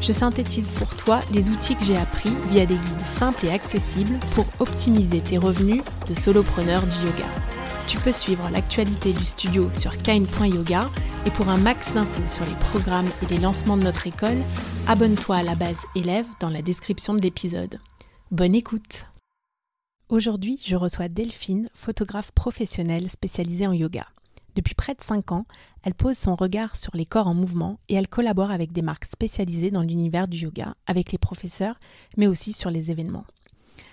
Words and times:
je 0.00 0.12
synthétise 0.12 0.68
pour 0.70 0.94
toi 0.94 1.20
les 1.32 1.50
outils 1.50 1.76
que 1.76 1.84
j'ai 1.84 1.96
appris 1.96 2.30
via 2.50 2.66
des 2.66 2.74
guides 2.74 3.04
simples 3.04 3.46
et 3.46 3.50
accessibles 3.50 4.18
pour 4.34 4.46
optimiser 4.58 5.20
tes 5.20 5.38
revenus 5.38 5.82
de 6.06 6.14
solopreneur 6.14 6.82
du 6.82 6.96
yoga. 7.06 7.26
Tu 7.88 7.98
peux 7.98 8.12
suivre 8.12 8.48
l'actualité 8.50 9.12
du 9.12 9.24
studio 9.24 9.68
sur 9.72 9.96
kain.yoga 9.96 10.90
et 11.24 11.30
pour 11.30 11.48
un 11.48 11.56
max 11.56 11.92
d'infos 11.94 12.28
sur 12.28 12.44
les 12.44 12.54
programmes 12.70 13.08
et 13.22 13.26
les 13.32 13.38
lancements 13.38 13.76
de 13.76 13.84
notre 13.84 14.06
école, 14.06 14.38
abonne-toi 14.88 15.36
à 15.36 15.42
la 15.42 15.54
base 15.54 15.82
élève 15.94 16.26
dans 16.40 16.50
la 16.50 16.62
description 16.62 17.14
de 17.14 17.22
l'épisode. 17.22 17.78
Bonne 18.30 18.54
écoute 18.54 19.06
Aujourd'hui, 20.08 20.60
je 20.64 20.76
reçois 20.76 21.08
Delphine, 21.08 21.68
photographe 21.74 22.32
professionnelle 22.32 23.10
spécialisée 23.10 23.66
en 23.66 23.72
yoga. 23.72 24.06
Depuis 24.56 24.74
près 24.74 24.94
de 24.94 25.02
5 25.02 25.32
ans, 25.32 25.44
elle 25.82 25.94
pose 25.94 26.16
son 26.16 26.34
regard 26.34 26.76
sur 26.76 26.96
les 26.96 27.04
corps 27.04 27.26
en 27.26 27.34
mouvement 27.34 27.78
et 27.90 27.94
elle 27.94 28.08
collabore 28.08 28.50
avec 28.50 28.72
des 28.72 28.80
marques 28.80 29.04
spécialisées 29.04 29.70
dans 29.70 29.82
l'univers 29.82 30.28
du 30.28 30.38
yoga, 30.38 30.74
avec 30.86 31.12
les 31.12 31.18
professeurs, 31.18 31.78
mais 32.16 32.26
aussi 32.26 32.54
sur 32.54 32.70
les 32.70 32.90
événements. 32.90 33.26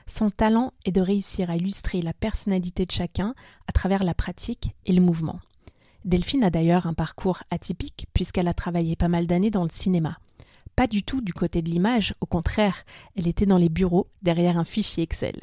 Son 0.07 0.29
talent 0.29 0.71
est 0.85 0.93
de 0.93 1.01
réussir 1.01 1.49
à 1.49 1.57
illustrer 1.57 2.01
la 2.01 2.13
personnalité 2.13 2.85
de 2.85 2.91
chacun 2.91 3.35
à 3.67 3.73
travers 3.73 4.05
la 4.05 4.13
pratique 4.13 4.71
et 4.85 4.93
le 4.93 5.01
mouvement. 5.01 5.39
Delphine 6.05 6.45
a 6.45 6.49
d'ailleurs 6.49 6.87
un 6.87 6.93
parcours 6.93 7.43
atypique 7.51 8.07
puisqu'elle 8.13 8.47
a 8.47 8.53
travaillé 8.53 8.95
pas 8.95 9.09
mal 9.09 9.27
d'années 9.27 9.51
dans 9.51 9.63
le 9.63 9.69
cinéma. 9.69 10.17
Pas 10.77 10.87
du 10.87 11.03
tout 11.03 11.19
du 11.19 11.33
côté 11.33 11.61
de 11.61 11.69
l'image, 11.69 12.15
au 12.21 12.25
contraire, 12.25 12.85
elle 13.17 13.27
était 13.27 13.45
dans 13.45 13.57
les 13.57 13.69
bureaux 13.69 14.07
derrière 14.21 14.57
un 14.57 14.63
fichier 14.63 15.03
Excel. 15.03 15.35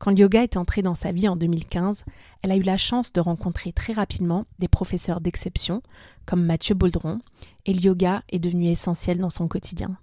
Quand 0.00 0.12
le 0.12 0.16
yoga 0.16 0.42
est 0.42 0.56
entré 0.56 0.80
dans 0.80 0.94
sa 0.94 1.12
vie 1.12 1.28
en 1.28 1.36
2015, 1.36 2.04
elle 2.40 2.52
a 2.52 2.56
eu 2.56 2.62
la 2.62 2.78
chance 2.78 3.12
de 3.12 3.20
rencontrer 3.20 3.70
très 3.70 3.92
rapidement 3.92 4.46
des 4.58 4.66
professeurs 4.66 5.20
d'exception, 5.20 5.82
comme 6.24 6.42
Mathieu 6.42 6.74
Baudron, 6.74 7.18
et 7.66 7.74
le 7.74 7.80
yoga 7.80 8.22
est 8.30 8.38
devenu 8.38 8.68
essentiel 8.68 9.18
dans 9.18 9.28
son 9.28 9.46
quotidien. 9.46 9.98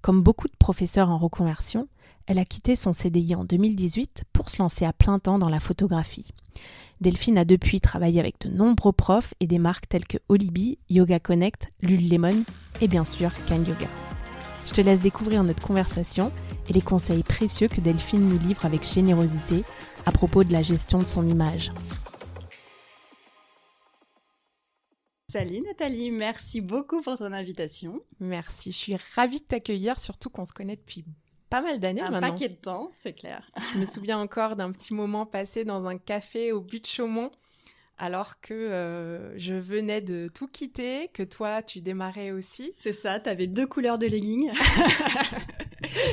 Comme 0.00 0.22
beaucoup 0.22 0.48
de 0.48 0.56
professeurs 0.58 1.10
en 1.10 1.18
reconversion, 1.18 1.86
elle 2.26 2.38
a 2.38 2.46
quitté 2.46 2.76
son 2.76 2.94
CDI 2.94 3.34
en 3.34 3.44
2018 3.44 4.24
pour 4.32 4.48
se 4.48 4.62
lancer 4.62 4.86
à 4.86 4.94
plein 4.94 5.18
temps 5.18 5.38
dans 5.38 5.50
la 5.50 5.60
photographie. 5.60 6.32
Delphine 7.02 7.36
a 7.36 7.44
depuis 7.44 7.82
travaillé 7.82 8.20
avec 8.20 8.40
de 8.40 8.48
nombreux 8.48 8.92
profs 8.92 9.34
et 9.40 9.46
des 9.46 9.58
marques 9.58 9.86
telles 9.86 10.06
que 10.06 10.16
Olibi, 10.30 10.78
Yoga 10.88 11.20
Connect, 11.20 11.70
Lululemon 11.82 12.42
et 12.80 12.88
bien 12.88 13.04
sûr 13.04 13.32
Can 13.46 13.56
Yoga. 13.56 13.88
Je 14.66 14.72
te 14.72 14.80
laisse 14.80 15.00
découvrir 15.00 15.44
notre 15.44 15.60
conversation 15.60 16.32
et 16.68 16.72
les 16.72 16.80
conseils 16.80 17.22
précieux 17.22 17.68
que 17.68 17.80
Delphine 17.80 18.28
nous 18.28 18.38
livre 18.38 18.64
avec 18.64 18.82
générosité 18.82 19.64
à 20.04 20.12
propos 20.12 20.44
de 20.44 20.52
la 20.52 20.62
gestion 20.62 20.98
de 20.98 21.04
son 21.04 21.26
image. 21.26 21.72
Salut 25.32 25.60
Nathalie, 25.60 26.10
merci 26.10 26.60
beaucoup 26.60 27.02
pour 27.02 27.18
ton 27.18 27.32
invitation. 27.32 28.00
Merci, 28.20 28.72
je 28.72 28.76
suis 28.76 28.96
ravie 29.14 29.40
de 29.40 29.44
t'accueillir, 29.44 30.00
surtout 30.00 30.30
qu'on 30.30 30.46
se 30.46 30.52
connaît 30.52 30.76
depuis 30.76 31.04
pas 31.50 31.60
mal 31.60 31.78
d'années 31.78 32.00
maintenant. 32.00 32.18
Un 32.18 32.30
paquet 32.30 32.48
de 32.48 32.54
temps, 32.54 32.90
c'est 32.92 33.12
clair. 33.12 33.50
Je 33.74 33.78
me 33.78 33.86
souviens 33.86 34.18
encore 34.18 34.56
d'un 34.56 34.72
petit 34.72 34.94
moment 34.94 35.26
passé 35.26 35.64
dans 35.64 35.86
un 35.86 35.98
café 35.98 36.52
au 36.52 36.60
but 36.60 36.82
de 36.82 36.86
Chaumont 36.88 37.30
alors 37.98 38.40
que 38.40 38.52
euh, 38.52 39.38
je 39.38 39.54
venais 39.54 40.00
de 40.00 40.30
tout 40.32 40.48
quitter, 40.48 41.08
que 41.08 41.22
toi 41.22 41.62
tu 41.62 41.80
démarrais 41.80 42.30
aussi. 42.30 42.72
C'est 42.76 42.92
ça, 42.92 43.20
tu 43.20 43.28
avais 43.28 43.46
deux 43.46 43.66
couleurs 43.66 43.98
de 43.98 44.06
leggings. 44.06 44.52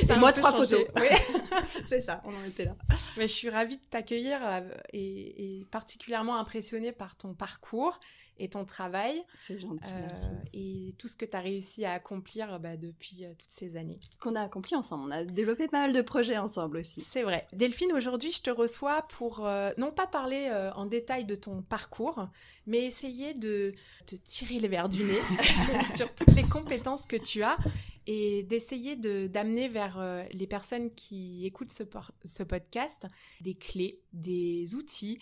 et 0.08 0.16
moi 0.18 0.32
trois 0.32 0.52
photos. 0.52 0.84
Oui. 0.96 1.08
c'est 1.88 2.00
ça, 2.00 2.22
on 2.24 2.34
en 2.34 2.44
était 2.44 2.64
là. 2.64 2.76
Mais 3.16 3.28
je 3.28 3.32
suis 3.32 3.50
ravie 3.50 3.76
de 3.76 3.82
t'accueillir 3.90 4.38
euh, 4.42 4.60
et, 4.92 5.60
et, 5.60 5.64
particulièrement 5.66 6.36
impressionnée 6.36 6.92
par 6.92 7.16
ton 7.16 7.34
parcours 7.34 7.98
et 8.38 8.48
ton 8.48 8.64
travail. 8.64 9.22
C'est 9.34 9.58
gentil. 9.58 9.92
Euh, 9.92 10.34
et 10.52 10.94
tout 10.98 11.08
ce 11.08 11.16
que 11.16 11.24
tu 11.24 11.36
as 11.36 11.40
réussi 11.40 11.84
à 11.84 11.92
accomplir 11.92 12.58
bah, 12.58 12.76
depuis 12.76 13.24
euh, 13.24 13.32
toutes 13.38 13.50
ces 13.50 13.76
années. 13.76 13.98
Qu'on 14.20 14.34
a 14.34 14.42
accompli 14.42 14.74
ensemble. 14.74 15.04
On 15.06 15.10
a 15.10 15.24
développé 15.24 15.68
pas 15.68 15.80
mal 15.80 15.92
de 15.92 16.02
projets 16.02 16.38
ensemble 16.38 16.78
aussi. 16.78 17.02
C'est 17.02 17.22
vrai. 17.22 17.46
Delphine, 17.52 17.92
aujourd'hui, 17.92 18.30
je 18.30 18.42
te 18.42 18.50
reçois 18.50 19.02
pour 19.16 19.46
euh, 19.46 19.70
non 19.78 19.92
pas 19.92 20.06
parler 20.06 20.50
en 20.74 20.86
détail 20.86 21.24
de 21.24 21.34
ton 21.34 21.62
parcours, 21.62 22.28
mais 22.66 22.84
essayer 22.84 23.34
de 23.34 23.74
te 24.06 24.16
tirer 24.16 24.58
les 24.58 24.68
verres 24.68 24.88
du 24.88 25.04
nez 25.04 25.20
sur 25.96 26.12
toutes 26.14 26.34
les 26.34 26.44
compétences 26.44 27.06
que 27.06 27.16
tu 27.16 27.42
as 27.42 27.56
et 28.06 28.42
d'essayer 28.42 28.96
d'amener 28.96 29.68
vers 29.68 30.26
les 30.32 30.46
personnes 30.46 30.94
qui 30.94 31.46
écoutent 31.46 31.72
ce, 31.72 31.84
ce 32.24 32.42
podcast 32.42 33.06
des 33.40 33.54
clés, 33.54 34.00
des 34.12 34.74
outils, 34.74 35.18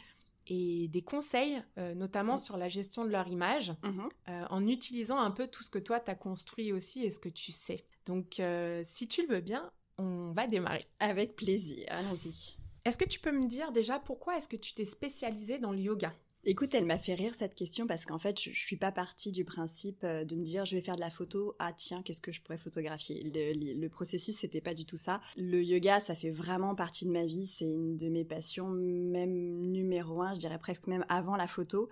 et 0.46 0.88
des 0.88 1.02
conseils, 1.02 1.62
euh, 1.78 1.94
notamment 1.94 2.36
sur 2.36 2.56
la 2.56 2.68
gestion 2.68 3.04
de 3.04 3.10
leur 3.10 3.28
image, 3.28 3.72
mhm. 3.82 4.08
euh, 4.28 4.44
en 4.50 4.66
utilisant 4.66 5.18
un 5.18 5.30
peu 5.30 5.46
tout 5.46 5.62
ce 5.62 5.70
que 5.70 5.78
toi, 5.78 6.00
tu 6.00 6.10
as 6.10 6.14
construit 6.14 6.72
aussi 6.72 7.04
et 7.04 7.10
ce 7.10 7.20
que 7.20 7.28
tu 7.28 7.52
sais. 7.52 7.84
Donc, 8.06 8.40
euh, 8.40 8.82
si 8.84 9.06
tu 9.06 9.26
le 9.26 9.34
veux 9.34 9.40
bien, 9.40 9.70
on 9.98 10.32
va 10.32 10.46
démarrer. 10.46 10.84
Avec 10.98 11.36
plaisir, 11.36 11.86
allons-y. 11.88 12.56
Est-ce 12.84 12.98
que 12.98 13.04
tu 13.04 13.20
peux 13.20 13.30
me 13.30 13.46
dire 13.46 13.70
déjà 13.70 14.00
pourquoi 14.00 14.36
est-ce 14.36 14.48
que 14.48 14.56
tu 14.56 14.74
t'es 14.74 14.84
spécialisée 14.84 15.58
dans 15.58 15.70
le 15.70 15.78
yoga? 15.78 16.12
Écoute, 16.44 16.74
elle 16.74 16.86
m'a 16.86 16.98
fait 16.98 17.14
rire 17.14 17.34
cette 17.36 17.54
question 17.54 17.86
parce 17.86 18.04
qu'en 18.04 18.18
fait, 18.18 18.40
je, 18.40 18.50
suis 18.50 18.76
pas 18.76 18.90
partie 18.90 19.30
du 19.30 19.44
principe 19.44 20.02
euh, 20.02 20.24
de 20.24 20.34
me 20.34 20.42
dire 20.42 20.64
je 20.64 20.74
vais 20.74 20.82
faire 20.82 20.96
de 20.96 21.00
la 21.00 21.10
photo. 21.10 21.54
Ah 21.60 21.72
tiens, 21.72 22.02
qu'est-ce 22.02 22.20
que 22.20 22.32
je 22.32 22.40
pourrais 22.40 22.58
photographier? 22.58 23.22
Le, 23.32 23.80
le, 23.80 23.88
processus, 23.88 24.38
c'était 24.38 24.60
pas 24.60 24.74
du 24.74 24.84
tout 24.84 24.96
ça. 24.96 25.20
Le 25.36 25.62
yoga, 25.62 26.00
ça 26.00 26.16
fait 26.16 26.30
vraiment 26.30 26.74
partie 26.74 27.06
de 27.06 27.12
ma 27.12 27.24
vie. 27.24 27.46
C'est 27.46 27.64
une 27.64 27.96
de 27.96 28.08
mes 28.08 28.24
passions, 28.24 28.68
même 28.70 29.70
numéro 29.70 30.20
un, 30.20 30.34
je 30.34 30.40
dirais 30.40 30.58
presque 30.58 30.88
même 30.88 31.04
avant 31.08 31.36
la 31.36 31.46
photo. 31.46 31.88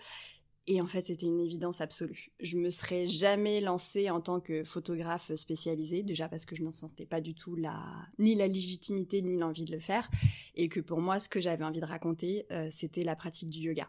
Et 0.73 0.81
en 0.81 0.87
fait, 0.87 1.07
c'était 1.07 1.27
une 1.27 1.41
évidence 1.41 1.81
absolue. 1.81 2.31
Je 2.39 2.57
me 2.57 2.71
serais 2.71 3.09
jamais 3.09 3.61
lancée 3.61 4.09
en 4.09 4.21
tant 4.21 4.39
que 4.39 4.63
photographe 4.63 5.35
spécialisée, 5.35 6.05
déjà 6.05 6.29
parce 6.29 6.47
que 6.47 6.55
je 6.55 6.63
n'en 6.63 6.71
sentais 6.71 7.07
pas 7.07 7.21
du 7.21 7.35
tout 7.35 7.57
la, 7.57 7.77
ni 8.21 8.37
la 8.37 8.47
légitimité 8.47 9.21
ni 9.21 9.37
l'envie 9.37 9.65
de 9.65 9.73
le 9.73 9.81
faire, 9.81 10.09
et 10.55 10.69
que 10.69 10.79
pour 10.79 11.01
moi, 11.01 11.19
ce 11.19 11.29
que 11.29 11.41
j'avais 11.41 11.65
envie 11.65 11.81
de 11.81 11.87
raconter, 11.87 12.47
euh, 12.53 12.69
c'était 12.71 13.03
la 13.03 13.17
pratique 13.17 13.51
du 13.51 13.59
yoga. 13.59 13.89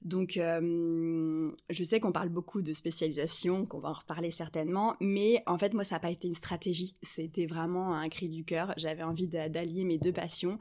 Donc, 0.00 0.38
euh, 0.38 1.52
je 1.68 1.84
sais 1.84 2.00
qu'on 2.00 2.12
parle 2.12 2.30
beaucoup 2.30 2.62
de 2.62 2.72
spécialisation, 2.72 3.66
qu'on 3.66 3.80
va 3.80 3.90
en 3.90 3.92
reparler 3.92 4.30
certainement, 4.30 4.96
mais 5.02 5.42
en 5.44 5.58
fait, 5.58 5.74
moi, 5.74 5.84
ça 5.84 5.96
n'a 5.96 6.00
pas 6.00 6.10
été 6.10 6.28
une 6.28 6.34
stratégie. 6.34 6.96
C'était 7.02 7.44
vraiment 7.44 7.92
un 7.92 8.08
cri 8.08 8.30
du 8.30 8.42
cœur. 8.42 8.72
J'avais 8.78 9.02
envie 9.02 9.28
d'allier 9.28 9.84
mes 9.84 9.98
deux 9.98 10.14
passions. 10.14 10.58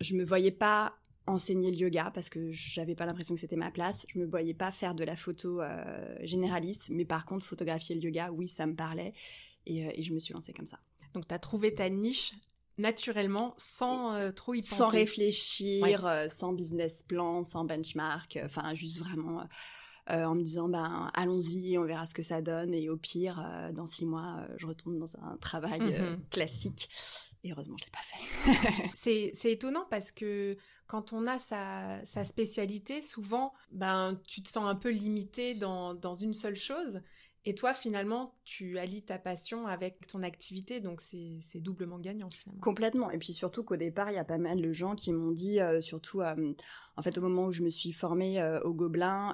Je 0.00 0.16
me 0.16 0.24
voyais 0.24 0.50
pas 0.50 0.96
enseigner 1.26 1.70
le 1.70 1.76
yoga 1.76 2.10
parce 2.14 2.28
que 2.28 2.50
j'avais 2.52 2.94
pas 2.94 3.06
l'impression 3.06 3.34
que 3.34 3.40
c'était 3.40 3.56
ma 3.56 3.70
place. 3.70 4.06
Je 4.08 4.18
me 4.18 4.26
voyais 4.26 4.54
pas 4.54 4.70
faire 4.70 4.94
de 4.94 5.04
la 5.04 5.16
photo 5.16 5.60
euh, 5.60 6.16
généraliste, 6.22 6.88
mais 6.90 7.04
par 7.04 7.24
contre 7.24 7.44
photographier 7.44 7.94
le 7.94 8.02
yoga, 8.02 8.30
oui, 8.32 8.48
ça 8.48 8.66
me 8.66 8.74
parlait 8.74 9.12
et, 9.66 9.86
euh, 9.86 9.92
je 9.98 10.12
me 10.12 10.18
suis 10.18 10.34
lancée 10.34 10.52
comme 10.52 10.66
ça. 10.66 10.78
Donc 11.14 11.26
tu 11.26 11.34
as 11.34 11.38
trouvé 11.38 11.72
ta 11.72 11.88
niche 11.88 12.32
naturellement 12.78 13.54
sans 13.56 14.14
euh, 14.14 14.30
trop 14.30 14.54
y 14.54 14.60
penser. 14.60 14.76
Sans 14.76 14.88
réfléchir, 14.88 16.26
sans 16.28 16.52
business 16.52 17.02
plan, 17.02 17.42
sans 17.42 17.64
benchmark, 17.64 18.38
enfin 18.44 18.74
juste 18.74 18.98
vraiment 18.98 19.44
en 20.08 20.36
me 20.36 20.42
disant 20.42 20.68
ben 20.68 21.10
allons-y, 21.14 21.76
on 21.78 21.84
verra 21.84 22.06
ce 22.06 22.14
que 22.14 22.22
ça 22.22 22.40
donne 22.40 22.72
et 22.72 22.88
au 22.88 22.96
pire 22.96 23.42
dans 23.74 23.86
six 23.86 24.06
mois 24.06 24.46
je 24.56 24.68
retourne 24.68 25.00
dans 25.00 25.16
un 25.16 25.36
travail 25.38 25.80
mm-hmm. 25.80 26.28
classique. 26.30 26.88
Et 27.42 27.52
heureusement, 27.52 27.76
je 27.78 27.84
l'ai 27.84 27.90
pas 27.90 28.92
fait. 28.92 29.32
c'est 29.34 29.52
étonnant 29.52 29.86
parce 29.88 30.10
que 30.10 30.56
quand 30.86 31.12
on 31.12 31.26
a 31.26 31.38
sa, 31.38 32.24
spécialité, 32.24 33.02
souvent, 33.02 33.52
ben, 33.72 34.20
tu 34.26 34.42
te 34.42 34.48
sens 34.48 34.66
un 34.66 34.74
peu 34.74 34.90
limité 34.90 35.54
dans, 35.54 36.14
une 36.14 36.32
seule 36.32 36.56
chose. 36.56 37.00
Et 37.48 37.54
toi, 37.54 37.72
finalement, 37.72 38.34
tu 38.44 38.76
allies 38.76 39.02
ta 39.02 39.18
passion 39.18 39.68
avec 39.68 40.04
ton 40.08 40.24
activité, 40.24 40.80
donc 40.80 41.00
c'est 41.00 41.60
doublement 41.60 42.00
gagnant 42.00 42.28
finalement. 42.28 42.60
Complètement. 42.60 43.08
Et 43.12 43.18
puis 43.18 43.32
surtout 43.32 43.62
qu'au 43.62 43.76
départ, 43.76 44.10
il 44.10 44.14
y 44.14 44.18
a 44.18 44.24
pas 44.24 44.38
mal 44.38 44.60
de 44.60 44.72
gens 44.72 44.96
qui 44.96 45.12
m'ont 45.12 45.30
dit, 45.30 45.60
euh, 45.60 45.80
surtout 45.80 46.22
euh, 46.22 46.52
en 46.96 47.02
fait 47.02 47.16
au 47.16 47.20
moment 47.20 47.46
où 47.46 47.52
je 47.52 47.62
me 47.62 47.70
suis 47.70 47.92
formée 47.92 48.40
euh, 48.40 48.60
au 48.62 48.74
Gobelin, 48.74 49.32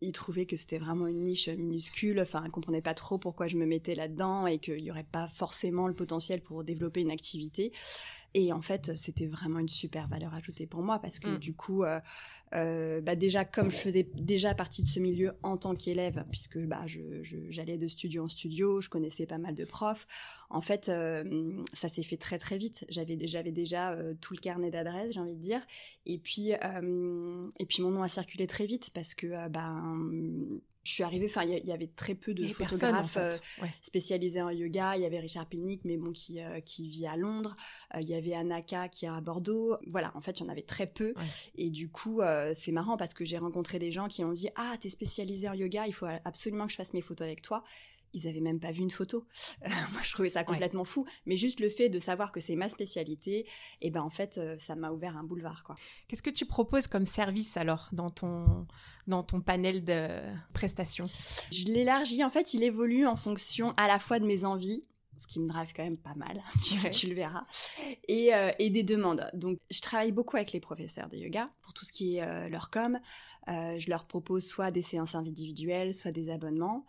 ils 0.00 0.12
trouvaient 0.12 0.46
que 0.46 0.56
c'était 0.56 0.78
vraiment 0.78 1.06
une 1.06 1.22
niche 1.22 1.50
minuscule, 1.50 2.18
enfin, 2.18 2.42
ils 2.46 2.50
comprenaient 2.50 2.80
pas 2.80 2.94
trop 2.94 3.18
pourquoi 3.18 3.46
je 3.46 3.58
me 3.58 3.66
mettais 3.66 3.94
là-dedans 3.94 4.46
et 4.46 4.58
qu'il 4.58 4.82
n'y 4.82 4.90
aurait 4.90 5.04
pas 5.04 5.28
forcément 5.28 5.88
le 5.88 5.94
potentiel 5.94 6.40
pour 6.40 6.64
développer 6.64 7.02
une 7.02 7.10
activité. 7.10 7.72
Et 8.38 8.52
en 8.52 8.60
fait, 8.60 8.94
c'était 8.96 9.26
vraiment 9.26 9.60
une 9.60 9.68
super 9.70 10.08
valeur 10.08 10.34
ajoutée 10.34 10.66
pour 10.66 10.82
moi 10.82 10.98
parce 10.98 11.18
que 11.18 11.28
mm. 11.28 11.38
du 11.38 11.54
coup, 11.54 11.84
euh, 11.84 12.00
euh, 12.54 13.00
bah 13.00 13.16
déjà, 13.16 13.44
comme 13.44 13.70
je 13.70 13.76
faisais 13.76 14.08
déjà 14.14 14.54
partie 14.54 14.82
de 14.82 14.86
ce 14.86 15.00
milieu 15.00 15.32
en 15.42 15.56
tant 15.56 15.74
qu'élève, 15.74 16.24
puisque 16.30 16.58
bah, 16.58 16.84
j'allais 17.50 17.78
de 17.78 17.88
studio 17.88 18.24
en 18.24 18.28
studio, 18.28 18.80
je 18.80 18.88
connaissais 18.88 19.26
pas 19.26 19.38
mal 19.38 19.54
de 19.54 19.64
profs, 19.64 20.06
en 20.50 20.60
fait, 20.60 20.88
euh, 20.88 21.62
ça 21.72 21.88
s'est 21.88 22.02
fait 22.02 22.16
très 22.16 22.38
très 22.38 22.58
vite. 22.58 22.84
J'avais 22.88 23.16
déjà 23.16 23.96
tout 24.20 24.34
le 24.34 24.40
carnet 24.40 24.70
d'adresses, 24.70 25.12
j'ai 25.14 25.20
envie 25.20 25.34
de 25.34 25.40
dire. 25.40 25.60
Et 26.06 26.18
puis, 26.18 26.50
et 26.50 27.66
puis 27.66 27.82
mon 27.82 27.90
nom 27.90 28.02
a 28.02 28.08
circulé 28.08 28.46
très 28.46 28.66
vite 28.66 28.90
parce 28.94 29.14
que 29.14 29.48
ben 29.48 30.60
je 30.86 30.92
suis 30.92 31.02
arrivée, 31.02 31.26
enfin, 31.26 31.42
il 31.42 31.66
y, 31.66 31.72
avait 31.72 31.88
très 31.88 32.14
peu 32.14 32.32
de 32.32 32.46
photographes 32.46 33.16
euh, 33.16 33.36
spécialisés 33.82 34.40
en 34.40 34.50
yoga. 34.50 34.96
Il 34.96 35.02
y 35.02 35.04
avait 35.04 35.18
Richard 35.18 35.46
Pilnick, 35.46 35.84
mais 35.84 35.96
bon, 35.96 36.12
qui, 36.12 36.40
euh, 36.40 36.60
qui 36.60 36.88
vit 36.88 37.08
à 37.08 37.16
Londres. 37.16 37.56
Euh, 37.94 38.00
il 38.00 38.08
y 38.08 38.14
avait 38.14 38.34
Anaka 38.34 38.88
qui 38.88 39.04
est 39.04 39.08
à 39.08 39.20
Bordeaux. 39.20 39.76
Voilà, 39.88 40.12
en 40.14 40.20
fait, 40.20 40.38
il 40.38 40.44
y 40.44 40.46
en 40.46 40.48
avait 40.48 40.62
très 40.62 40.86
peu. 40.86 41.12
Et 41.56 41.70
du 41.70 41.88
coup, 41.88 42.20
c'est 42.54 42.72
marrant 42.72 42.96
parce 42.96 43.14
que 43.14 43.24
j'ai 43.24 43.38
rencontré 43.38 43.78
des 43.78 43.90
gens 43.90 44.08
qui 44.08 44.24
ont 44.24 44.32
dit 44.32 44.48
Ah, 44.56 44.76
t'es 44.80 44.90
spécialisé 44.90 45.48
en 45.48 45.54
yoga, 45.54 45.86
il 45.86 45.92
faut 45.92 46.06
absolument 46.24 46.66
que 46.66 46.72
je 46.72 46.76
fasse 46.76 46.92
mes 46.92 47.00
photos 47.00 47.26
avec 47.26 47.42
toi 47.42 47.62
ils 48.16 48.26
avaient 48.26 48.40
même 48.40 48.58
pas 48.58 48.72
vu 48.72 48.82
une 48.82 48.90
photo. 48.90 49.26
moi, 49.92 50.00
je 50.02 50.10
trouvais 50.12 50.30
ça 50.30 50.42
complètement 50.42 50.84
fou. 50.84 51.06
Mais 51.26 51.36
juste 51.36 51.60
le 51.60 51.68
fait 51.68 51.88
de 51.88 51.98
savoir 51.98 52.32
que 52.32 52.40
c'est 52.40 52.56
ma 52.56 52.68
spécialité, 52.68 53.40
et 53.40 53.46
eh 53.82 53.90
ben 53.90 54.00
en 54.00 54.10
fait, 54.10 54.40
ça 54.58 54.74
m'a 54.74 54.90
ouvert 54.90 55.16
un 55.16 55.22
boulevard, 55.22 55.62
quoi. 55.64 55.76
Qu'est-ce 56.08 56.22
que 56.22 56.30
tu 56.30 56.46
proposes 56.46 56.86
comme 56.86 57.06
service 57.06 57.56
alors 57.56 57.88
dans 57.92 58.08
ton 58.08 58.66
dans 59.06 59.22
ton 59.22 59.40
panel 59.40 59.84
de 59.84 60.08
prestations? 60.52 61.04
Je 61.52 61.66
l'élargis, 61.66 62.24
en 62.24 62.30
fait, 62.30 62.54
il 62.54 62.64
évolue 62.64 63.06
en 63.06 63.16
fonction 63.16 63.74
à 63.76 63.86
la 63.86 63.98
fois 63.98 64.18
de 64.18 64.26
mes 64.26 64.44
envies, 64.44 64.84
ce 65.16 65.26
qui 65.26 65.40
me 65.40 65.48
drive 65.48 65.72
quand 65.74 65.84
même 65.84 65.96
pas 65.96 66.14
mal, 66.14 66.42
tu, 66.92 67.06
le 67.06 67.14
verras, 67.14 67.46
et, 68.08 68.34
euh, 68.34 68.50
et, 68.58 68.70
des 68.70 68.82
demandes. 68.82 69.28
Donc, 69.34 69.58
je 69.70 69.80
travaille 69.80 70.12
beaucoup 70.12 70.36
avec 70.36 70.52
les 70.52 70.60
professeurs 70.60 71.08
de 71.08 71.16
yoga 71.16 71.50
pour 71.62 71.72
tout 71.74 71.84
ce 71.84 71.92
qui 71.92 72.16
est 72.16 72.22
euh, 72.22 72.48
leur 72.48 72.70
com. 72.70 72.98
Euh, 73.48 73.78
je 73.78 73.88
leur 73.90 74.06
propose 74.06 74.44
soit 74.44 74.70
des 74.70 74.82
séances 74.82 75.14
individuelles, 75.14 75.94
soit 75.94 76.12
des 76.12 76.30
abonnements. 76.30 76.84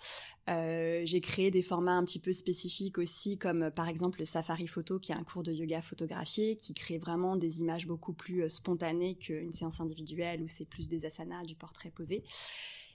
J'ai 0.48 1.22
créé 1.22 1.52
des 1.52 1.62
formats 1.62 1.92
un 1.92 2.06
petit 2.06 2.20
peu 2.20 2.32
spécifiques 2.32 2.98
aussi, 2.98 3.38
comme 3.38 3.70
par 3.72 3.90
exemple 3.90 4.20
le 4.20 4.26
Safari 4.26 4.68
Photo, 4.68 4.98
qui 4.98 5.12
est 5.12 5.16
un 5.16 5.24
cours 5.24 5.44
de 5.44 5.52
yoga 5.52 5.82
photographié, 5.82 6.56
qui 6.56 6.74
crée 6.74 6.98
vraiment 6.98 7.36
des 7.36 7.60
images 7.60 7.86
beaucoup 7.86 8.14
plus 8.14 8.50
spontanées 8.50 9.16
qu'une 9.16 9.52
séance 9.52 9.82
individuelle 9.82 10.42
où 10.42 10.48
c'est 10.48 10.66
plus 10.66 10.88
des 10.88 11.06
asanas, 11.06 11.44
du 11.44 11.56
portrait 11.56 11.92
posé. 11.92 12.24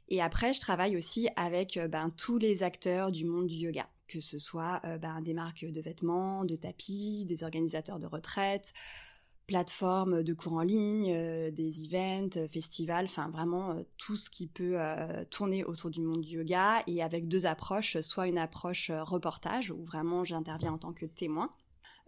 Et 0.08 0.20
après, 0.20 0.52
je 0.52 0.60
travaille 0.60 0.96
aussi 0.96 1.28
avec 1.36 1.78
ben, 1.90 2.10
tous 2.10 2.38
les 2.38 2.62
acteurs 2.62 3.12
du 3.12 3.24
monde 3.24 3.46
du 3.46 3.56
yoga. 3.56 3.88
Que 4.08 4.20
ce 4.20 4.38
soit 4.38 4.80
euh, 4.84 4.98
ben, 4.98 5.22
des 5.22 5.32
marques 5.32 5.64
de 5.64 5.80
vêtements, 5.80 6.44
de 6.44 6.56
tapis, 6.56 7.24
des 7.24 7.44
organisateurs 7.44 7.98
de 7.98 8.06
retraites, 8.06 8.74
plateformes 9.46 10.22
de 10.22 10.34
cours 10.34 10.54
en 10.54 10.62
ligne, 10.62 11.12
euh, 11.14 11.50
des 11.50 11.86
events, 11.86 12.36
euh, 12.36 12.46
festivals, 12.46 13.06
enfin 13.06 13.30
vraiment 13.30 13.82
tout 13.96 14.16
ce 14.16 14.28
qui 14.28 14.46
peut 14.46 14.76
tourner 15.30 15.64
autour 15.64 15.90
du 15.90 16.02
monde 16.02 16.20
du 16.20 16.36
yoga. 16.36 16.82
Et 16.86 17.02
avec 17.02 17.28
deux 17.28 17.46
approches, 17.46 17.98
soit 18.00 18.26
une 18.26 18.38
approche 18.38 18.90
reportage 18.90 19.70
où 19.70 19.82
vraiment 19.84 20.24
j'interviens 20.24 20.72
en 20.72 20.78
tant 20.78 20.92
que 20.92 21.06
témoin 21.06 21.50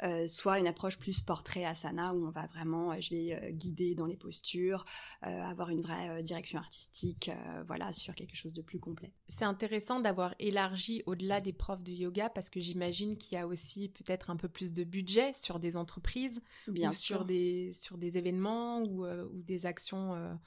euh, 0.03 0.27
soit 0.27 0.59
une 0.59 0.67
approche 0.67 0.99
plus 0.99 1.21
portrait 1.21 1.65
asana 1.65 2.13
où 2.15 2.27
on 2.27 2.31
va 2.31 2.47
vraiment, 2.47 2.93
euh, 2.93 2.97
je 2.99 3.11
vais 3.11 3.35
euh, 3.35 3.51
guider 3.51 3.95
dans 3.95 4.07
les 4.07 4.17
postures, 4.17 4.85
avoir 5.23 5.71
une 5.71 5.81
vraie 5.81 6.23
direction 6.23 6.59
artistique, 6.59 7.31
voilà, 7.67 7.93
sur 7.93 8.15
quelque 8.15 8.37
chose 8.37 8.53
de 8.53 8.63
plus 8.63 8.79
complet. 8.79 9.13
C'est 9.29 9.45
intéressant 9.45 10.01
d'avoir 10.01 10.35
élargi 10.39 11.03
au-delà 11.07 11.41
des 11.41 11.53
profs 11.53 11.83
de 11.83 11.93
yoga 11.93 12.29
parce 12.29 12.51
que 12.51 12.61
j'imagine 12.61 13.17
qu'il 13.17 13.37
y 13.37 13.41
a 13.41 13.47
aussi 13.47 13.89
peut-être 13.89 14.31
un 14.31 14.37
peu 14.37 14.49
plus 14.49 14.73
de 14.73 14.85
budget 14.85 15.33
sur 15.33 15.59
des 15.59 15.77
entreprises 15.77 16.41
Bien 16.69 16.91
ou 16.91 16.93
sur 16.93 17.25
des 17.25 17.73
sur 17.73 17.97
des 17.97 18.19
événements 18.19 18.83
ou, 18.83 19.07
ou 19.07 19.43
des 19.43 19.67
actions 19.67 20.39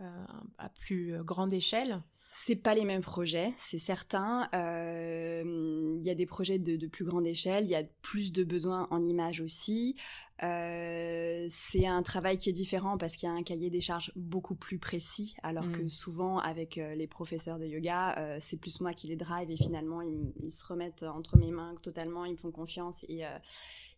à 0.00 0.68
plus 0.68 1.22
grande 1.22 1.52
échelle. 1.52 2.02
C'est 2.36 2.56
pas 2.56 2.74
les 2.74 2.84
mêmes 2.84 3.00
projets, 3.00 3.54
c'est 3.56 3.78
certain. 3.78 4.48
Euh, 4.54 5.96
il 6.00 6.04
y 6.04 6.10
a 6.10 6.16
des 6.16 6.26
projets 6.26 6.58
de, 6.58 6.86
plus 6.88 7.04
grande 7.04 7.28
échelle, 7.28 7.62
il 7.62 7.70
y 7.70 7.76
a 7.76 7.84
plus 8.02 8.32
de 8.32 8.42
besoins 8.42 8.88
en 8.90 9.06
images 9.06 9.40
aussi. 9.40 9.94
Euh, 10.42 11.46
c'est 11.48 11.86
un 11.86 12.02
travail 12.02 12.36
qui 12.36 12.50
est 12.50 12.52
différent 12.52 12.98
parce 12.98 13.16
qu'il 13.16 13.28
y 13.28 13.32
a 13.32 13.34
un 13.34 13.44
cahier 13.44 13.70
des 13.70 13.80
charges 13.80 14.10
beaucoup 14.16 14.56
plus 14.56 14.80
précis, 14.80 15.36
alors 15.44 15.70
que 15.70 15.82
mm. 15.82 15.90
souvent 15.90 16.38
avec 16.38 16.76
euh, 16.76 16.96
les 16.96 17.06
professeurs 17.06 17.60
de 17.60 17.66
yoga, 17.66 18.36
c'est 18.40 18.56
plus 18.56 18.80
moi 18.80 18.92
qui 18.92 19.06
les 19.06 19.16
drive 19.16 19.48
et 19.52 19.56
finalement 19.56 20.02
ils, 20.02 20.32
ils, 20.42 20.50
se 20.50 20.64
remettent 20.66 21.04
entre 21.04 21.36
mes 21.36 21.52
mains 21.52 21.76
totalement, 21.84 22.24
ils 22.24 22.32
me 22.32 22.36
font 22.36 22.50
confiance 22.50 23.04
et 23.08 23.22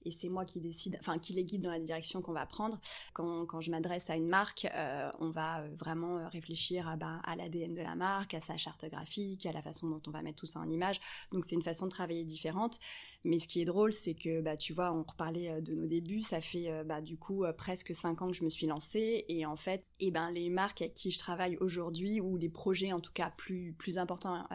et 0.06 0.12
c'est 0.12 0.28
moi 0.28 0.44
qui 0.44 0.60
décide, 0.60 0.96
enfin 1.00 1.18
qui 1.18 1.32
les 1.32 1.44
guide 1.44 1.62
dans 1.62 1.70
la 1.70 1.80
direction 1.80 2.22
qu'on 2.22 2.32
va 2.32 2.46
prendre. 2.46 2.78
Quand, 3.12 3.44
quand 3.44 3.60
je 3.60 3.72
m'adresse 3.72 4.08
à 4.08 4.16
une 4.16 4.28
marque, 4.28 4.66
euh, 4.72 5.10
on 5.18 5.30
va 5.30 5.60
euh, 5.60 5.68
vraiment 5.76 6.18
euh, 6.18 6.28
réfléchir 6.28 6.88
à, 6.88 6.96
bah, 6.96 7.20
à 7.24 7.34
l'ADN 7.34 7.74
de 7.74 7.82
la 7.82 7.96
marque, 7.96 8.34
à 8.34 8.40
sa 8.40 8.56
charte 8.56 8.88
graphique, 8.88 9.46
à 9.46 9.52
la 9.52 9.62
façon 9.62 9.88
dont 9.88 10.00
on 10.06 10.10
va 10.12 10.22
mettre 10.22 10.36
tout 10.36 10.46
ça 10.46 10.60
en 10.60 10.70
image. 10.70 11.00
Donc 11.32 11.44
c'est 11.44 11.56
une 11.56 11.62
façon 11.62 11.86
de 11.86 11.90
travailler 11.90 12.24
différente. 12.24 12.78
Mais 13.24 13.40
ce 13.40 13.48
qui 13.48 13.60
est 13.60 13.64
drôle, 13.64 13.92
c'est 13.92 14.14
que 14.14 14.40
bah, 14.40 14.56
tu 14.56 14.72
vois, 14.72 14.92
on 14.92 15.02
reparlait 15.02 15.60
de 15.60 15.74
nos 15.74 15.86
débuts, 15.86 16.22
ça 16.22 16.40
fait 16.40 16.84
bah, 16.84 17.00
du 17.00 17.16
coup 17.16 17.44
presque 17.58 17.92
cinq 17.92 18.22
ans 18.22 18.28
que 18.28 18.36
je 18.36 18.44
me 18.44 18.50
suis 18.50 18.68
lancée. 18.68 19.24
Et 19.28 19.44
en 19.44 19.56
fait, 19.56 19.84
et 19.98 20.08
eh 20.08 20.10
ben, 20.12 20.30
les 20.30 20.48
marques 20.48 20.82
avec 20.82 20.94
qui 20.94 21.10
je 21.10 21.18
travaille 21.18 21.56
aujourd'hui, 21.56 22.20
ou 22.20 22.36
les 22.36 22.48
projets 22.48 22.92
en 22.92 23.00
tout 23.00 23.12
cas 23.12 23.32
plus, 23.36 23.72
plus 23.72 23.98
importants 23.98 24.46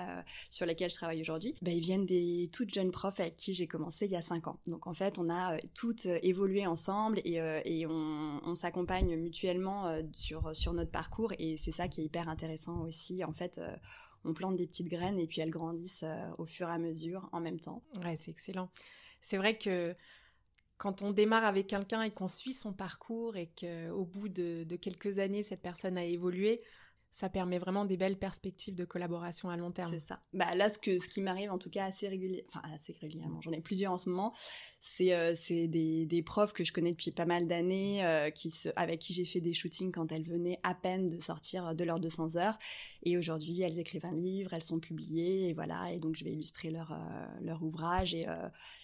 sur 0.50 0.66
lesquels 0.66 0.90
je 0.90 0.96
travaille 0.96 1.20
aujourd'hui, 1.20 1.54
bah, 1.62 1.72
ils 1.72 1.82
viennent 1.82 2.06
des 2.06 2.50
toutes 2.54 2.74
jeunes 2.74 2.92
profs 2.92 3.20
avec 3.20 3.36
qui 3.36 3.52
j'ai 3.52 3.68
commencé 3.68 4.06
il 4.06 4.12
y 4.12 4.16
a 4.16 4.22
cinq 4.22 4.48
ans. 4.48 4.60
Donc 4.68 4.88
en 4.88 4.94
fait, 4.94 5.20
on 5.20 5.30
a 5.30 5.41
euh, 5.50 5.58
toutes 5.74 6.06
euh, 6.06 6.20
évolué 6.22 6.66
ensemble 6.68 7.20
et, 7.26 7.42
euh, 7.42 7.62
on, 7.90 8.56
s'accompagne 8.56 9.16
mutuellement 9.16 10.00
sur, 10.14 10.56
sur 10.56 10.74
notre 10.74 10.92
parcours 10.92 11.34
et 11.40 11.58
c'est 11.58 11.72
ça 11.72 11.88
qui 11.88 12.02
est 12.02 12.04
hyper 12.04 12.30
intéressant 12.30 12.82
aussi. 12.82 13.24
En 13.24 13.34
fait, 13.34 13.60
on 14.24 14.34
plante 14.34 14.56
des 14.56 14.68
petites 14.68 14.90
graines 14.90 15.18
et 15.18 15.26
puis 15.26 15.42
elles 15.42 15.50
grandissent 15.50 16.06
au 16.38 16.46
fur 16.46 16.68
et 16.68 16.72
à 16.72 16.78
mesure 16.78 17.30
en 17.32 17.40
même 17.40 17.60
temps. 17.60 17.82
Ouais, 18.04 18.18
c'est 18.18 18.30
excellent. 18.30 18.70
C'est 19.22 19.38
vrai 19.38 19.58
que 19.58 19.96
quand 20.78 21.02
on 21.02 21.12
démarre 21.12 21.46
avec 21.46 21.68
quelqu'un 21.68 22.04
et 22.04 22.12
qu'on 22.12 22.28
suit 22.28 22.54
son 22.54 22.74
parcours 22.74 23.36
et 23.38 23.48
qu'au 23.48 24.06
bout 24.06 24.30
de, 24.30 24.64
de, 24.64 24.76
quelques 24.76 25.18
années, 25.18 25.44
cette 25.44 25.62
personne 25.62 25.98
a 25.98 26.04
évolué, 26.04 26.62
ça 27.12 27.30
permet 27.30 27.60
vraiment 27.60 27.86
des 27.86 27.98
belles 27.98 28.18
perspectives 28.18 28.76
de 28.76 28.86
collaboration 28.86 29.50
à 29.50 29.58
long 29.58 29.72
terme. 29.72 29.90
C'est 29.90 30.00
ça. 30.00 30.24
Bah 30.34 30.56
là, 30.56 30.70
ce, 30.70 30.80
que, 30.80 30.98
ce 30.98 31.08
qui 31.08 31.22
m'arrive 31.22 31.52
en 31.52 31.58
tout 31.58 31.70
cas 31.70 31.86
assez, 31.86 32.08
régulier, 32.08 32.46
enfin, 32.48 32.62
assez 32.74 32.94
régulièrement, 32.94 33.42
j'en 33.42 33.52
ai 33.52 33.62
plusieurs 33.62 33.92
en 33.92 33.98
ce 33.98 34.10
moment, 34.10 34.34
c'est 34.84 35.14
euh, 35.14 35.36
des, 35.68 36.08
des, 36.08 36.22
profs 36.24 36.54
que 36.54 36.64
je 36.64 36.74
connais 36.74 36.90
depuis 36.92 37.12
pas 37.12 37.26
mal 37.26 37.48
d'années, 37.48 38.04
euh, 38.04 38.32
qui 38.32 38.52
avec 38.76 39.00
qui 39.00 39.14
j'ai 39.14 39.26
fait 39.26 39.40
des 39.40 39.54
shootings 39.54 39.92
quand 39.92 40.12
elles 40.12 40.28
venaient 40.28 40.60
à 40.64 40.74
peine 40.74 41.08
de 41.08 41.20
sortir 41.20 41.76
de 41.76 41.84
leurs 41.84 42.00
200 42.00 42.36
heures. 42.36 42.58
Et 43.04 43.16
aujourd'hui, 43.16 43.62
elles 43.62 43.78
écrivent 43.78 44.06
un 44.06 44.16
livre, 44.16 44.54
elles 44.54 44.64
sont 44.64 44.80
publiées, 44.80 45.50
et 45.50 45.54
voilà. 45.54 45.92
Et 45.94 45.98
donc, 45.98 46.16
je 46.16 46.26
vais 46.26 46.32
illustrer 46.32 46.72
leur, 46.72 46.92
euh, 46.92 47.26
leur 47.42 47.62
ouvrage. 47.62 48.16
Et, 48.16 48.26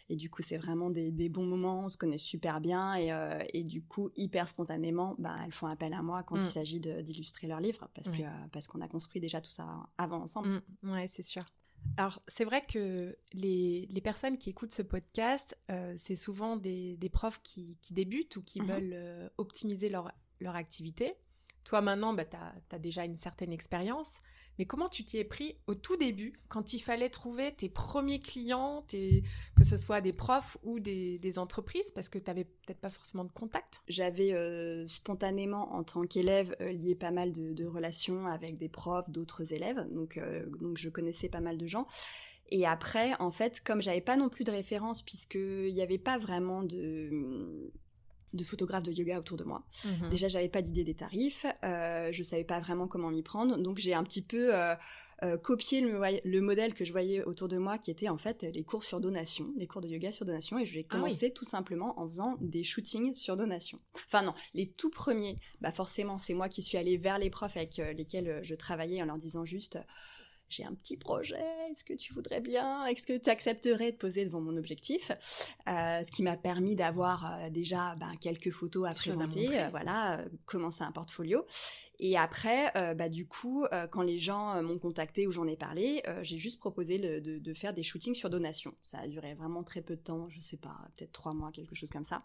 et 0.10 0.15
du 0.15 0.29
coup, 0.29 0.43
c'est 0.43 0.57
vraiment 0.57 0.91
des, 0.91 1.12
des, 1.12 1.29
bons 1.29 1.45
moments, 1.45 1.86
on 1.86 1.89
se 1.89 1.98
connaît 1.98 2.19
super 2.19 2.62
bien. 2.62 2.95
Et, 2.95 3.12
et 3.57 3.63
du 3.63 3.81
coup, 3.81 4.12
hyper 4.15 4.48
spontanément, 4.48 5.15
bah, 5.17 5.36
elles 5.43 5.51
font 5.51 5.67
appel 5.67 5.93
à 5.93 6.03
moi 6.03 6.22
quand 6.22 6.36
il 6.36 6.43
mm. 6.43 6.50
s'agit 6.50 6.79
d'illustrer 6.79 7.48
leur 7.48 7.60
livre. 7.60 7.89
Parce 7.95 8.12
que 8.12 8.22
euh, 8.22 8.48
parce 8.51 8.67
qu'on 8.67 8.81
a 8.81 8.88
construit 8.88 9.22
déjà 9.22 9.41
tout 9.41 9.51
ça 9.51 9.67
avant 9.98 10.22
ensemble. 10.22 10.62
Mm, 10.81 10.91
ouais, 10.91 11.07
c'est 11.07 11.24
sûr. 11.24 11.43
Alors, 11.98 12.22
c'est 12.27 12.46
vrai 12.46 12.63
que 12.65 13.17
les, 13.34 13.88
les, 13.89 14.01
personnes 14.01 14.38
qui 14.38 14.51
écoutent 14.51 14.74
ce 14.74 14.84
podcast, 14.84 15.57
euh, 15.72 15.96
c'est 15.98 16.15
souvent 16.15 16.55
des, 16.55 16.96
des 16.98 17.10
profs 17.10 17.41
qui, 17.41 17.77
qui, 17.81 17.93
débutent 17.93 18.36
ou 18.36 18.43
qui 18.43 18.62
mhm. 18.62 18.67
veulent 18.67 18.93
euh, 18.93 19.29
optimiser 19.38 19.89
leur, 19.89 20.12
leur 20.39 20.55
activité. 20.55 21.15
Toi, 21.63 21.81
maintenant, 21.81 22.13
bah, 22.13 22.25
tu 22.25 22.38
as, 22.38 22.53
as, 22.72 22.79
déjà 22.79 23.03
une 23.03 23.17
certaine 23.17 23.51
expérience. 23.51 24.10
Mais 24.57 24.65
comment 24.65 24.89
tu 24.89 25.03
t'y 25.03 25.17
es 25.17 25.23
pris 25.23 25.55
au 25.67 25.75
tout 25.75 25.97
début, 25.97 26.33
quand 26.49 26.73
il 26.73 26.79
fallait 26.79 27.09
trouver 27.09 27.53
tes 27.53 27.69
premiers 27.69 28.19
clients, 28.19 28.85
que 28.89 29.63
ce 29.63 29.77
soit 29.77 30.01
des 30.01 30.11
profs 30.11 30.57
ou 30.63 30.79
des, 30.79 31.39
entreprises, 31.39 31.91
parce 31.91 32.09
que 32.09 32.17
tu 32.17 32.25
n'avais 32.27 32.45
peut-être 32.45 32.79
pas 32.79 32.89
forcément 32.89 33.23
de 33.23 33.31
contact? 33.31 33.81
J'avais 33.87 34.33
euh, 34.33 34.87
spontanément, 34.87 35.73
en 35.75 35.83
tant 35.83 36.01
qu'élève, 36.03 36.55
euh, 36.61 36.71
lié 36.71 36.95
pas 36.95 37.11
mal 37.11 37.31
de, 37.31 37.65
relations 37.65 38.27
avec 38.27 38.57
des 38.57 38.69
profs, 38.69 39.09
d'autres 39.09 39.53
élèves, 39.53 39.85
donc, 39.91 40.17
euh, 40.17 40.45
donc 40.59 40.77
je 40.77 40.89
connaissais 40.89 41.29
pas 41.29 41.41
mal 41.41 41.57
de 41.57 41.67
gens. 41.67 41.85
Et 42.49 42.65
après, 42.65 43.13
en 43.19 43.29
fait, 43.29 43.61
comme 43.61 43.81
j'avais 43.81 44.01
pas 44.01 44.15
non 44.15 44.29
plus 44.29 44.45
de 44.45 44.51
référence, 44.51 45.01
puisqu'il 45.01 45.73
n'y 45.73 45.81
avait 45.81 45.97
pas 45.97 46.17
vraiment 46.17 46.63
de 46.63 47.71
de 48.34 48.43
photographes 48.43 48.84
de 48.84 48.91
yoga 48.91 49.19
autour 49.19 49.38
de 49.38 49.43
moi. 49.43 49.63
Mhm. 49.86 50.10
Déjà, 50.10 50.27
j'avais 50.27 50.50
pas 50.50 50.62
d'idée 50.62 50.84
des 50.84 50.96
tarifs, 50.96 51.46
euh, 51.63 52.12
je 52.12 52.24
savais 52.24 52.43
pas 52.43 52.60
vraiment 52.60 52.88
comment 52.88 53.10
m'y 53.10 53.24
prendre, 53.24 53.57
donc 53.57 53.77
j'ai 53.77 53.93
un 53.93 54.03
petit 54.03 54.22
peu 54.22 54.53
euh, 54.55 54.75
euh, 55.24 55.38
copié 55.38 55.81
le, 55.81 56.41
modèle 56.41 56.74
que 56.74 56.86
je 56.86 56.91
voyais 56.91 57.24
autour 57.24 57.48
de 57.48 57.57
moi, 57.57 57.77
qui 57.77 57.91
était 57.91 58.10
en 58.10 58.17
fait 58.17 58.43
les 58.43 58.63
cours 58.63 58.84
sur 58.84 59.00
donation, 59.00 59.53
les 59.57 59.67
cours 59.67 59.81
de 59.81 59.88
yoga 59.88 60.12
sur 60.12 60.25
donation, 60.25 60.60
et 60.60 60.65
je 60.65 60.74
vais 60.74 60.86
ah 60.89 60.96
commencer 60.96 61.31
tout 61.31 61.46
simplement 61.46 62.00
en 62.00 62.07
faisant 62.07 62.36
des 62.41 62.63
shootings 62.63 63.15
sur 63.15 63.38
donation. 63.38 63.79
Enfin 64.07 64.24
non, 64.24 64.34
les 64.53 64.67
tout 64.67 64.89
premiers, 64.89 65.38
bah 65.62 65.72
forcément, 65.72 66.19
c'est 66.19 66.34
moi 66.34 66.50
qui 66.50 66.62
suis 66.62 66.77
allée 66.77 66.98
vers 66.98 67.19
les 67.19 67.29
profs 67.29 67.55
avec 67.55 67.77
lesquels 67.77 68.39
je 68.43 68.55
travaillais 68.55 69.01
en 69.01 69.05
leur 69.05 69.17
disant 69.17 69.46
juste 69.46 69.77
j'ai 70.50 70.63
un 70.63 70.74
petit 70.74 70.98
projet, 70.98 71.44
est-ce 71.72 71.84
que 71.84 71.94
tu 71.94 72.13
voudrais 72.13 72.42
bien, 72.42 72.86
est-ce 72.86 73.06
que 73.06 73.18
tu 73.18 73.30
accepterais 73.30 73.92
de 73.92 73.98
poser 73.98 74.25
devant 74.25 74.42
mon 74.42 74.58
objectif? 74.58 75.12
Ce 75.68 76.12
qui 76.12 76.24
m'a 76.24 76.38
permis 76.38 76.75
d'avoir 76.75 77.50
déjà 77.51 77.96
ben, 78.00 78.12
quelques 78.20 78.51
photos 78.51 78.88
à 78.88 78.94
présenter, 78.94 79.48
voilà, 79.72 80.24
commencer 80.46 80.84
un 80.84 80.92
portfolio. 80.92 81.46
Et 82.00 82.18
après, 82.18 82.72
bah, 82.96 83.10
du 83.10 83.27
coup, 83.27 83.66
quand 83.92 84.04
les 84.04 84.20
gens 84.20 84.62
m'ont 84.62 84.80
contacté 84.80 85.27
ou 85.27 85.32
j'en 85.32 85.48
ai 85.48 85.58
parlé, 85.58 86.04
j'ai 86.22 86.38
juste 86.38 86.60
proposé 86.60 87.00
de, 87.00 87.39
de, 87.39 87.54
faire 87.54 87.74
des 87.74 87.84
shootings 87.84 88.16
sur 88.16 88.30
donation. 88.30 88.75
Ça 88.82 89.00
a 89.00 89.08
duré 89.08 89.34
vraiment 89.34 89.63
très 89.63 89.82
peu 89.82 89.96
de 89.96 90.01
temps, 90.01 90.30
je 90.30 90.39
sais 90.42 90.58
pas, 90.58 90.75
peut-être 90.96 91.12
trois 91.12 91.34
mois, 91.34 91.51
quelque 91.51 91.75
chose 91.75 91.89
comme 91.89 92.06
ça. 92.06 92.24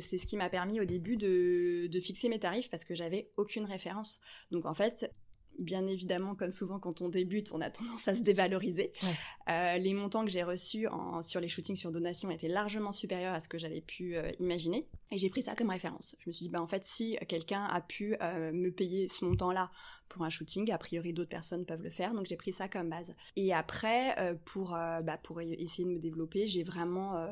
C'est 0.00 0.18
ce 0.18 0.26
qui 0.26 0.36
m'a 0.36 0.48
permis 0.48 0.80
au 0.80 0.84
début 0.84 1.16
de, 1.16 1.86
de, 1.86 2.00
fixer 2.00 2.28
mes 2.28 2.38
tarifs 2.38 2.70
parce 2.70 2.84
que 2.84 2.94
j'avais 2.94 3.30
aucune 3.36 3.64
référence. 3.64 4.20
Donc 4.50 4.66
en 4.66 4.74
fait, 4.74 5.12
bien 5.58 5.86
évidemment, 5.86 6.34
comme 6.34 6.50
souvent 6.50 6.78
quand 6.78 7.00
on 7.00 7.08
débute, 7.08 7.50
on 7.52 7.60
a 7.60 7.70
tendance 7.70 8.08
à 8.08 8.14
se 8.14 8.22
dévaloriser. 8.22 8.92
Euh, 9.48 9.78
les 9.78 9.94
montants 9.94 10.24
que 10.24 10.30
j'ai 10.30 10.42
reçus 10.42 10.86
sur 11.22 11.40
les 11.40 11.48
shootings 11.48 11.76
sur 11.76 11.90
donation 11.90 12.30
étaient 12.30 12.48
largement 12.48 12.92
supérieurs 12.92 13.34
à 13.34 13.40
ce 13.40 13.48
que 13.48 13.58
j'avais 13.58 13.80
pu 13.80 14.16
euh, 14.16 14.30
imaginer. 14.40 14.88
Et 15.12 15.18
j'ai 15.18 15.30
pris 15.30 15.42
ça 15.42 15.54
comme 15.54 15.70
référence. 15.70 16.16
Je 16.18 16.28
me 16.28 16.32
suis 16.32 16.46
dit, 16.46 16.50
bah, 16.50 16.60
en 16.60 16.66
fait, 16.66 16.84
si 16.84 17.16
quelqu'un 17.28 17.64
a 17.64 17.80
pu 17.80 18.16
euh, 18.20 18.52
me 18.52 18.70
payer 18.70 19.08
ce 19.08 19.24
montant-là 19.24 19.70
pour 20.08 20.22
un 20.22 20.30
shooting, 20.30 20.70
a 20.70 20.78
priori 20.78 21.12
d'autres 21.12 21.28
personnes 21.28 21.64
peuvent 21.64 21.82
le 21.82 21.90
faire. 21.90 22.14
Donc 22.14 22.26
j'ai 22.26 22.36
pris 22.36 22.52
ça 22.52 22.68
comme 22.68 22.90
base. 22.90 23.14
Et 23.36 23.52
après, 23.52 24.38
pour, 24.44 24.70
bah, 24.70 25.18
pour 25.22 25.40
essayer 25.40 25.84
de 25.84 25.90
me 25.90 25.98
développer, 25.98 26.46
j'ai 26.46 26.62
vraiment 26.62 27.26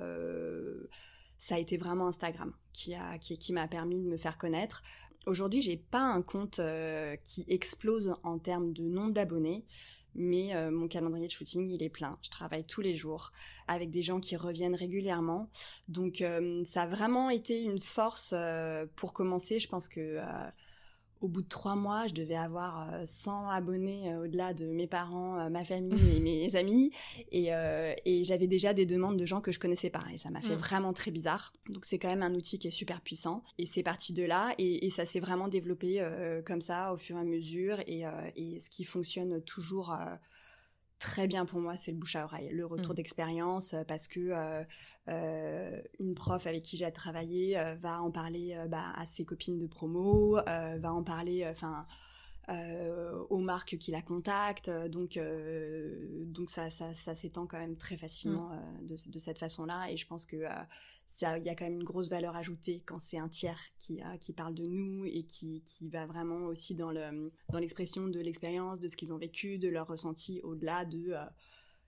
ça 1.38 1.56
a 1.56 1.58
été 1.58 1.76
vraiment 1.76 2.08
Instagram 2.08 2.52
qui 2.72 2.96
m'a 2.96 3.18
qui, 3.18 3.38
qui 3.38 3.52
permis 3.70 4.00
de 4.00 4.08
me 4.08 4.16
faire 4.16 4.38
connaître. 4.38 4.82
Aujourd'hui, 5.26 5.62
j'ai 5.62 5.76
pas 5.76 6.02
un 6.02 6.22
compte 6.22 6.58
euh, 6.58 7.16
qui 7.24 7.44
explose 7.48 8.14
en 8.22 8.38
termes 8.38 8.72
de 8.72 8.82
nombre 8.82 9.12
d'abonnés, 9.12 9.64
mais 10.14 10.54
euh, 10.54 10.70
mon 10.70 10.86
calendrier 10.86 11.26
de 11.26 11.32
shooting, 11.32 11.66
il 11.66 11.82
est 11.82 11.88
plein. 11.88 12.18
Je 12.22 12.30
travaille 12.30 12.64
tous 12.64 12.82
les 12.82 12.94
jours 12.94 13.32
avec 13.66 13.90
des 13.90 14.02
gens 14.02 14.20
qui 14.20 14.36
reviennent 14.36 14.74
régulièrement. 14.74 15.50
Donc, 15.88 16.20
euh, 16.20 16.62
ça 16.66 16.82
a 16.82 16.86
vraiment 16.86 17.30
été 17.30 17.62
une 17.62 17.78
force 17.80 18.34
pour 18.96 19.12
commencer. 19.14 19.58
Je 19.58 19.68
pense 19.68 19.88
que 19.88 20.18
au 21.24 21.28
bout 21.28 21.40
de 21.40 21.48
trois 21.48 21.74
mois, 21.74 22.06
je 22.06 22.12
devais 22.12 22.36
avoir 22.36 22.86
100 23.06 23.46
euh, 23.46 23.50
abonnés 23.50 24.12
euh, 24.12 24.24
au-delà 24.24 24.52
de 24.52 24.66
mes 24.66 24.86
parents, 24.86 25.38
euh, 25.38 25.48
ma 25.48 25.64
famille 25.64 26.16
et 26.16 26.20
mes 26.20 26.54
amis. 26.56 26.92
Et, 27.32 27.50
j'avais 28.24 28.46
déjà 28.46 28.74
des 28.74 28.84
demandes 28.84 29.16
de 29.16 29.24
gens 29.24 29.40
que 29.40 29.50
je 29.50 29.58
connaissais 29.58 29.88
pas. 29.88 30.04
Et 30.12 30.18
ça 30.18 30.28
m'a 30.28 30.42
fait 30.42 30.54
mm. 30.54 30.58
vraiment 30.58 30.92
très 30.92 31.10
bizarre. 31.10 31.54
Donc 31.70 31.86
c'est 31.86 31.98
quand 31.98 32.08
même 32.08 32.22
un 32.22 32.34
outil 32.34 32.58
qui 32.58 32.68
est 32.68 32.70
super 32.70 33.00
puissant. 33.00 33.42
Et 33.56 33.64
c'est 33.64 33.82
parti 33.82 34.12
de 34.12 34.22
là. 34.22 34.54
Et, 34.58 34.90
ça 34.90 35.06
s'est 35.06 35.18
vraiment 35.18 35.48
développé 35.48 36.06
comme 36.46 36.60
ça 36.60 36.92
au 36.92 36.96
fur 36.96 37.16
et 37.16 37.20
à 37.20 37.24
mesure. 37.24 37.80
Et, 37.86 38.04
et 38.36 38.60
ce 38.60 38.68
qui 38.70 38.84
fonctionne 38.84 39.40
toujours 39.42 39.96
très 40.98 41.26
bien 41.26 41.44
pour 41.44 41.60
moi, 41.60 41.76
c'est 41.76 41.90
le 41.92 41.98
bouche 41.98 42.16
à 42.16 42.24
oreille, 42.24 42.50
le 42.50 42.66
retour 42.66 42.92
mmh. 42.92 42.96
d'expérience, 42.96 43.74
euh, 43.74 43.84
parce 43.84 44.08
que 44.08 44.20
euh, 44.20 44.64
euh, 45.08 45.80
une 46.00 46.14
prof 46.14 46.46
avec 46.46 46.62
qui 46.62 46.76
j'ai 46.76 46.90
travaillé 46.92 47.58
va 47.80 48.00
en 48.00 48.10
parler 48.10 48.56
bah, 48.68 48.92
à 48.96 49.06
ses 49.06 49.24
copines 49.24 49.58
de 49.58 49.66
promo, 49.66 50.38
va 50.46 50.92
en 50.92 51.02
parler, 51.02 51.46
enfin. 51.50 51.86
Aux 53.30 53.38
marques 53.38 53.78
qui 53.78 53.90
la 53.90 54.02
contactent, 54.02 54.70
donc 54.88 55.18
donc 56.26 56.50
ça, 56.50 56.70
ça, 56.70 56.92
ça 56.94 57.14
s'étend 57.14 57.46
quand 57.46 57.58
même 57.58 57.76
très 57.76 57.96
facilement 57.96 58.50
mmh. 58.50 58.86
de, 58.86 58.96
de, 59.10 59.18
cette 59.18 59.38
façon-là, 59.38 59.90
et 59.90 59.96
je 59.96 60.06
pense 60.06 60.26
que 60.26 60.44
il 61.22 61.44
y 61.44 61.48
a 61.48 61.54
quand 61.54 61.64
même 61.64 61.74
une 61.74 61.84
grosse 61.84 62.10
valeur 62.10 62.34
ajoutée 62.36 62.82
quand 62.84 62.98
c'est 62.98 63.18
un 63.18 63.28
tiers 63.28 63.60
qui, 63.78 64.02
euh, 64.02 64.16
qui 64.18 64.32
parle 64.32 64.54
de 64.54 64.66
nous 64.66 65.04
et 65.04 65.22
qui, 65.22 65.62
qui 65.64 65.88
va 65.88 66.06
vraiment 66.06 66.46
aussi 66.46 66.74
dans 66.74 66.90
l'expression 67.58 68.08
de 68.08 68.20
l'expérience, 68.20 68.80
de 68.80 68.88
ce 68.88 68.96
qu'ils 68.96 69.12
ont 69.12 69.18
vécu, 69.18 69.58
de 69.58 69.68
leur 69.68 69.86
ressenti 69.86 70.40
au-delà 70.42 70.84
de 70.84 71.12
euh, 71.12 71.24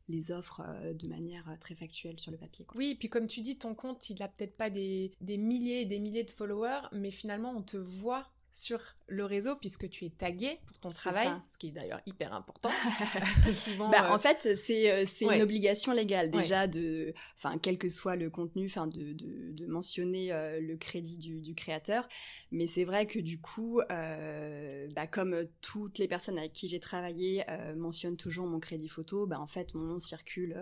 les 0.08 0.30
offres 0.30 0.62
euh, 0.64 0.94
de 0.94 1.08
manière 1.08 1.56
très 1.60 1.74
factuelle 1.74 2.20
sur 2.20 2.30
le 2.30 2.38
papier. 2.38 2.66
Oui, 2.74 2.90
et 2.90 2.94
puis 2.94 3.08
comme 3.08 3.26
tu 3.26 3.40
dis, 3.40 3.58
ton 3.58 3.74
compte, 3.74 4.08
il 4.10 4.22
a 4.22 4.28
peut-être 4.28 4.56
pas 4.56 4.70
des, 4.70 5.12
des 5.20 5.36
milliers 5.36 5.82
et 5.82 5.86
des 5.86 5.98
milliers 5.98 6.24
de 6.24 6.30
followers, 6.30 6.82
mais 6.92 7.10
finalement, 7.10 7.52
on 7.56 7.62
te 7.62 7.76
voit 7.76 8.28
sur 8.56 8.80
le 9.06 9.24
réseau 9.24 9.54
puisque 9.56 9.88
tu 9.90 10.06
es 10.06 10.10
tagué 10.10 10.58
pour 10.66 10.78
ton 10.78 10.88
travail, 10.88 11.28
ce 11.48 11.58
qui 11.58 11.68
est 11.68 11.72
d'ailleurs 11.72 12.00
hyper 12.06 12.32
important. 12.32 12.70
bah, 13.78 14.10
En 14.10 14.14
euh, 14.14 14.18
fait, 14.18 14.56
c'est 14.56 14.90
euh, 14.90 15.04
c'est 15.06 15.26
une 15.26 15.42
obligation 15.42 15.92
légale 15.92 16.30
déjà 16.30 16.66
de, 16.66 17.12
enfin 17.36 17.58
quel 17.58 17.76
que 17.76 17.90
soit 17.90 18.16
le 18.16 18.30
contenu, 18.30 18.66
enfin 18.66 18.86
de, 18.86 19.12
de, 19.12 19.52
de, 19.52 19.66
mentionner 19.66 20.32
euh, 20.32 20.58
le 20.60 20.76
crédit 20.76 21.18
du, 21.18 21.40
du 21.40 21.54
créateur. 21.54 22.08
Mais 22.50 22.66
c'est 22.66 22.84
vrai 22.84 23.06
que 23.06 23.18
du 23.18 23.40
coup, 23.40 23.80
bah, 23.88 25.06
comme 25.06 25.46
toutes 25.60 25.98
les 25.98 26.08
personnes 26.08 26.38
avec 26.38 26.52
qui 26.52 26.68
j'ai 26.68 26.80
travaillé 26.80 27.44
mentionnent 27.76 28.16
toujours 28.16 28.46
mon 28.46 28.58
crédit 28.58 28.88
photo, 28.88 29.26
bah, 29.26 29.38
en 29.38 29.46
fait 29.46 29.74
mon 29.74 29.84
nom 29.84 29.98
circule 30.00 30.56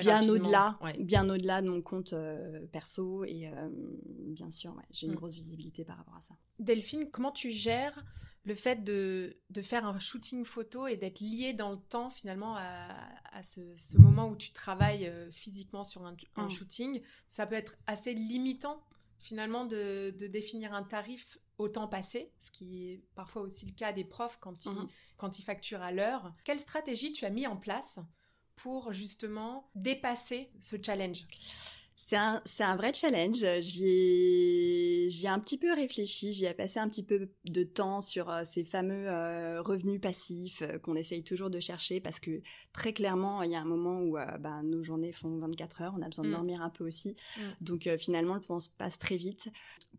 bien 0.00 0.28
au-delà, 0.28 0.78
bien 0.98 1.28
au-delà 1.28 1.62
de 1.62 1.68
mon 1.68 1.82
compte 1.82 2.12
euh, 2.12 2.66
perso 2.66 3.24
et 3.24 3.48
euh, 3.48 3.68
bien 4.26 4.50
sûr, 4.50 4.74
j'ai 4.90 5.06
une 5.06 5.12
mm. 5.12 5.16
grosse 5.16 5.34
visibilité 5.34 5.84
par 5.84 5.96
rapport 5.96 6.16
à 6.16 6.20
ça. 6.20 6.34
Delphine, 6.58 7.10
comment 7.10 7.32
tu 7.32 7.50
gères 7.50 8.04
le 8.44 8.54
fait 8.54 8.82
de, 8.82 9.36
de 9.50 9.62
faire 9.62 9.86
un 9.86 9.98
shooting 9.98 10.44
photo 10.44 10.86
et 10.86 10.96
d'être 10.96 11.20
lié 11.20 11.52
dans 11.52 11.70
le 11.70 11.78
temps 11.78 12.10
finalement 12.10 12.56
à, 12.56 12.96
à 13.32 13.42
ce, 13.42 13.60
ce, 13.76 13.98
moment 13.98 14.28
où 14.28 14.36
tu 14.36 14.52
travailles 14.52 15.06
euh, 15.06 15.30
physiquement 15.30 15.84
sur 15.84 16.04
un, 16.04 16.16
mm. 16.36 16.50
shooting? 16.50 17.02
Ça 17.28 17.46
peut 17.46 17.56
être 17.56 17.76
assez 17.86 18.14
limitant 18.14 18.82
finalement 19.18 19.66
de, 19.66 20.14
de, 20.18 20.26
définir 20.26 20.72
un 20.72 20.82
tarif 20.82 21.38
au 21.58 21.68
temps 21.68 21.88
passé, 21.88 22.32
ce 22.40 22.50
qui 22.52 22.86
est 22.86 23.02
parfois 23.16 23.42
aussi 23.42 23.66
le 23.66 23.72
cas 23.72 23.92
des 23.92 24.04
profs 24.04 24.38
quand 24.40 24.64
ils, 24.64 24.70
mm. 24.70 24.88
quand 25.16 25.38
ils 25.38 25.42
facturent 25.42 25.82
à 25.82 25.92
l'heure. 25.92 26.32
Quelle 26.44 26.60
stratégie 26.60 27.12
tu 27.12 27.24
as 27.24 27.30
mis 27.30 27.46
en 27.46 27.56
place 27.56 27.98
pour 28.58 28.92
justement 28.92 29.68
dépasser 29.74 30.50
ce 30.60 30.76
challenge 30.82 31.24
c'est 32.06 32.16
un, 32.16 32.40
un, 32.60 32.76
vrai 32.76 32.92
challenge. 32.92 33.44
J'y 33.58 33.84
ai, 33.84 35.28
un 35.28 35.40
petit 35.40 35.58
peu 35.58 35.74
réfléchi, 35.74 36.32
j'y 36.32 36.46
ai 36.46 36.54
passé 36.54 36.78
un 36.78 36.88
petit 36.88 37.02
peu 37.02 37.28
de 37.44 37.64
temps 37.64 38.00
sur 38.00 38.30
euh, 38.30 38.42
ces 38.44 38.62
fameux 38.62 39.08
euh, 39.08 39.60
revenus 39.60 40.00
passifs 40.00 40.62
euh, 40.62 40.78
qu'on 40.78 40.94
essaye 40.94 41.24
toujours 41.24 41.50
de 41.50 41.58
chercher 41.58 42.00
parce 42.00 42.20
que 42.20 42.40
très 42.72 42.92
clairement, 42.92 43.42
il 43.42 43.50
y 43.50 43.56
a 43.56 43.60
un 43.60 43.64
moment 43.64 44.00
où 44.00 44.12
bah, 44.12 44.62
nos 44.62 44.84
journées 44.84 45.10
font 45.10 45.38
24 45.38 45.82
heures, 45.82 45.94
on 45.98 46.02
a 46.02 46.06
besoin 46.06 46.24
de 46.24 46.30
mm. 46.30 46.34
dormir 46.34 46.62
un 46.62 46.70
peu 46.70 46.86
aussi. 46.86 47.16
Mm. 47.36 47.40
Donc 47.62 47.88
finalement, 47.98 48.36
le 48.36 48.42
temps 48.42 48.60
se 48.60 48.70
passe 48.70 48.96
très 48.96 49.16
vite. 49.16 49.48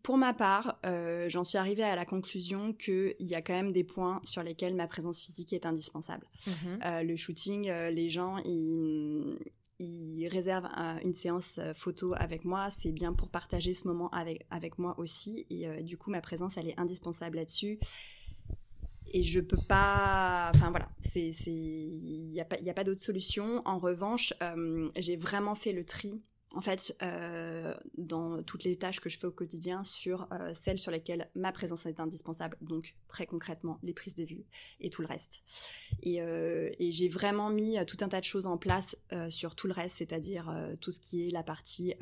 Pour 0.02 0.16
ma 0.16 0.32
part, 0.32 0.80
j'en 1.28 1.44
suis 1.44 1.58
arrivée 1.58 1.82
à 1.82 1.96
la 1.96 2.06
conclusion 2.06 2.72
qu'il 2.72 3.14
y 3.20 3.34
a 3.34 3.42
quand 3.42 3.52
même 3.52 3.72
des 3.72 3.84
points 3.84 4.22
sur 4.24 4.42
lesquels 4.42 4.74
ma 4.74 4.86
présence 4.86 5.20
physique 5.20 5.52
est 5.52 5.66
indispensable. 5.66 6.26
Mm-hmm. 6.46 7.04
le 7.04 7.16
shooting, 7.16 7.70
les 7.70 8.08
gens, 8.08 8.38
ils, 8.38 9.36
il 9.80 10.28
réserve 10.28 10.66
une 11.02 11.14
séance 11.14 11.58
euh, 11.58 11.72
photo 11.74 12.12
avec 12.16 12.44
moi, 12.44 12.68
c'est 12.70 12.92
bien 12.92 13.12
pour 13.12 13.28
partager 13.28 13.72
ce 13.72 13.86
moment 13.86 14.10
avec, 14.10 14.46
avec 14.50 14.78
moi 14.78 14.94
aussi. 14.98 15.46
Et 15.48 15.66
euh, 15.66 15.80
du 15.82 15.96
coup, 15.96 16.10
ma 16.10 16.20
présence, 16.20 16.56
elle 16.58 16.68
est 16.68 16.78
indispensable 16.78 17.38
là-dessus. 17.38 17.78
Et 19.12 19.22
je 19.22 19.40
peux 19.40 19.58
pas. 19.68 20.52
Enfin 20.54 20.70
voilà, 20.70 20.88
il 21.16 22.30
n'y 22.30 22.40
a 22.40 22.44
pas, 22.44 22.56
a 22.64 22.74
pas 22.74 22.84
d'autre 22.84 23.00
solution. 23.00 23.62
En 23.64 23.78
revanche, 23.78 24.34
euh, 24.42 24.88
j'ai 24.96 25.16
vraiment 25.16 25.54
fait 25.54 25.72
le 25.72 25.84
tri 25.84 26.22
en 26.52 26.60
fait, 26.60 26.96
euh, 27.02 27.74
dans 27.96 28.42
toutes 28.42 28.64
les 28.64 28.76
tâches 28.76 29.00
que 29.00 29.08
je 29.08 29.18
fais 29.18 29.26
au 29.26 29.32
quotidien, 29.32 29.84
sur 29.84 30.26
euh, 30.32 30.52
celles 30.52 30.80
sur 30.80 30.90
lesquelles 30.90 31.30
ma 31.36 31.52
présence 31.52 31.86
est 31.86 32.00
indispensable, 32.00 32.56
donc 32.60 32.96
très 33.06 33.26
concrètement 33.26 33.78
les 33.82 33.94
prises 33.94 34.16
de 34.16 34.24
vue 34.24 34.44
et 34.80 34.90
tout 34.90 35.02
le 35.02 35.06
reste. 35.06 35.42
Et, 36.02 36.20
euh, 36.20 36.70
j'ai 36.80 37.08
vraiment 37.08 37.50
mis 37.50 37.76
tout 37.86 37.98
un 38.00 38.08
tas 38.08 38.20
de 38.20 38.24
choses 38.24 38.46
en 38.46 38.58
place 38.58 38.96
sur 39.30 39.54
tout 39.54 39.66
le 39.68 39.72
reste, 39.72 39.98
c'est-à-dire 39.98 40.52
tout 40.80 40.90
ce 40.90 40.98
qui 40.98 41.26
est 41.26 41.30
la 41.30 41.42
partie 41.42 41.94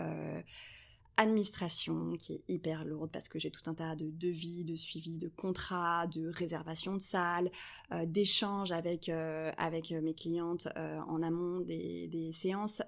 administration 1.17 2.17
qui 2.17 2.35
est 2.35 2.45
hyper 2.49 2.85
lourde 2.85 3.11
parce 3.13 3.29
que 3.29 3.39
j'ai 3.39 3.51
tout 3.51 3.69
un 3.69 3.75
tas 3.75 3.97
de 3.97 4.11
devis, 4.11 4.65
de 4.65 4.77
suivi 4.77 5.19
de 5.19 5.29
contrats, 5.29 6.07
de 6.07 6.29
réservation 6.29 6.95
de 6.95 7.01
salles, 7.01 7.51
d'échanges 8.07 8.73
avec, 8.73 9.09
avec 9.09 9.91
mes 9.91 10.15
clientes 10.15 10.69
en 10.77 11.23
amont 11.23 11.61
des, 11.61 12.09
des 12.09 12.33
séances 12.33 12.83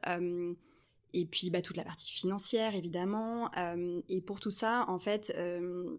et 1.12 1.26
puis 1.26 1.50
bah, 1.50 1.62
toute 1.62 1.76
la 1.76 1.84
partie 1.84 2.10
financière 2.10 2.74
évidemment. 2.74 3.50
Euh, 3.56 4.00
et 4.08 4.20
pour 4.20 4.40
tout 4.40 4.50
ça, 4.50 4.84
en 4.88 4.98
fait, 4.98 5.32
euh, 5.36 5.98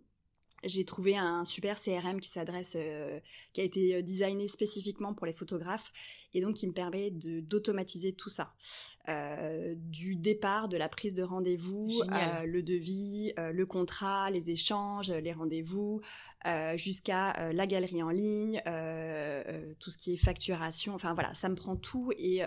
j'ai 0.63 0.85
trouvé 0.85 1.17
un 1.17 1.45
super 1.45 1.81
CRM 1.81 2.19
qui 2.19 2.29
s'adresse, 2.29 2.73
euh, 2.75 3.19
qui 3.53 3.61
a 3.61 3.63
été 3.63 4.03
designé 4.03 4.47
spécifiquement 4.47 5.13
pour 5.13 5.25
les 5.25 5.33
photographes 5.33 5.91
et 6.33 6.41
donc 6.41 6.55
qui 6.55 6.67
me 6.67 6.73
permet 6.73 7.11
d'automatiser 7.11 8.13
tout 8.13 8.29
ça, 8.29 8.53
euh, 9.09 9.73
du 9.77 10.15
départ, 10.15 10.67
de 10.67 10.77
la 10.77 10.87
prise 10.87 11.13
de 11.13 11.23
rendez-vous, 11.23 12.01
euh, 12.11 12.45
le 12.45 12.61
devis, 12.61 13.33
euh, 13.39 13.51
le 13.51 13.65
contrat, 13.65 14.29
les 14.29 14.51
échanges, 14.51 15.11
les 15.11 15.31
rendez-vous, 15.31 16.01
jusqu'à 16.75 17.51
la 17.51 17.67
galerie 17.67 18.01
en 18.01 18.09
ligne, 18.09 18.61
tout 19.79 19.91
ce 19.91 19.97
qui 19.97 20.13
est 20.13 20.17
facturation. 20.17 20.95
Enfin 20.95 21.13
voilà, 21.13 21.35
ça 21.35 21.49
me 21.49 21.55
prend 21.55 21.75
tout 21.75 22.11
et 22.17 22.41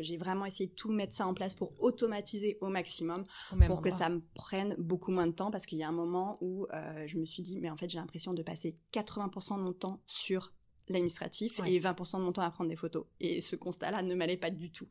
j'ai 0.00 0.16
vraiment 0.16 0.46
essayé 0.46 0.66
de 0.66 0.74
tout 0.74 0.90
mettre 0.90 1.12
ça 1.12 1.26
en 1.26 1.34
place 1.34 1.54
pour 1.54 1.70
automatiser 1.78 2.58
au 2.60 2.68
maximum, 2.68 3.24
pour 3.68 3.82
que 3.82 3.90
ça 3.90 4.08
me 4.08 4.20
prenne 4.34 4.74
beaucoup 4.78 5.12
moins 5.12 5.28
de 5.28 5.32
temps 5.32 5.52
parce 5.52 5.64
qu'il 5.64 5.78
y 5.78 5.84
a 5.84 5.88
un 5.88 5.92
moment 5.92 6.38
où 6.40 6.66
je 7.06 7.18
me 7.18 7.24
suis 7.24 7.39
dit 7.40 7.60
mais 7.60 7.70
en 7.70 7.76
fait 7.76 7.88
j'ai 7.88 7.98
l'impression 7.98 8.34
de 8.34 8.42
passer 8.42 8.76
80% 8.92 9.58
de 9.58 9.62
mon 9.62 9.72
temps 9.72 10.02
sur 10.06 10.52
l'administratif 10.90 11.60
et 11.66 11.80
20% 11.80 12.18
de 12.18 12.22
mon 12.22 12.32
temps 12.32 12.42
à 12.42 12.50
prendre 12.50 12.68
des 12.68 12.76
photos. 12.76 13.06
Et 13.20 13.40
ce 13.40 13.56
constat-là 13.56 14.02
ne 14.02 14.14
m'allait 14.14 14.36
pas 14.36 14.50
du 14.50 14.70
tout. 14.70 14.88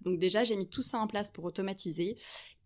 Donc 0.00 0.18
déjà, 0.18 0.44
j'ai 0.44 0.56
mis 0.56 0.68
tout 0.68 0.82
ça 0.82 0.98
en 0.98 1.06
place 1.06 1.30
pour 1.30 1.44
automatiser. 1.44 2.16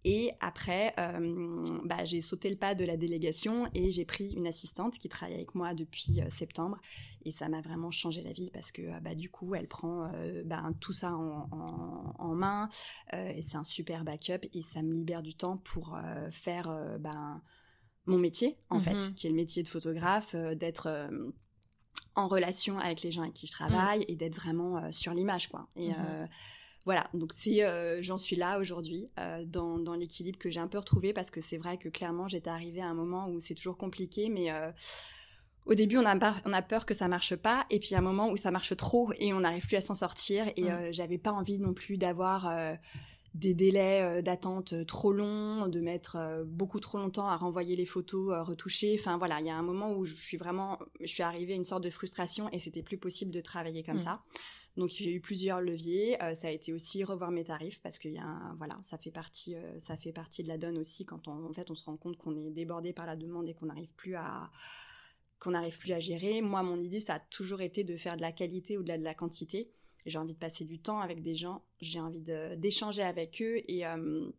Et 0.06 0.32
après, 0.40 0.92
euh, 0.98 1.64
bah, 1.84 2.04
j'ai 2.04 2.20
sauté 2.20 2.50
le 2.50 2.56
pas 2.56 2.74
de 2.74 2.84
la 2.84 2.98
délégation 2.98 3.70
et 3.72 3.90
j'ai 3.90 4.04
pris 4.04 4.34
une 4.34 4.46
assistante 4.46 4.98
qui 4.98 5.08
travaille 5.08 5.36
avec 5.36 5.54
moi 5.54 5.72
depuis 5.72 6.20
euh, 6.20 6.28
septembre. 6.28 6.76
Et 7.24 7.30
ça 7.30 7.48
m'a 7.48 7.62
vraiment 7.62 7.90
changé 7.90 8.22
la 8.22 8.32
vie 8.32 8.50
parce 8.50 8.70
que 8.70 8.82
euh, 8.82 9.00
bah, 9.00 9.14
du 9.14 9.30
coup, 9.30 9.54
elle 9.54 9.66
prend 9.66 10.10
bah, 10.44 10.62
tout 10.78 10.92
ça 10.92 11.14
en, 11.14 12.34
main. 12.34 12.68
et 13.12 13.40
c'est 13.42 13.56
un 13.56 13.64
super 13.64 14.04
backup 14.04 14.46
et 14.52 14.60
ça 14.60 14.82
me 14.82 14.92
libère 14.92 15.22
du 15.22 15.34
temps 15.34 15.56
pour 15.56 15.96
faire 16.30 16.98
bah, 16.98 17.40
mon 18.06 18.18
métier, 18.18 18.56
en 18.70 18.80
fait, 18.80 18.94
mm-hmm. 18.94 19.14
qui 19.14 19.26
est 19.26 19.30
le 19.30 19.36
métier 19.36 19.62
de 19.62 19.68
photographe, 19.68 20.34
d'être 20.34 21.10
en 22.14 22.28
relation 22.28 22.78
avec 22.78 23.02
les 23.02 23.10
gens 23.10 23.22
avec 23.22 23.34
qui 23.34 23.46
je 23.46 23.52
travaille 23.52 24.00
mm. 24.00 24.04
et 24.08 24.16
d'être 24.16 24.36
vraiment 24.36 24.92
sur 24.92 25.14
l'image, 25.14 25.48
quoi. 25.48 25.68
Et 25.76 25.90
mm-hmm. 25.90 26.28
Voilà, 26.84 27.08
donc 27.14 27.32
c'est, 27.32 27.64
euh, 27.64 28.02
j'en 28.02 28.18
suis 28.18 28.36
là 28.36 28.58
aujourd'hui 28.58 29.06
euh, 29.18 29.42
dans, 29.46 29.78
dans 29.78 29.94
l'équilibre 29.94 30.38
que 30.38 30.50
j'ai 30.50 30.60
un 30.60 30.68
peu 30.68 30.78
retrouvé 30.78 31.14
parce 31.14 31.30
que 31.30 31.40
c'est 31.40 31.56
vrai 31.56 31.78
que 31.78 31.88
clairement 31.88 32.28
j'étais 32.28 32.50
arrivée 32.50 32.82
à 32.82 32.86
un 32.86 32.94
moment 32.94 33.28
où 33.28 33.40
c'est 33.40 33.54
toujours 33.54 33.78
compliqué, 33.78 34.28
mais 34.28 34.50
euh, 34.50 34.70
au 35.64 35.74
début 35.74 35.96
on 35.96 36.04
a, 36.04 36.14
peur, 36.14 36.42
on 36.44 36.52
a 36.52 36.60
peur 36.60 36.84
que 36.84 36.92
ça 36.92 37.08
marche 37.08 37.36
pas, 37.36 37.64
et 37.70 37.78
puis 37.78 37.94
a 37.94 37.98
un 37.98 38.02
moment 38.02 38.28
où 38.28 38.36
ça 38.36 38.50
marche 38.50 38.76
trop 38.76 39.12
et 39.18 39.32
on 39.32 39.40
n'arrive 39.40 39.66
plus 39.66 39.76
à 39.76 39.80
s'en 39.80 39.94
sortir, 39.94 40.46
et 40.56 40.64
mmh. 40.64 40.92
j'avais 40.92 41.16
pas 41.16 41.32
envie 41.32 41.58
non 41.58 41.72
plus 41.72 41.96
d'avoir 41.96 42.52
des 43.34 43.52
délais 43.52 44.22
d'attente 44.22 44.86
trop 44.86 45.12
longs, 45.12 45.66
de 45.66 45.80
mettre 45.80 46.44
beaucoup 46.46 46.78
trop 46.78 46.98
longtemps 46.98 47.28
à 47.28 47.36
renvoyer 47.36 47.74
les 47.74 47.84
photos 47.84 48.46
retouchées. 48.46 48.96
Enfin 48.98 49.18
voilà, 49.18 49.40
il 49.40 49.46
y 49.46 49.50
a 49.50 49.56
un 49.56 49.62
moment 49.62 49.92
où 49.92 50.04
je 50.04 50.14
suis 50.14 50.36
vraiment, 50.36 50.78
je 51.00 51.06
suis 51.06 51.22
arrivée 51.22 51.52
à 51.54 51.56
une 51.56 51.64
sorte 51.64 51.82
de 51.82 51.90
frustration 51.90 52.48
et 52.52 52.60
c'était 52.60 52.82
plus 52.82 52.98
possible 52.98 53.32
de 53.32 53.40
travailler 53.40 53.82
comme 53.82 53.96
mmh. 53.96 54.00
ça. 54.00 54.22
Donc 54.76 54.90
j'ai 54.90 55.12
eu 55.12 55.20
plusieurs 55.20 55.60
leviers. 55.60 56.20
Euh, 56.22 56.34
ça 56.34 56.48
a 56.48 56.50
été 56.50 56.72
aussi 56.72 57.04
revoir 57.04 57.30
mes 57.30 57.44
tarifs 57.44 57.80
parce 57.80 57.98
que 57.98 58.08
y 58.08 58.18
a 58.18 58.54
voilà, 58.58 58.78
ça 58.82 58.98
fait 58.98 59.12
partie, 59.12 59.54
euh, 59.54 59.78
ça 59.78 59.96
fait 59.96 60.12
partie 60.12 60.42
de 60.42 60.48
la 60.48 60.58
donne 60.58 60.78
aussi 60.78 61.04
quand 61.04 61.28
on, 61.28 61.46
en 61.46 61.52
fait 61.52 61.70
on 61.70 61.74
se 61.74 61.84
rend 61.84 61.96
compte 61.96 62.16
qu'on 62.16 62.36
est 62.36 62.50
débordé 62.50 62.92
par 62.92 63.06
la 63.06 63.16
demande 63.16 63.48
et 63.48 63.54
qu'on 63.54 63.66
n'arrive 63.66 63.94
plus 63.94 64.16
à 64.16 64.50
qu'on 65.38 65.50
n'arrive 65.50 65.78
plus 65.78 65.92
à 65.92 65.98
gérer. 65.98 66.40
Moi, 66.40 66.62
mon 66.62 66.80
idée, 66.80 67.00
ça 67.00 67.14
a 67.14 67.20
toujours 67.20 67.60
été 67.60 67.84
de 67.84 67.96
faire 67.96 68.16
de 68.16 68.22
la 68.22 68.32
qualité 68.32 68.78
au-delà 68.78 68.96
de 68.96 69.04
la 69.04 69.14
quantité. 69.14 69.70
J'ai 70.06 70.18
envie 70.18 70.34
de 70.34 70.38
passer 70.38 70.64
du 70.64 70.78
temps 70.78 71.00
avec 71.00 71.22
des 71.22 71.34
gens, 71.34 71.62
j'ai 71.80 72.00
envie 72.00 72.20
d'échanger 72.56 73.02
avec 73.02 73.40
eux 73.40 73.62
et 73.68 73.86
euh, 73.86 74.30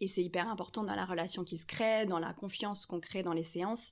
et 0.00 0.08
c'est 0.08 0.22
hyper 0.22 0.48
important 0.48 0.84
dans 0.84 0.94
la 0.94 1.04
relation 1.04 1.44
qui 1.44 1.58
se 1.58 1.66
crée, 1.66 2.06
dans 2.06 2.18
la 2.18 2.32
confiance 2.32 2.86
qu'on 2.86 3.00
crée 3.00 3.22
dans 3.22 3.32
les 3.32 3.42
séances, 3.42 3.90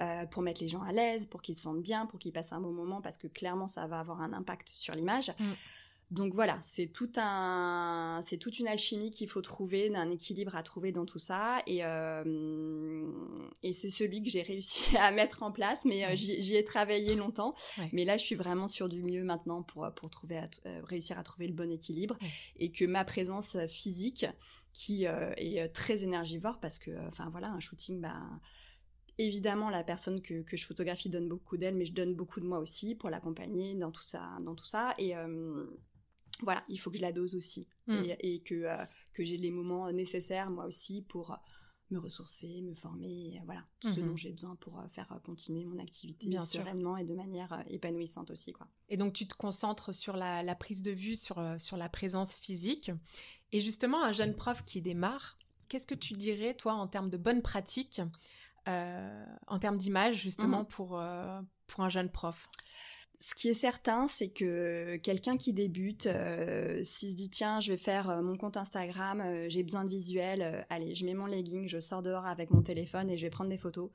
euh, 0.00 0.26
pour 0.26 0.42
mettre 0.42 0.60
les 0.60 0.68
gens 0.68 0.82
à 0.82 0.92
l'aise, 0.92 1.26
pour 1.26 1.42
qu'ils 1.42 1.54
se 1.54 1.62
sentent 1.62 1.82
bien, 1.82 2.06
pour 2.06 2.18
qu'ils 2.18 2.32
passent 2.32 2.52
un 2.52 2.60
bon 2.60 2.72
moment, 2.72 3.00
parce 3.00 3.16
que 3.16 3.28
clairement, 3.28 3.68
ça 3.68 3.86
va 3.86 4.00
avoir 4.00 4.20
un 4.20 4.32
impact 4.32 4.68
sur 4.70 4.94
l'image. 4.94 5.32
Mm. 5.38 5.44
Donc 6.14 6.32
voilà, 6.32 6.58
c'est 6.62 6.86
tout 6.86 7.10
un, 7.16 8.20
c'est 8.26 8.38
toute 8.38 8.58
une 8.58 8.68
alchimie 8.68 9.10
qu'il 9.10 9.28
faut 9.28 9.42
trouver, 9.42 9.90
d'un 9.90 10.10
équilibre 10.10 10.54
à 10.54 10.62
trouver 10.62 10.92
dans 10.92 11.04
tout 11.04 11.18
ça, 11.18 11.58
et 11.66 11.84
euh, 11.84 13.06
et 13.62 13.72
c'est 13.72 13.90
celui 13.90 14.22
que 14.22 14.30
j'ai 14.30 14.42
réussi 14.42 14.96
à 14.98 15.10
mettre 15.10 15.42
en 15.42 15.52
place, 15.52 15.84
mais 15.84 16.04
euh, 16.04 16.14
j'y 16.14 16.56
ai 16.56 16.64
travaillé 16.64 17.14
longtemps, 17.14 17.52
mais 17.92 18.04
là 18.04 18.16
je 18.16 18.24
suis 18.24 18.36
vraiment 18.36 18.68
sur 18.68 18.88
du 18.88 19.02
mieux 19.02 19.24
maintenant 19.24 19.62
pour 19.62 19.86
pour 19.94 20.10
trouver, 20.10 20.40
réussir 20.84 21.18
à 21.18 21.22
trouver 21.22 21.48
le 21.48 21.54
bon 21.54 21.70
équilibre, 21.70 22.16
et 22.56 22.70
que 22.70 22.84
ma 22.84 23.04
présence 23.04 23.56
physique 23.68 24.26
qui 24.74 25.06
euh, 25.06 25.32
est 25.36 25.62
euh, 25.62 25.68
très 25.72 26.02
énergivore 26.02 26.58
parce 26.60 26.78
que, 26.78 26.90
euh, 26.90 27.08
enfin 27.08 27.30
voilà, 27.30 27.48
un 27.48 27.60
shooting, 27.60 28.00
bah, 28.00 28.20
évidemment, 29.18 29.70
la 29.70 29.84
personne 29.84 30.20
que, 30.20 30.42
que 30.42 30.56
je 30.56 30.66
photographie 30.66 31.08
donne 31.08 31.28
beaucoup 31.28 31.56
d'elle, 31.56 31.76
mais 31.76 31.86
je 31.86 31.94
donne 31.94 32.14
beaucoup 32.14 32.40
de 32.40 32.44
moi 32.44 32.58
aussi 32.58 32.96
pour 32.96 33.08
l'accompagner 33.08 33.76
dans 33.76 33.92
tout 33.92 34.02
ça, 34.02 34.36
dans 34.42 34.56
tout 34.56 34.64
ça. 34.64 34.92
Et 34.98 35.14
voilà, 36.42 36.64
il 36.68 36.78
faut 36.78 36.90
que 36.90 36.96
je 36.96 37.02
la 37.02 37.12
dose 37.12 37.34
aussi 37.34 37.68
mm. 37.86 38.02
et, 38.20 38.40
que, 38.40 38.66
que 39.12 39.24
j'ai 39.24 39.36
les 39.36 39.50
moments 39.50 39.90
nécessaires 39.92 40.50
moi 40.50 40.66
aussi 40.66 41.02
pour 41.02 41.36
me 41.90 41.98
ressourcer, 41.98 42.62
me 42.62 42.74
former, 42.74 43.40
voilà, 43.44 43.62
tout 43.78 43.90
ce 43.90 44.00
mm-hmm. 44.00 44.06
dont 44.06 44.16
j'ai 44.16 44.32
besoin 44.32 44.56
pour 44.56 44.82
faire 44.90 45.20
continuer 45.22 45.64
mon 45.64 45.78
activité 45.78 46.26
Bien 46.26 46.44
sereinement 46.44 46.96
et 46.96 47.04
de 47.04 47.14
manière 47.14 47.62
épanouissante 47.68 48.30
aussi, 48.30 48.52
quoi. 48.52 48.66
Et 48.88 48.96
donc 48.96 49.12
tu 49.12 49.28
te 49.28 49.34
concentres 49.34 49.94
sur 49.94 50.16
la, 50.16 50.42
la 50.42 50.54
prise 50.54 50.82
de 50.82 50.90
vue, 50.90 51.14
sur, 51.14 51.40
sur 51.58 51.76
la 51.76 51.88
présence 51.88 52.34
physique. 52.34 52.90
Et 53.54 53.60
justement, 53.60 54.02
un 54.02 54.10
jeune 54.10 54.34
prof 54.34 54.64
qui 54.64 54.82
démarre, 54.82 55.38
qu'est-ce 55.68 55.86
que 55.86 55.94
tu 55.94 56.14
dirais, 56.14 56.54
toi, 56.54 56.74
en 56.74 56.88
termes 56.88 57.10
de 57.10 57.16
bonnes 57.16 57.40
pratiques, 57.40 58.00
euh, 58.68 59.26
en 59.46 59.58
termes 59.58 59.76
d'image, 59.76 60.16
justement, 60.16 60.60
mhm. 60.60 60.66
pour, 60.66 60.98
euh, 60.98 61.40
pour 61.68 61.84
un 61.84 61.88
jeune 61.88 62.10
prof? 62.10 62.48
Ce 63.20 63.34
qui 63.34 63.48
est 63.48 63.54
certain, 63.54 64.06
c'est 64.08 64.28
que 64.28 64.96
quelqu'un 64.96 65.36
qui 65.36 65.52
débute, 65.52 66.06
euh, 66.06 66.82
s'il 66.84 67.10
se 67.10 67.16
dit 67.16 67.30
tiens, 67.30 67.60
je 67.60 67.72
vais 67.72 67.78
faire 67.78 68.22
mon 68.22 68.36
compte 68.36 68.56
Instagram, 68.56 69.22
j'ai 69.48 69.62
besoin 69.62 69.84
de 69.84 69.90
visuel, 69.90 70.66
allez, 70.70 70.94
je 70.94 71.04
mets 71.04 71.14
mon 71.14 71.26
legging, 71.26 71.66
je 71.68 71.80
sors 71.80 72.02
dehors 72.02 72.26
avec 72.26 72.50
mon 72.50 72.62
téléphone 72.62 73.10
et 73.10 73.16
je 73.16 73.26
vais 73.26 73.30
prendre 73.30 73.50
des 73.50 73.58
photos. 73.58 73.90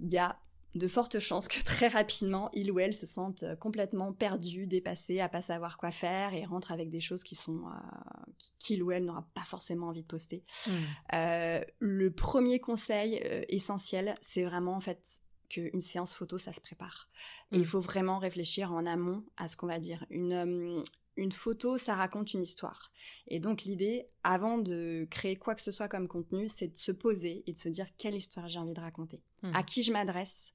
Il 0.00 0.10
y 0.10 0.18
a 0.18 0.38
de 0.74 0.88
fortes 0.88 1.18
chances 1.18 1.48
que 1.48 1.60
très 1.64 1.88
rapidement, 1.88 2.50
il 2.52 2.70
ou 2.70 2.78
elle 2.78 2.94
se 2.94 3.06
sente 3.06 3.42
euh, 3.42 3.56
complètement 3.56 4.12
perdu, 4.12 4.66
dépassé, 4.66 5.20
à 5.20 5.28
pas 5.28 5.42
savoir 5.42 5.76
quoi 5.76 5.90
faire 5.90 6.34
et 6.34 6.44
rentre 6.44 6.72
avec 6.72 6.90
des 6.90 7.00
choses 7.00 7.22
qui 7.22 7.34
sont 7.34 7.62
euh, 7.66 8.32
qu'il 8.58 8.82
ou 8.82 8.90
elle 8.92 9.04
n'aura 9.04 9.26
pas 9.34 9.44
forcément 9.44 9.88
envie 9.88 10.02
de 10.02 10.06
poster. 10.06 10.44
Euh, 11.12 11.60
le 11.78 12.10
premier 12.10 12.60
conseil 12.60 13.22
essentiel, 13.48 14.16
c'est 14.20 14.42
vraiment 14.42 14.74
en 14.74 14.80
fait 14.80 15.20
qu'une 15.54 15.80
séance 15.80 16.14
photo, 16.14 16.38
ça 16.38 16.52
se 16.52 16.60
prépare. 16.60 17.08
Et 17.52 17.56
il 17.56 17.62
hmm. 17.62 17.66
faut 17.66 17.80
vraiment 17.80 18.18
réfléchir 18.18 18.72
en 18.72 18.86
amont 18.86 19.24
à 19.36 19.48
ce 19.48 19.56
qu'on 19.56 19.66
va 19.66 19.78
dire. 19.78 20.04
Une, 20.10 20.82
une 21.16 21.32
photo, 21.32 21.78
ça 21.78 21.94
raconte 21.94 22.34
une 22.34 22.42
histoire. 22.42 22.92
Et 23.28 23.40
donc 23.40 23.62
l'idée, 23.62 24.06
avant 24.22 24.58
de 24.58 25.06
créer 25.10 25.36
quoi 25.36 25.54
que 25.54 25.62
ce 25.62 25.70
soit 25.70 25.88
comme 25.88 26.08
contenu, 26.08 26.48
c'est 26.48 26.68
de 26.68 26.76
se 26.76 26.92
poser 26.92 27.44
et 27.46 27.52
de 27.52 27.58
se 27.58 27.68
dire 27.68 27.86
quelle 27.96 28.14
histoire 28.14 28.48
j'ai 28.48 28.58
envie 28.58 28.74
de 28.74 28.80
raconter, 28.80 29.22
à 29.42 29.60
hmm. 29.60 29.64
qui 29.64 29.82
je 29.82 29.92
m'adresse, 29.92 30.52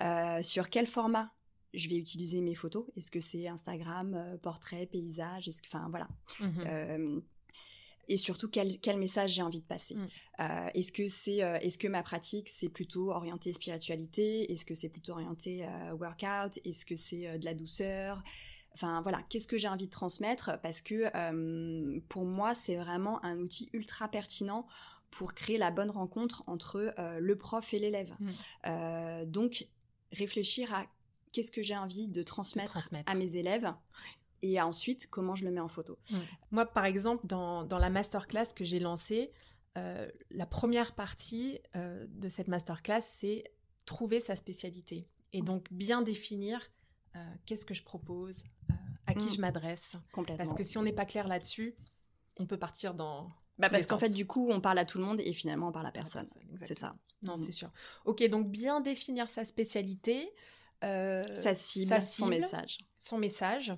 euh, 0.00 0.42
sur 0.42 0.70
quel 0.70 0.86
format 0.86 1.32
je 1.74 1.88
vais 1.88 1.96
utiliser 1.96 2.40
mes 2.40 2.54
photos. 2.54 2.86
Est-ce 2.96 3.10
que 3.10 3.20
c'est 3.20 3.48
Instagram, 3.48 4.14
euh, 4.14 4.36
portrait, 4.38 4.86
paysage, 4.86 5.48
est-ce 5.48 5.62
que, 5.62 5.68
enfin 5.68 5.88
voilà. 5.88 6.08
Mhm. 6.40 6.64
Euh, 6.66 7.20
et 8.08 8.16
surtout 8.16 8.48
quel, 8.48 8.78
quel 8.78 8.98
message 8.98 9.32
j'ai 9.32 9.42
envie 9.42 9.60
de 9.60 9.66
passer. 9.66 9.94
Hmm. 9.94 10.48
est-ce 10.74 10.92
que 10.92 11.08
c'est, 11.08 11.38
est-ce 11.38 11.78
que 11.78 11.88
ma 11.88 12.02
pratique 12.02 12.48
c'est 12.48 12.68
plutôt 12.68 13.10
orienté 13.10 13.52
spiritualité, 13.52 14.50
est-ce 14.52 14.66
que 14.66 14.74
c'est 14.74 14.88
plutôt 14.88 15.12
orienté 15.12 15.66
workout, 15.98 16.58
est-ce 16.64 16.84
que 16.84 16.96
c'est 16.96 17.38
de 17.38 17.44
la 17.44 17.54
douceur, 17.54 18.22
Enfin 18.74 19.02
voilà, 19.02 19.22
qu'est-ce 19.28 19.46
que 19.46 19.58
j'ai 19.58 19.68
envie 19.68 19.86
de 19.86 19.90
transmettre? 19.90 20.58
Parce 20.62 20.80
que 20.80 21.10
euh, 21.14 22.00
pour 22.08 22.24
moi, 22.24 22.54
c'est 22.54 22.76
vraiment 22.76 23.24
un 23.24 23.38
outil 23.38 23.68
ultra 23.72 24.08
pertinent 24.08 24.66
pour 25.10 25.34
créer 25.34 25.58
la 25.58 25.70
bonne 25.70 25.90
rencontre 25.90 26.42
entre 26.46 26.94
euh, 26.98 27.18
le 27.20 27.36
prof 27.36 27.74
et 27.74 27.78
l'élève. 27.78 28.14
Euh, 28.66 29.26
donc, 29.26 29.66
réfléchir 30.12 30.72
à 30.72 30.86
qu'est-ce 31.32 31.52
que 31.52 31.62
j'ai 31.62 31.76
envie 31.76 32.08
de 32.08 32.22
transmettre, 32.22 32.78
à 33.06 33.14
mes 33.14 33.36
élèves. 33.36 33.72
Et 34.42 34.60
ensuite, 34.60 35.08
comment 35.08 35.34
je 35.34 35.44
le 35.44 35.50
mets 35.50 35.60
en 35.60 35.68
photo. 35.68 35.98
Mmh. 36.10 36.16
Moi, 36.50 36.66
par 36.66 36.84
exemple, 36.84 37.26
dans, 37.26 37.64
dans 37.64 37.78
la 37.78 37.90
masterclass 37.90 38.52
que 38.54 38.64
j'ai 38.64 38.80
lancée, 38.80 39.32
la 39.74 40.46
première 40.46 40.94
partie 40.94 41.60
de 41.74 42.28
cette 42.28 42.48
masterclass, 42.48 43.00
c'est 43.02 43.44
trouver 43.86 44.20
sa 44.20 44.36
spécialité. 44.36 45.06
Et 45.32 45.42
donc, 45.42 45.72
bien 45.72 46.02
définir 46.02 46.60
qu'est-ce 47.46 47.64
que 47.64 47.74
je 47.74 47.82
propose, 47.82 48.44
à 49.06 49.14
qui 49.14 49.26
mm. 49.26 49.30
je 49.30 49.40
m'adresse. 49.40 49.92
Parce 50.36 50.54
que 50.54 50.62
si 50.62 50.78
on 50.78 50.82
n'est 50.82 50.92
pas 50.92 51.06
clair 51.06 51.28
là-dessus, 51.28 51.74
on 52.38 52.46
peut 52.46 52.58
partir 52.58 52.94
dans. 52.94 53.30
Bah 53.58 53.68
parce 53.70 53.86
qu'en 53.86 53.98
fait, 53.98 54.10
du 54.10 54.26
coup, 54.26 54.50
on 54.50 54.60
parle 54.60 54.78
à 54.78 54.84
tout 54.84 54.98
le 54.98 55.04
monde 55.04 55.20
et 55.20 55.32
finalement, 55.32 55.68
on 55.68 55.72
parle 55.72 55.86
à 55.86 55.92
personne. 55.92 56.26
C'est 56.60 56.78
ça. 56.78 56.96
Non, 57.22 57.36
mm. 57.36 57.44
c'est 57.44 57.52
sûr. 57.52 57.70
Ok, 58.04 58.26
donc 58.28 58.50
bien 58.50 58.80
définir 58.80 59.30
sa 59.30 59.44
spécialité. 59.44 60.32
Euh, 60.84 61.22
sa, 61.36 61.54
cible, 61.54 62.02
son 62.02 62.26
message. 62.26 62.80
Son 62.98 63.18
message. 63.18 63.72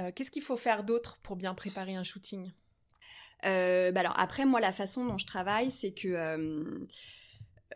Euh, 0.00 0.10
qu'est-ce 0.14 0.30
qu'il 0.30 0.42
faut 0.42 0.56
faire 0.56 0.84
d'autre 0.84 1.18
pour 1.22 1.36
bien 1.36 1.54
préparer 1.54 1.94
un 1.94 2.04
shooting? 2.04 2.50
Euh, 3.46 3.90
bah 3.90 4.00
alors 4.00 4.18
après 4.18 4.44
moi 4.44 4.60
la 4.60 4.70
façon 4.70 5.06
dont 5.06 5.16
je 5.16 5.24
travaille 5.24 5.70
c'est 5.70 5.92
que 5.92 6.08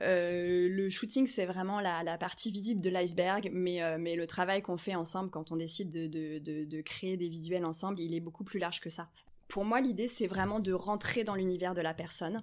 euh, 0.02 0.68
le 0.68 0.90
shooting, 0.90 1.26
c'est 1.26 1.46
vraiment 1.46 1.80
la, 1.80 2.18
partie 2.18 2.50
visible 2.50 2.80
de 2.80 2.90
l'iceberg, 2.90 3.48
mais, 3.52 3.80
mais 3.98 4.16
le 4.16 4.26
travail 4.26 4.60
qu'on 4.60 4.76
fait 4.76 4.96
ensemble 4.96 5.30
quand 5.30 5.52
on 5.52 5.56
décide 5.56 5.88
de, 5.88 6.80
créer 6.82 7.16
des 7.16 7.28
visuels 7.28 7.64
ensemble, 7.64 8.00
il 8.00 8.12
est 8.12 8.20
beaucoup 8.20 8.42
plus 8.42 8.58
large 8.58 8.80
que 8.80 8.90
ça. 8.90 9.08
Pour 9.46 9.64
moi, 9.64 9.80
l'idée, 9.80 10.08
c'est 10.08 10.26
vraiment 10.26 10.58
de 10.58 10.72
rentrer 10.72 11.22
dans 11.22 11.36
l'univers 11.36 11.74
de 11.74 11.80
la 11.80 11.94
personne 11.94 12.42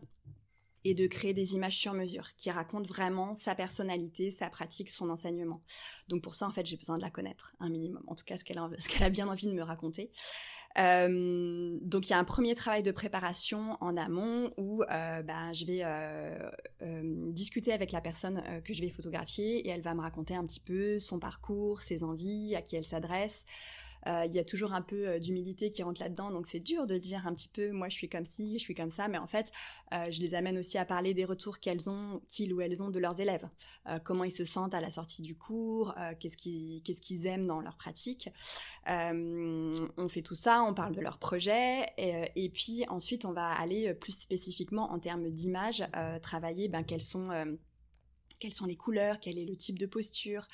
et 0.83 0.93
de 0.93 1.07
créer 1.07 1.33
des 1.33 1.53
images 1.53 1.77
sur 1.77 1.93
mesure 1.93 2.29
qui 2.37 2.51
racontent 2.51 2.87
vraiment 2.87 3.35
sa 3.35 3.55
personnalité, 3.55 4.31
sa 4.31 4.49
pratique, 4.49 4.89
son 4.89 5.09
enseignement. 5.09 5.61
Donc 6.07 6.21
pour 6.21 6.35
ça, 6.35 6.47
en 6.47 6.51
fait, 6.51 6.65
j'ai 6.65 6.77
besoin 6.77 6.97
de 6.97 7.01
la 7.01 7.09
connaître 7.09 7.55
un 7.59 7.69
minimum, 7.69 8.03
en 8.07 8.15
tout 8.15 8.23
cas 8.25 8.37
ce 8.37 8.43
qu'elle 8.43 8.57
a, 8.57 9.09
bien 9.09 9.27
envie 9.27 9.47
de 9.47 9.53
me 9.53 9.63
raconter. 9.63 10.11
Euh, 10.77 11.77
donc 11.81 12.07
il 12.07 12.11
y 12.11 12.13
a 12.13 12.17
un 12.17 12.23
premier 12.23 12.55
travail 12.55 12.81
de 12.81 12.91
préparation 12.91 13.77
en 13.81 13.97
amont 13.97 14.53
où 14.57 14.83
euh, 14.83 15.21
ben, 15.21 15.51
je 15.51 15.65
vais 15.65 15.81
euh, 15.83 16.49
discuter 17.31 17.73
avec 17.73 17.91
la 17.91 17.99
personne 17.99 18.41
que 18.63 18.73
je 18.73 18.81
vais 18.81 18.89
photographier 18.89 19.67
et 19.67 19.69
elle 19.69 19.81
va 19.81 19.93
me 19.93 20.01
raconter 20.01 20.33
un 20.33 20.45
petit 20.45 20.61
peu 20.61 20.97
son 20.97 21.19
parcours, 21.19 21.81
ses 21.81 22.03
envies, 22.03 22.55
à 22.55 22.61
qui 22.61 22.75
elle 22.75 22.85
s'adresse. 22.85 23.45
Euh, 24.07 24.25
il 24.25 24.33
y 24.33 24.39
a 24.39 24.43
toujours 24.43 24.73
un 24.73 24.81
peu 24.81 25.07
euh, 25.07 25.19
d'humilité 25.19 25.69
qui 25.69 25.83
rentre 25.83 26.01
là-dedans, 26.01 26.31
donc 26.31 26.47
c'est 26.47 26.59
dur 26.59 26.87
de 26.87 26.97
dire 26.97 27.27
un 27.27 27.33
petit 27.33 27.47
peu, 27.47 27.71
moi 27.71 27.89
je 27.89 27.95
suis 27.95 28.09
comme 28.09 28.25
ci, 28.25 28.53
je 28.53 28.63
suis 28.63 28.73
comme 28.73 28.91
ça, 28.91 29.07
mais 29.07 29.17
en 29.17 29.27
fait, 29.27 29.51
euh, 29.93 30.05
je 30.09 30.21
les 30.21 30.33
amène 30.33 30.57
aussi 30.57 30.77
à 30.77 30.85
parler 30.85 31.13
des 31.13 31.25
retours 31.25 31.59
qu'ils 31.59 32.53
ou 32.53 32.61
elles 32.61 32.81
ont 32.81 32.89
de 32.89 32.99
leurs 32.99 33.19
élèves, 33.19 33.47
comment 34.03 34.23
ils 34.23 34.31
se 34.31 34.45
sentent 34.45 34.73
à 34.73 34.81
la 34.81 34.89
sortie 34.89 35.21
du 35.21 35.35
cours, 35.35 35.93
qu'est-ce 36.19 36.37
qu'ils 36.37 37.27
aiment 37.27 37.45
dans 37.45 37.61
leur 37.61 37.77
pratique. 37.77 38.29
on 38.87 40.07
fait 40.09 40.21
tout 40.21 40.35
ça, 40.35 40.63
on 40.63 40.73
parle 40.73 40.95
de 40.95 41.01
leur 41.01 41.17
projet, 41.17 41.85
et, 41.97 42.49
puis 42.49 42.85
ensuite 42.89 43.25
on 43.25 43.33
va 43.33 43.49
aller 43.49 43.93
plus 43.93 44.13
spécifiquement 44.13 44.91
en 44.91 44.99
termes 44.99 45.29
d'image, 45.29 45.83
travailler 46.21 46.67
ben, 46.67 46.83
quelles 46.83 47.01
sont 47.01 47.29
les 48.65 48.75
couleurs, 48.75 49.19
quel 49.19 49.37
est 49.37 49.45
le 49.45 49.55
type 49.55 49.79
de 49.79 49.85
posture, 49.85 50.47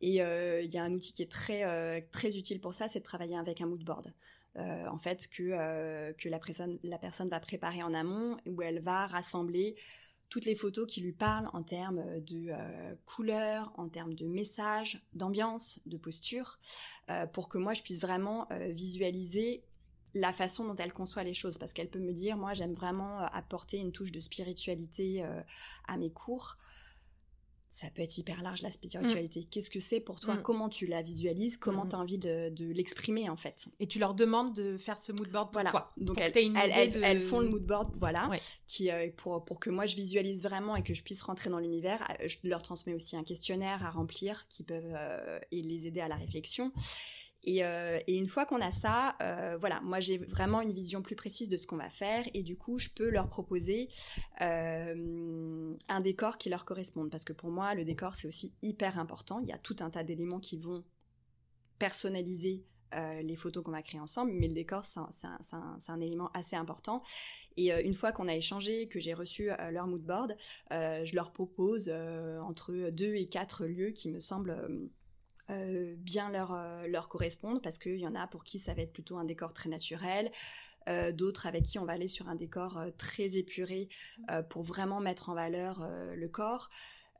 et 0.00 0.22
euh, 0.22 0.62
il 0.62 0.72
y 0.72 0.78
a 0.78 0.84
un 0.84 0.92
outil 0.92 1.12
qui 1.12 1.22
est 1.22 1.30
très, 1.30 1.64
euh, 1.64 2.00
très 2.12 2.36
utile 2.36 2.60
pour 2.60 2.74
ça, 2.74 2.88
c'est 2.88 3.00
de 3.00 3.04
travailler 3.04 3.36
avec 3.36 3.60
un 3.60 3.66
mood 3.66 3.82
board. 3.82 4.12
Euh, 4.56 4.86
en 4.86 4.98
fait, 4.98 5.28
que, 5.28 6.12
que 6.12 6.28
la, 6.28 6.38
personne, 6.38 6.78
la 6.82 6.98
personne 6.98 7.28
va 7.28 7.40
préparer 7.40 7.82
en 7.82 7.94
amont, 7.94 8.36
où 8.46 8.62
elle 8.62 8.80
va 8.80 9.06
rassembler 9.06 9.76
toutes 10.28 10.44
les 10.44 10.54
photos 10.54 10.86
qui 10.86 11.00
lui 11.00 11.12
parlent 11.12 11.48
en 11.52 11.62
termes 11.62 12.20
de 12.20 12.52
couleurs, 13.06 13.72
en 13.76 13.88
termes 13.88 14.14
de 14.14 14.26
messages, 14.26 15.02
d'ambiance, 15.14 15.80
de 15.86 15.96
posture, 15.96 16.58
pour 17.32 17.48
que 17.48 17.56
moi 17.56 17.72
je 17.72 17.82
puisse 17.82 18.00
vraiment 18.00 18.46
visualiser 18.68 19.64
la 20.12 20.34
façon 20.34 20.66
dont 20.66 20.74
elle 20.74 20.92
conçoit 20.92 21.24
les 21.24 21.32
choses, 21.32 21.56
parce 21.56 21.72
qu'elle 21.72 21.88
peut 21.88 21.98
me 21.98 22.12
dire, 22.12 22.36
moi 22.36 22.52
j'aime 22.52 22.74
vraiment 22.74 23.20
apporter 23.20 23.78
une 23.78 23.92
touche 23.92 24.12
de 24.12 24.20
spiritualité 24.20 25.24
à 25.86 25.96
mes 25.96 26.10
cours 26.10 26.58
ça 27.78 27.86
peut 27.90 28.02
être 28.02 28.18
hyper 28.18 28.42
large 28.42 28.62
la 28.62 28.72
spiritualité. 28.72 29.40
Mm. 29.40 29.44
Qu'est-ce 29.50 29.70
que 29.70 29.78
c'est 29.78 30.00
pour 30.00 30.18
toi? 30.18 30.34
Mm. 30.34 30.42
Comment 30.42 30.68
tu 30.68 30.86
la 30.86 31.00
visualises? 31.00 31.56
Comment 31.56 31.84
mm. 31.84 31.88
tu 31.88 31.94
as 31.94 31.98
envie 32.00 32.18
de, 32.18 32.72
l'exprimer 32.72 33.30
en 33.30 33.36
fait? 33.36 33.68
Et 33.78 33.86
tu 33.86 34.00
leur 34.00 34.14
demandes 34.14 34.52
de 34.52 34.76
faire 34.76 35.00
ce 35.00 35.12
mood 35.12 35.30
board 35.30 35.52
pour 35.52 35.62
voilà. 35.62 35.70
toi. 35.70 35.92
Donc 35.96 36.20
elles, 36.20 37.20
font 37.20 37.38
le 37.38 37.48
mood 37.48 37.64
board, 37.64 37.94
voilà, 37.96 38.30
qui 38.66 38.90
euh, 38.90 39.08
pour, 39.16 39.44
pour 39.44 39.60
que 39.60 39.70
moi 39.70 39.86
je 39.86 39.94
visualise 39.94 40.42
vraiment 40.42 40.74
et 40.74 40.82
que 40.82 40.92
je 40.92 41.04
puisse 41.04 41.22
rentrer 41.22 41.50
dans 41.50 41.60
l'univers. 41.60 42.04
Euh, 42.20 42.26
je 42.26 42.38
leur 42.42 42.62
transmets 42.62 42.94
aussi 42.94 43.16
un 43.16 43.22
questionnaire 43.22 43.86
à 43.86 43.90
remplir 43.90 44.48
qui 44.48 44.64
peuvent 44.64 44.94
euh, 44.96 45.38
et 45.52 45.62
les 45.62 45.86
aider 45.86 46.00
à 46.00 46.08
la 46.08 46.16
réflexion. 46.16 46.72
Euh, 47.46 48.00
et, 48.06 48.16
une 48.16 48.26
fois 48.26 48.46
qu'on 48.46 48.60
a 48.60 48.72
ça, 48.72 49.16
euh, 49.22 49.56
voilà, 49.58 49.80
moi 49.80 50.00
j'ai 50.00 50.18
vraiment 50.18 50.60
une 50.60 50.72
vision 50.72 51.02
plus 51.02 51.16
précise 51.16 51.48
de 51.48 51.56
ce 51.56 51.66
qu'on 51.66 51.76
va 51.76 51.90
faire 51.90 52.24
et 52.34 52.42
du 52.42 52.56
coup 52.56 52.78
je 52.78 52.88
peux 52.88 53.10
leur 53.10 53.28
proposer 53.28 53.88
euh, 54.40 55.74
un 55.88 56.00
décor 56.00 56.38
qui 56.38 56.48
leur 56.48 56.64
corresponde 56.64 57.10
parce 57.10 57.24
que 57.24 57.32
pour 57.32 57.50
moi 57.50 57.74
le 57.74 57.84
décor 57.84 58.14
c'est 58.14 58.28
aussi 58.28 58.52
hyper 58.62 58.98
important. 58.98 59.40
Il 59.40 59.48
y 59.48 59.52
a 59.52 59.58
tout 59.58 59.76
un 59.80 59.90
tas 59.90 60.04
d'éléments 60.04 60.40
qui 60.40 60.56
vont 60.56 60.84
personnaliser 61.78 62.64
les 63.22 63.36
photos 63.36 63.62
qu'on 63.62 63.72
va 63.72 63.82
créer 63.82 64.00
ensemble, 64.00 64.32
mais 64.32 64.48
le 64.48 64.54
décor, 64.54 64.86
c'est 64.86 64.98
un, 64.98 66.00
élément 66.00 66.30
assez 66.32 66.56
important. 66.56 67.02
Et 67.58 67.70
une 67.84 67.92
fois 67.92 68.12
qu'on 68.12 68.28
a 68.28 68.34
échangé, 68.34 68.88
que 68.88 68.98
j'ai 68.98 69.12
reçu 69.12 69.50
leur 69.70 69.86
mood 69.86 70.02
board, 70.02 70.34
je 70.70 71.14
leur 71.14 71.30
propose 71.30 71.90
entre 71.90 72.88
deux 72.88 73.14
et 73.14 73.28
quatre 73.28 73.66
lieux 73.66 73.90
qui 73.90 74.08
me 74.08 74.20
semblent 74.20 74.88
euh, 75.50 75.94
bien 75.96 76.30
leur, 76.30 76.52
euh, 76.52 77.00
correspondre 77.08 77.60
parce 77.62 77.78
qu'il 77.78 77.96
y 77.96 78.06
en 78.06 78.14
a 78.14 78.26
pour 78.26 78.44
qui 78.44 78.58
ça 78.58 78.74
va 78.74 78.82
être 78.82 78.92
plutôt 78.92 79.16
un 79.16 79.24
décor 79.24 79.52
très 79.54 79.70
naturel, 79.70 80.30
euh, 80.88 81.10
d'autres 81.12 81.46
avec 81.46 81.64
qui 81.64 81.78
on 81.78 81.84
va 81.84 81.94
aller 81.94 82.08
sur 82.08 82.28
un 82.28 82.34
décor 82.34 82.78
très 82.98 83.36
épuré 83.36 83.88
pour 84.50 84.62
vraiment 84.62 85.00
mettre 85.00 85.30
en 85.30 85.34
valeur 85.34 85.88
le 86.14 86.28
corps. 86.28 86.68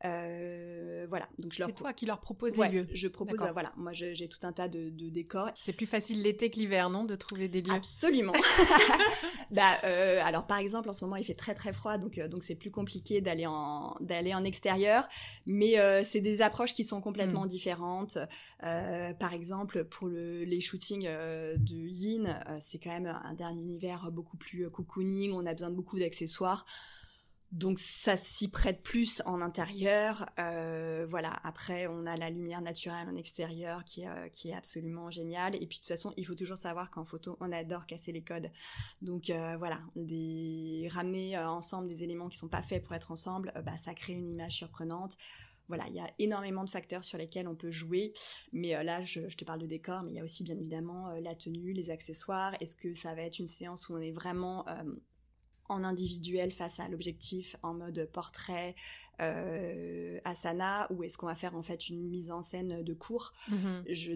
Euh, 0.04 1.06
voilà. 1.08 1.28
Donc 1.38 1.52
je 1.52 1.58
leur. 1.58 1.68
C'est 1.68 1.74
toi 1.74 1.92
qui 1.92 2.06
leur 2.06 2.20
propose 2.20 2.56
les 2.56 2.68
lieux. 2.68 2.88
Je 2.92 3.08
propose. 3.08 3.42
Euh, 3.42 3.52
voilà. 3.52 3.72
Moi, 3.76 3.92
j'ai 3.92 4.28
tout 4.28 4.38
un 4.46 4.52
tas 4.52 4.68
de, 4.68 4.90
décors. 4.90 5.50
C'est 5.60 5.72
plus 5.72 5.86
facile 5.86 6.22
l'été 6.22 6.50
que 6.50 6.56
l'hiver, 6.56 6.90
non, 6.90 7.04
de 7.04 7.16
trouver 7.16 7.48
des 7.48 7.62
lieux? 7.62 7.72
Absolument. 7.72 8.32
bah, 9.50 9.78
euh, 9.84 10.20
alors 10.24 10.46
par 10.46 10.58
exemple, 10.58 10.88
en 10.88 10.92
ce 10.92 11.04
moment, 11.04 11.16
il 11.16 11.24
fait 11.24 11.34
très 11.34 11.54
très 11.54 11.72
froid, 11.72 11.98
donc 11.98 12.18
donc 12.28 12.42
c'est 12.42 12.54
plus 12.54 12.70
compliqué 12.70 13.20
d'aller 13.20 13.46
en 13.46 13.96
d'aller 14.00 14.34
en 14.34 14.44
extérieur. 14.44 15.08
Mais 15.46 15.74
c'est 16.04 16.20
des 16.20 16.42
approches 16.42 16.74
qui 16.74 16.84
sont 16.84 17.00
complètement 17.00 17.44
hmm. 17.44 17.48
différentes. 17.48 18.18
par 18.60 19.32
exemple, 19.32 19.84
pour 19.84 20.08
le, 20.08 20.44
les 20.44 20.60
shootings 20.60 21.08
de 21.08 21.88
Yin, 21.88 22.38
c'est 22.64 22.78
quand 22.78 22.90
même 22.90 23.06
un 23.06 23.34
dernier 23.34 23.60
univers 23.60 24.10
beaucoup 24.12 24.36
plus 24.36 24.70
cocooning. 24.70 25.32
On 25.32 25.46
a 25.46 25.52
besoin 25.52 25.70
de 25.70 25.76
beaucoup 25.76 25.98
d'accessoires. 25.98 26.64
Donc 27.52 27.78
ça 27.78 28.18
s'y 28.18 28.48
prête 28.48 28.82
plus 28.82 29.22
en 29.24 29.40
intérieur. 29.40 30.28
Euh, 30.38 31.06
voilà. 31.08 31.32
Après, 31.44 31.86
on 31.86 32.04
a 32.04 32.16
la 32.16 32.28
lumière 32.28 32.60
naturelle 32.60 33.08
en 33.08 33.16
extérieur 33.16 33.82
euh, 33.98 34.28
qui 34.28 34.50
est 34.50 34.54
absolument 34.54 35.10
géniale. 35.10 35.54
Et 35.54 35.66
puis 35.66 35.78
de 35.78 35.82
toute 35.82 35.88
façon, 35.88 36.12
il 36.18 36.26
faut 36.26 36.34
toujours 36.34 36.58
savoir 36.58 36.90
qu'en 36.90 37.04
photo, 37.04 37.38
on 37.40 37.50
adore 37.50 37.86
casser 37.86 38.12
les 38.12 38.22
codes. 38.22 38.50
Donc 39.00 39.30
euh, 39.30 39.56
voilà, 39.56 39.80
ramener 40.90 41.38
ensemble 41.38 41.88
des 41.88 42.02
éléments 42.02 42.28
qui 42.28 42.36
sont 42.36 42.48
pas 42.48 42.62
faits 42.62 42.84
pour 42.84 42.94
être 42.94 43.10
ensemble, 43.10 43.52
bah, 43.64 43.78
ça 43.78 43.94
crée 43.94 44.12
une 44.12 44.28
image 44.28 44.56
surprenante. 44.56 45.16
Voilà, 45.68 45.84
il 45.88 45.94
y 45.94 46.00
a 46.00 46.10
énormément 46.18 46.64
de 46.64 46.70
facteurs 46.70 47.04
sur 47.04 47.18
lesquels 47.18 47.46
on 47.46 47.54
peut 47.54 47.70
jouer. 47.70 48.12
Mais 48.52 48.82
là, 48.84 49.02
je, 49.02 49.28
je, 49.28 49.36
te 49.36 49.44
parle 49.44 49.60
de 49.60 49.66
décor, 49.66 50.02
mais 50.02 50.12
il 50.12 50.16
y 50.16 50.20
a 50.20 50.24
aussi 50.24 50.42
bien 50.42 50.56
évidemment 50.56 51.10
la 51.20 51.34
tenue, 51.34 51.72
les 51.72 51.90
accessoires. 51.90 52.54
Est-ce 52.60 52.74
que 52.74 52.94
ça 52.94 53.14
va 53.14 53.22
être 53.22 53.38
une 53.38 53.46
séance 53.46 53.88
où 53.88 53.94
on 53.94 54.00
est 54.00 54.12
vraiment 54.12 54.64
en 55.68 55.84
individuel 55.84 56.52
face 56.52 56.80
à 56.80 56.88
l'objectif 56.88 57.56
en 57.62 57.74
mode 57.74 58.08
portrait 58.12 58.74
euh, 59.20 60.18
asana 60.24 60.86
ou 60.90 61.02
est-ce 61.02 61.18
qu'on 61.18 61.26
va 61.26 61.36
faire 61.36 61.56
en 61.56 61.62
fait 61.62 61.88
une 61.88 62.08
mise 62.08 62.30
en 62.30 62.42
scène 62.42 62.82
de 62.82 62.94
cours? 62.94 63.32
Mhm. 63.48 63.84
je 63.88 64.12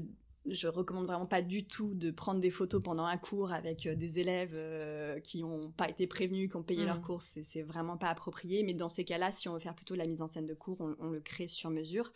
je 0.46 0.68
recommande 0.68 1.06
vraiment 1.06 1.26
pas 1.26 1.42
du 1.42 1.64
tout 1.64 1.94
de 1.94 2.10
prendre 2.10 2.40
des 2.40 2.50
photos 2.50 2.82
pendant 2.82 3.04
un 3.04 3.16
cours 3.16 3.52
avec 3.52 3.86
euh, 3.86 3.94
des 3.94 4.18
élèves 4.18 4.54
euh, 4.54 5.20
qui 5.20 5.40
n'ont 5.40 5.70
pas 5.70 5.88
été 5.88 6.06
prévenus, 6.06 6.50
qui 6.50 6.56
ont 6.56 6.62
payé 6.62 6.84
leur 6.84 6.96
mhm. 6.96 7.02
cours, 7.02 7.22
c'est 7.22 7.62
vraiment 7.62 7.96
pas 7.96 8.08
approprié. 8.08 8.62
Mais 8.64 8.74
dans 8.74 8.88
ces 8.88 9.04
cas-là, 9.04 9.30
si 9.32 9.48
on 9.48 9.52
veut 9.52 9.60
faire 9.60 9.74
plutôt 9.74 9.94
la 9.94 10.06
mise 10.06 10.22
en 10.22 10.26
scène 10.26 10.46
de 10.46 10.54
cours, 10.54 10.80
on, 10.80 11.10
le 11.10 11.20
crée 11.20 11.46
sur 11.46 11.70
mesure. 11.70 12.12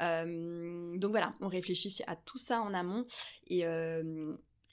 Euh, 0.00 0.96
donc 0.96 1.10
voilà, 1.10 1.34
on 1.40 1.48
réfléchit 1.48 2.02
à 2.06 2.16
tout 2.16 2.38
ça 2.38 2.60
en 2.60 2.74
amont. 2.74 3.06
Et 3.46 3.64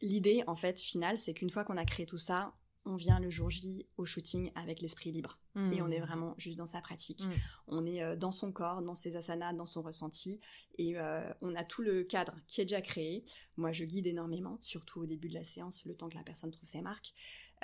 l'idée, 0.02 0.44
en 0.48 0.56
fait, 0.56 0.80
finale, 0.80 1.18
c'est 1.18 1.34
qu'une 1.34 1.50
fois 1.50 1.64
qu'on 1.64 1.78
a 1.78 1.86
créé 1.86 2.06
tout 2.06 2.18
ça, 2.18 2.54
on 2.90 2.96
vient 2.96 3.20
le 3.20 3.30
jour 3.30 3.50
J 3.50 3.86
au 3.98 4.06
shooting 4.06 4.52
avec 4.56 4.82
l'esprit 4.82 5.12
libre. 5.12 5.38
Et 5.74 5.82
on 5.82 5.90
est 5.90 6.00
vraiment 6.00 6.36
juste 6.38 6.58
dans 6.58 6.66
sa 6.66 6.80
pratique. 6.80 7.26
Hmm. 7.26 7.32
On 7.68 7.86
est 7.86 8.02
euh, 8.02 8.16
dans 8.16 8.32
son 8.32 8.54
corps, 8.54 8.82
dans 8.82 8.96
ses 8.96 9.18
asanas, 9.18 9.52
dans 9.52 9.66
son 9.66 9.82
ressenti. 9.82 10.40
Et 10.78 10.98
euh, 10.98 11.34
on 11.42 11.54
a 11.54 11.66
tout 11.66 11.82
le 11.82 12.04
cadre 12.04 12.34
qui 12.48 12.62
est 12.62 12.66
déjà 12.66 12.80
créé. 12.80 13.26
Moi, 13.58 13.74
je 13.74 13.84
guide 13.84 14.08
énormément, 14.08 14.58
surtout 14.62 15.02
au 15.02 15.06
début 15.06 15.28
de 15.28 15.34
la 15.34 15.44
séance, 15.44 15.84
le 15.84 15.96
temps 15.96 16.08
que 16.08 16.16
la 16.16 16.24
personne 16.24 16.52
trouve 16.52 16.70
ses 16.70 16.82
marques. 16.82 17.14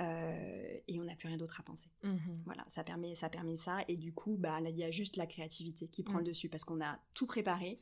Euh, 0.01 0.77
et 0.89 0.99
on 0.99 1.05
n'a 1.05 1.15
plus 1.15 1.29
rien 1.29 1.37
d'autre 1.37 1.57
à 1.61 1.63
penser. 1.63 1.89
Hmm. 2.03 2.17
Voilà, 2.43 2.65
ça 2.67 2.83
permet, 2.83 3.15
ça 3.15 3.29
permet 3.29 3.55
ça. 3.55 3.77
Et 3.87 3.95
du 3.95 4.11
coup, 4.11 4.35
bah, 4.37 4.59
il 4.59 4.75
y 4.75 4.83
a 4.83 4.91
juste 4.91 5.15
la 5.15 5.25
créativité 5.25 5.87
qui 5.87 6.03
prend 6.03 6.17
le 6.17 6.25
dessus 6.25 6.49
parce 6.49 6.65
qu'on 6.65 6.81
a 6.81 6.99
tout 7.13 7.27
préparé 7.27 7.81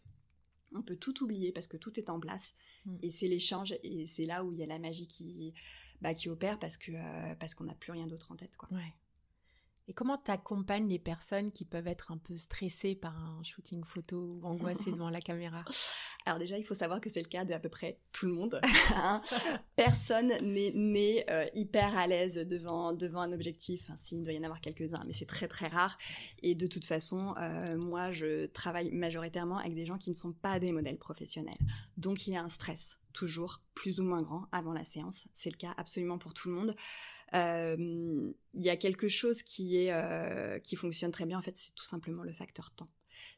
on 0.76 0.82
peut 0.82 0.96
tout 0.96 1.24
oublier 1.24 1.52
parce 1.52 1.68
que 1.68 1.78
tout 1.78 2.00
est 2.00 2.10
en 2.10 2.20
place 2.20 2.54
et 3.02 3.12
c'est 3.12 3.28
l'échange 3.28 3.76
et 3.84 4.08
c'est 4.08 4.26
là 4.26 4.44
où 4.44 4.52
il 4.52 4.58
y 4.58 4.64
a 4.64 4.66
la 4.66 4.80
magie 4.80 5.08
qui 5.08 5.54
bah, 6.04 6.14
qui 6.14 6.30
opère 6.30 6.60
parce 6.60 6.78
que 6.78 6.92
euh, 6.92 7.36
parce 7.40 7.56
qu'on 7.56 7.64
n'a 7.64 7.74
plus 7.74 7.94
rien 7.94 8.06
d'autre 8.06 8.32
en 8.32 8.36
tête 8.36 8.58
quoi. 8.58 8.70
Et 9.90 9.94
comment 9.94 10.18
t'accompagnes 10.18 10.88
les 10.88 11.00
personnes 11.00 11.52
qui 11.52 11.66
peuvent 11.66 11.88
être 11.88 12.12
un 12.12 12.18
peu 12.18 12.38
stressées 12.38 12.96
par 12.96 13.18
un 13.18 13.44
shooting 13.44 13.84
photo 13.84 14.32
ou 14.34 14.46
angoissées 14.46 14.92
devant 14.94 15.10
la 15.10 15.20
caméra? 15.20 15.66
Alors 16.26 16.40
déjà, 16.40 16.58
il 16.58 16.64
faut 16.64 16.74
savoir 16.74 17.02
que 17.02 17.10
c'est 17.10 17.22
le 17.22 17.28
cas 17.28 17.44
de 17.44 17.54
à 17.54 17.60
peu 17.60 17.68
près 17.68 18.00
tout 18.12 18.26
le 18.26 18.34
monde. 18.34 18.62
Hein. 18.96 19.22
Personne 19.76 20.28
n'est 20.42 20.72
né 20.72 21.26
euh, 21.30 21.46
hyper 21.56 21.98
à 21.98 22.06
l'aise 22.06 22.36
devant 22.36 22.94
devant 22.94 23.22
un 23.22 23.32
objectif. 23.32 23.84
Enfin, 23.84 23.98
s'il 23.98 24.22
doit 24.22 24.34
y 24.34 24.38
en 24.38 24.44
avoir 24.44 24.62
quelques-uns, 24.62 25.04
mais 25.06 25.14
c'est 25.14 25.26
très 25.26 25.48
très 25.48 25.68
rare. 25.68 25.98
Et 26.42 26.54
de 26.54 26.68
toute 26.68 26.86
façon, 26.86 27.34
euh, 27.40 27.76
moi, 27.78 28.12
je 28.12 28.46
travaille 28.48 28.92
majoritairement 28.92 29.58
avec 29.58 29.74
des 29.74 29.86
gens 29.86 29.98
qui 29.98 30.10
ne 30.10 30.16
sont 30.16 30.32
pas 30.32 30.60
des 30.60 30.72
modèles 30.72 30.98
professionnels. 30.98 31.58
Donc, 31.98 32.28
il 32.28 32.34
y 32.34 32.38
a 32.38 32.44
un 32.44 32.50
stress 32.50 33.00
toujours 33.14 33.62
plus 33.74 34.00
ou 34.00 34.04
moins 34.04 34.22
grand 34.22 34.48
avant 34.52 34.74
la 34.74 34.86
séance. 34.86 35.26
C'est 35.34 35.50
le 35.50 35.58
cas 35.58 35.74
absolument 35.78 36.18
pour 36.18 36.34
tout 36.34 36.50
le 36.50 36.56
monde. 36.56 36.76
Euh, 37.34 38.32
il 38.54 38.62
y 38.62 38.70
a 38.70 38.78
quelque 38.78 39.08
chose 39.08 39.42
qui 39.42 39.78
est 39.78 39.92
euh, 39.92 40.60
qui 40.60 40.76
fonctionne 40.76 41.12
très 41.12 41.26
bien. 41.26 41.38
En 41.38 41.42
fait, 41.42 41.56
c'est 41.56 41.74
tout 41.74 41.86
simplement 41.86 42.24
le 42.24 42.34
facteur 42.34 42.72
temps. 42.72 42.90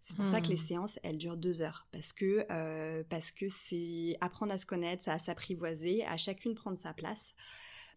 C'est 0.02 0.16
pour 0.16 0.26
ça 0.26 0.42
que 0.42 0.48
les 0.48 0.56
hmm. 0.56 0.68
séances, 0.68 1.00
elles 1.04 1.18
durent 1.18 1.38
deux 1.38 1.62
heures 1.62 1.88
parce 1.92 2.14
que 2.14 2.46
euh, 2.52 3.04
parce 3.10 3.32
que 3.32 3.48
c'est 3.50 4.18
apprendre 4.22 4.54
à 4.54 4.58
se 4.58 4.66
connaître, 4.66 5.08
à 5.10 5.20
s'apprivoiser, 5.20 6.06
à 6.06 6.18
chacune 6.18 6.56
prendre 6.56 6.78
sa 6.78 6.94
place. 6.94 7.34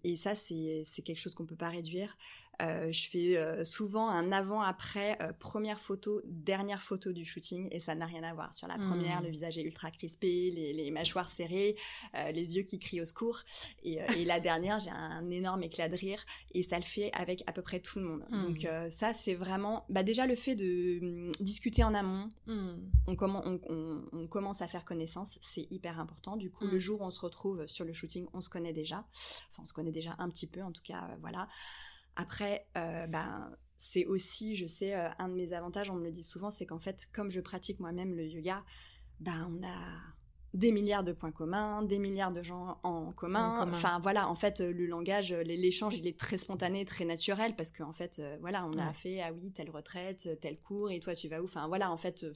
Et 0.05 0.17
ça, 0.17 0.35
c'est 0.35 0.85
quelque 1.05 1.19
chose 1.19 1.35
qu'on 1.35 1.47
peut 1.47 1.57
pas 1.57 1.71
réduire. 1.71 2.17
Euh, 2.61 2.91
je 2.91 3.09
fais 3.09 3.37
euh, 3.37 3.65
souvent 3.65 4.09
un 4.09 4.33
avant-après, 4.33 5.17
euh, 5.23 5.33
première 5.33 5.79
photo, 5.79 6.21
dernière 6.25 6.83
photo 6.83 7.13
du 7.13 7.25
shooting, 7.25 7.69
et 7.71 7.79
ça 7.79 7.95
n'a 7.95 8.07
rien 8.07 8.25
à 8.25 8.35
voir. 8.35 8.53
Sur 8.55 8.67
la 8.67 8.77
première, 8.77 9.23
le 9.23 9.29
hmm. 9.29 9.33
visage 9.33 9.59
est 9.59 9.63
ultra 9.63 9.91
crispé, 9.91 10.51
les, 10.51 10.91
mâchoires 10.91 11.29
serrées, 11.29 11.77
les 12.33 12.57
yeux 12.57 12.63
qui 12.63 12.79
crient 12.79 13.03
au 13.03 13.05
secours. 13.05 13.41
Et, 13.83 14.25
la 14.25 14.41
dernière, 14.49 14.79
j'ai 14.79 14.91
un 14.91 15.31
énorme 15.31 15.63
éclat 15.63 15.89
de 15.89 15.97
rire, 15.97 16.25
et 16.53 16.63
ça 16.63 16.77
le 16.77 16.85
fait 16.85 17.11
avec 17.13 17.45
à 17.47 17.53
peu 17.53 17.63
près 17.63 17.81
tout 17.81 18.01
le 18.01 18.05
monde. 18.05 18.25
Hmm. 18.31 18.41
Donc 18.41 18.67
ça, 18.91 19.13
c'est 19.15 19.35
vraiment... 19.35 19.85
Bah, 19.89 20.03
déjà, 20.03 20.27
le 20.27 20.35
fait 20.35 20.55
de 20.55 20.99
hum, 21.01 21.33
discuter 21.41 21.85
en 21.85 21.95
amont, 21.95 22.29
hmm. 22.47 22.75
on, 23.07 23.61
on, 24.13 24.27
commence 24.29 24.61
à 24.63 24.67
faire 24.67 24.85
connaissance, 24.85 25.39
c'est 25.43 25.67
hyper 25.71 26.01
important. 26.01 26.37
Du 26.37 26.51
coup, 26.51 26.67
le 26.67 26.79
jour 26.79 27.01
où 27.01 27.05
on 27.05 27.11
se 27.11 27.21
retrouve 27.21 27.67
sur 27.67 27.85
le 27.85 27.93
shooting, 27.93 28.27
on 28.33 28.41
se 28.41 28.51
connaît 28.51 28.73
déjà. 28.73 29.05
Enfin, 29.51 29.63
on 29.63 29.65
se 29.65 29.73
connaît 29.73 29.93
déjà 29.93 30.15
un 30.19 30.29
petit 30.29 30.47
peu, 30.47 30.63
en 30.63 30.73
tout 30.73 30.83
cas, 30.83 31.09
voilà. 31.21 31.49
Après, 32.19 32.67
euh, 32.77 33.07
ben, 33.07 33.57
c'est 33.77 34.05
aussi, 34.05 34.57
je 34.57 34.67
sais, 34.67 34.95
euh, 34.95 35.09
un 35.21 35.29
de 35.29 35.35
mes 35.35 35.53
avantages, 35.53 35.89
on 35.89 35.95
me 35.95 36.03
le 36.05 36.11
dit 36.11 36.25
souvent, 36.25 36.51
c'est 36.51 36.67
qu'en 36.67 36.81
fait, 36.81 37.09
comme 37.13 37.31
je 37.31 37.41
pratique 37.41 37.79
moi-même 37.79 38.13
le 38.13 38.27
yoga, 38.27 38.65
ben, 39.21 39.49
on 39.49 39.65
a 39.65 39.77
des 40.53 40.73
milliards 40.73 41.05
de 41.05 41.13
points 41.13 41.31
communs, 41.31 41.83
des 41.83 42.01
milliards 42.01 42.33
de 42.33 42.43
gens 42.43 42.81
en 42.83 43.13
commun. 43.13 43.69
Enfin 43.71 44.01
voilà, 44.03 44.29
en 44.29 44.35
fait, 44.35 44.59
le 44.61 44.87
langage, 44.87 45.33
l'échange, 45.33 45.97
il 45.97 46.09
est 46.09 46.19
très 46.19 46.39
spontané, 46.39 46.85
très 46.85 47.05
naturel 47.05 47.55
parce 47.55 47.71
qu'en 47.71 47.93
fait, 47.93 48.19
euh, 48.19 48.37
voilà, 48.41 48.67
on 48.67 48.79
a 48.79 48.93
fait 48.93 49.21
ah 49.21 49.33
oui 49.33 49.53
telle 49.53 49.71
retraite, 49.71 50.29
tel 50.41 50.59
cours 50.59 50.91
et 50.91 50.99
toi 50.99 51.15
tu 51.15 51.29
vas 51.29 51.41
où? 51.41 51.45
Enfin 51.45 51.69
voilà, 51.69 51.93
en 51.93 51.99
fait, 51.99 52.27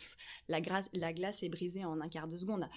la, 0.47 0.61
la 0.93 1.13
glace 1.13 1.43
est 1.43 1.49
brisée 1.49 1.85
en 1.85 2.01
un 2.01 2.09
quart 2.09 2.29
de 2.29 2.37
seconde. 2.37 2.69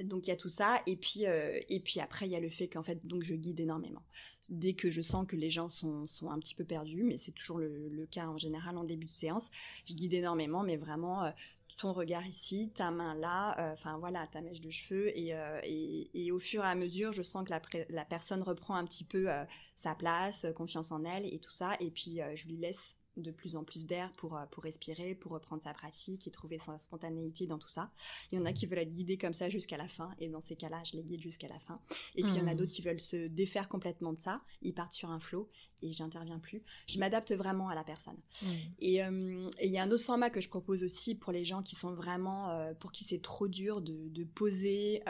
Donc 0.00 0.26
il 0.26 0.30
y 0.30 0.32
a 0.32 0.36
tout 0.36 0.48
ça. 0.48 0.82
Et 0.86 0.96
puis 0.96 1.26
euh, 1.26 1.58
et 1.68 1.80
puis 1.80 2.00
après 2.00 2.26
il 2.26 2.32
y 2.32 2.36
a 2.36 2.40
le 2.40 2.48
fait 2.48 2.68
qu'en 2.68 2.82
fait 2.82 3.06
donc 3.06 3.22
je 3.22 3.34
guide 3.34 3.60
énormément. 3.60 4.02
Dès 4.48 4.74
que 4.74 4.90
je 4.90 5.02
sens 5.02 5.26
que 5.26 5.36
les 5.36 5.50
gens 5.50 5.68
sont, 5.68 6.06
sont 6.06 6.30
un 6.30 6.38
petit 6.38 6.54
peu 6.54 6.64
perdus, 6.64 7.02
mais 7.02 7.16
c'est 7.16 7.32
toujours 7.32 7.58
le, 7.58 8.06
cas 8.10 8.28
en 8.28 8.38
général 8.38 8.76
en 8.78 8.84
début 8.84 9.06
de 9.06 9.10
séance, 9.10 9.50
je 9.86 9.94
guide 9.94 10.14
énormément, 10.14 10.62
mais 10.62 10.76
vraiment 10.76 11.24
euh, 11.24 11.30
ton 11.78 11.92
regard 11.92 12.24
ici, 12.26 12.70
ta 12.72 12.92
main 12.92 13.14
là, 13.16 13.58
euh, 13.58 13.72
enfin 13.72 13.98
voilà 13.98 14.26
ta 14.28 14.40
mèche 14.40 14.60
de 14.60 14.70
cheveux. 14.70 15.08
Et, 15.18 15.34
et, 15.64 16.26
et, 16.26 16.30
au 16.30 16.38
fur 16.38 16.62
et 16.62 16.68
à 16.68 16.74
mesure 16.74 17.12
je 17.12 17.22
sens 17.22 17.44
que 17.44 17.50
la, 17.50 17.60
la 17.88 18.04
personne 18.04 18.42
reprend 18.42 18.76
un 18.76 18.84
petit 18.84 19.04
peu 19.04 19.28
sa 19.74 19.94
place, 19.94 20.46
confiance 20.54 20.92
en 20.92 21.04
elle 21.04 21.26
et 21.26 21.38
tout 21.38 21.50
ça. 21.50 21.72
Et 21.80 21.90
puis 21.90 22.20
je 22.34 22.46
lui 22.46 22.56
laisse 22.56 22.96
de 23.16 23.30
plus 23.30 23.56
en 23.56 23.64
plus 23.64 23.86
d'air 23.86 24.12
pour, 24.12 24.36
euh, 24.36 24.46
pour 24.50 24.62
respirer, 24.62 25.14
pour 25.14 25.32
reprendre 25.32 25.62
sa 25.62 25.72
pratique 25.72 26.26
et 26.26 26.30
trouver 26.30 26.58
sa 26.58 26.78
spontanéité 26.78 27.46
dans 27.46 27.58
tout 27.58 27.68
ça. 27.68 27.90
Il 28.30 28.38
y 28.38 28.42
en 28.42 28.44
a 28.44 28.52
qui 28.52 28.66
veulent 28.66 28.80
être 28.80 28.92
guidés 28.92 29.18
comme 29.18 29.34
ça 29.34 29.48
jusqu'à 29.48 29.76
la 29.76 29.88
fin, 29.88 30.10
et 30.18 30.28
dans 30.28 30.40
ces 30.40 30.56
cas-là, 30.56 30.82
je 30.84 30.96
les 30.96 31.02
guide 31.02 31.20
jusqu'à 31.20 31.48
la 31.48 31.58
fin. 31.60 31.80
Et 32.14 32.22
puis 32.22 32.32
il 32.32 32.38
y 32.38 32.40
en 32.40 32.46
a 32.46 32.54
mmh. 32.54 32.56
d'autres 32.56 32.72
qui 32.72 32.82
veulent 32.82 33.00
se 33.00 33.26
défaire 33.28 33.68
complètement 33.68 34.12
de 34.12 34.18
ça, 34.18 34.42
ils 34.62 34.74
partent 34.74 34.92
sur 34.92 35.10
un 35.10 35.20
flot, 35.20 35.48
et 35.82 35.92
j'interviens 35.92 36.38
plus. 36.38 36.62
Je 36.86 36.98
m'adapte 36.98 37.32
vraiment 37.32 37.68
à 37.68 37.74
la 37.74 37.84
personne. 37.84 38.18
Mmh. 38.42 38.46
Euh, 38.46 39.50
et 39.58 39.66
il 39.66 39.72
y 39.72 39.78
a 39.78 39.82
un 39.82 39.90
autre 39.90 40.04
format 40.04 40.30
que 40.30 40.40
je 40.40 40.48
propose 40.48 40.82
aussi 40.82 41.14
pour 41.14 41.32
les 41.32 41.44
gens 41.44 41.62
qui 41.62 41.74
sont 41.76 41.92
vraiment, 41.94 42.50
euh, 42.50 42.74
pour 42.74 42.92
qui 42.92 43.04
c'est 43.04 43.22
trop 43.22 43.48
dur 43.48 43.80
de, 43.80 44.08
de 44.08 44.24
poser 44.24 45.02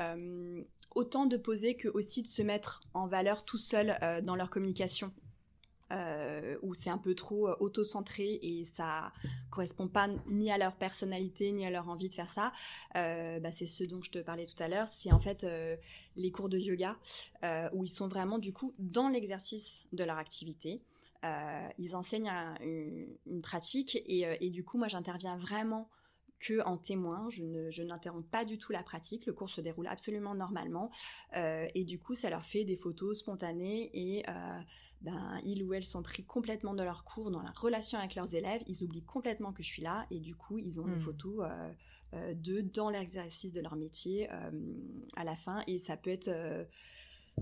autant 0.94 1.26
de 1.26 1.36
poser 1.36 1.76
que 1.76 1.88
aussi 1.88 2.22
de 2.22 2.26
se 2.26 2.40
mettre 2.40 2.80
en 2.94 3.06
valeur 3.06 3.44
tout 3.44 3.58
seul 3.58 3.98
dans 4.24 4.34
leur 4.34 4.48
communication 4.48 5.12
euh, 5.92 6.56
où 6.62 6.74
c'est 6.74 6.90
un 6.90 6.98
peu 6.98 7.14
trop 7.14 7.48
euh, 7.48 7.56
auto-centré 7.60 8.40
et 8.42 8.64
ça 8.64 9.12
correspond 9.50 9.86
pas 9.86 10.08
ni 10.26 10.50
à 10.50 10.58
leur 10.58 10.74
personnalité 10.74 11.52
ni 11.52 11.64
à 11.64 11.70
leur 11.70 11.88
envie 11.88 12.08
de 12.08 12.14
faire 12.14 12.28
ça. 12.28 12.52
Euh, 12.96 13.38
bah, 13.40 13.52
c'est 13.52 13.66
ce 13.66 13.84
dont 13.84 14.02
je 14.02 14.10
te 14.10 14.18
parlais 14.18 14.46
tout 14.46 14.60
à 14.60 14.68
l'heure. 14.68 14.88
C'est 14.88 15.12
en 15.12 15.20
fait 15.20 15.44
euh, 15.44 15.76
les 16.16 16.30
cours 16.32 16.48
de 16.48 16.58
yoga 16.58 16.96
où 17.72 17.84
ils 17.84 17.90
sont 17.90 18.08
vraiment 18.08 18.38
du 18.38 18.52
coup 18.52 18.74
dans 18.78 19.08
l'exercice 19.08 19.84
de 19.92 20.02
leur 20.02 20.18
activité. 20.18 20.82
ils 21.78 21.94
enseignent 21.94 22.32
une, 22.60 23.40
pratique 23.40 24.02
et, 24.06 24.50
du 24.50 24.64
coup 24.64 24.78
moi 24.78 24.88
j'interviens 24.88 25.36
vraiment 25.36 25.88
que 26.38 26.62
en 26.64 26.76
témoin. 26.76 27.28
Je, 27.30 27.82
n'interromps 27.82 28.28
pas 28.30 28.44
du 28.44 28.58
tout 28.58 28.72
la 28.72 28.82
pratique. 28.82 29.26
Le 29.26 29.32
cours 29.32 29.50
se 29.50 29.60
déroule 29.60 29.86
absolument 29.86 30.34
normalement. 30.34 30.90
Euh, 31.36 31.66
et 31.74 31.84
du 31.84 31.98
coup, 31.98 32.14
ça 32.14 32.30
leur 32.30 32.44
fait 32.44 32.64
des 32.64 32.76
photos 32.76 33.18
spontanées 33.18 33.90
et 33.94 34.24
euh, 34.28 34.60
ben, 35.02 35.40
ils 35.44 35.62
ou 35.62 35.74
elles 35.74 35.84
sont 35.84 36.02
pris 36.02 36.24
complètement 36.24 36.74
de 36.74 36.82
leur 36.82 37.04
cours, 37.04 37.30
dans 37.30 37.42
la 37.42 37.50
relation 37.50 37.98
avec 37.98 38.14
leurs 38.14 38.34
élèves. 38.34 38.62
Ils 38.66 38.82
oublient 38.82 39.04
complètement 39.04 39.52
que 39.52 39.62
je 39.62 39.68
suis 39.68 39.82
là 39.82 40.06
et 40.10 40.20
du 40.20 40.34
coup, 40.34 40.58
ils 40.58 40.80
ont 40.80 40.86
des 40.86 40.96
hmm. 40.96 41.00
photos 41.00 41.46
euh, 42.14 42.34
d'eux 42.34 42.62
dans 42.62 42.90
l'exercice 42.90 43.52
de 43.52 43.60
leur 43.60 43.76
métier 43.76 44.28
à 45.16 45.24
la 45.24 45.36
fin. 45.36 45.62
Et 45.66 45.78
ça 45.78 45.96
peut 45.96 46.10
être 46.10 46.30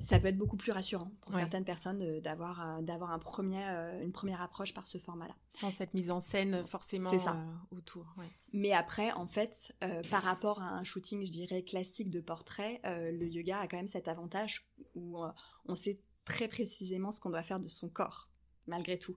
ça 0.00 0.18
peut 0.18 0.28
être 0.28 0.36
beaucoup 0.36 0.56
plus 0.56 0.72
rassurant 0.72 1.10
pour 1.20 1.32
certaines 1.34 1.64
personnes 1.64 2.20
d'avoir 2.20 2.60
euh, 2.60 2.82
d'avoir 2.82 3.12
un 3.12 3.18
premier 3.18 3.64
euh, 3.64 4.02
une 4.02 4.12
première 4.12 4.40
approche 4.40 4.74
par 4.74 4.86
ce 4.86 4.98
format-là. 4.98 5.34
Sans 5.48 5.70
cette 5.70 5.94
mise 5.94 6.10
en 6.10 6.20
scène 6.20 6.66
forcément 6.66 7.16
ça. 7.18 7.36
Euh, 7.36 7.76
autour. 7.76 8.14
Mais 8.52 8.72
après, 8.72 9.12
en 9.12 9.26
fait, 9.26 9.74
par 10.10 10.22
rapport 10.22 10.60
à 10.62 10.68
un 10.68 10.84
shooting, 10.84 11.24
je 11.24 11.30
dirais 11.30 11.62
classique 11.62 12.10
de 12.10 12.20
portrait, 12.20 12.80
le 12.84 13.26
yoga 13.26 13.60
a 13.60 13.68
quand 13.68 13.76
même 13.76 13.88
cet 13.88 14.08
avantage 14.08 14.68
où 14.94 15.18
on 15.66 15.74
sait 15.74 16.00
très 16.24 16.48
précisément 16.48 17.10
ce 17.10 17.20
qu'on 17.20 17.30
doit 17.30 17.42
faire 17.42 17.60
de 17.60 17.68
son 17.68 17.88
corps 17.88 18.30
malgré 18.66 18.98
tout. 18.98 19.14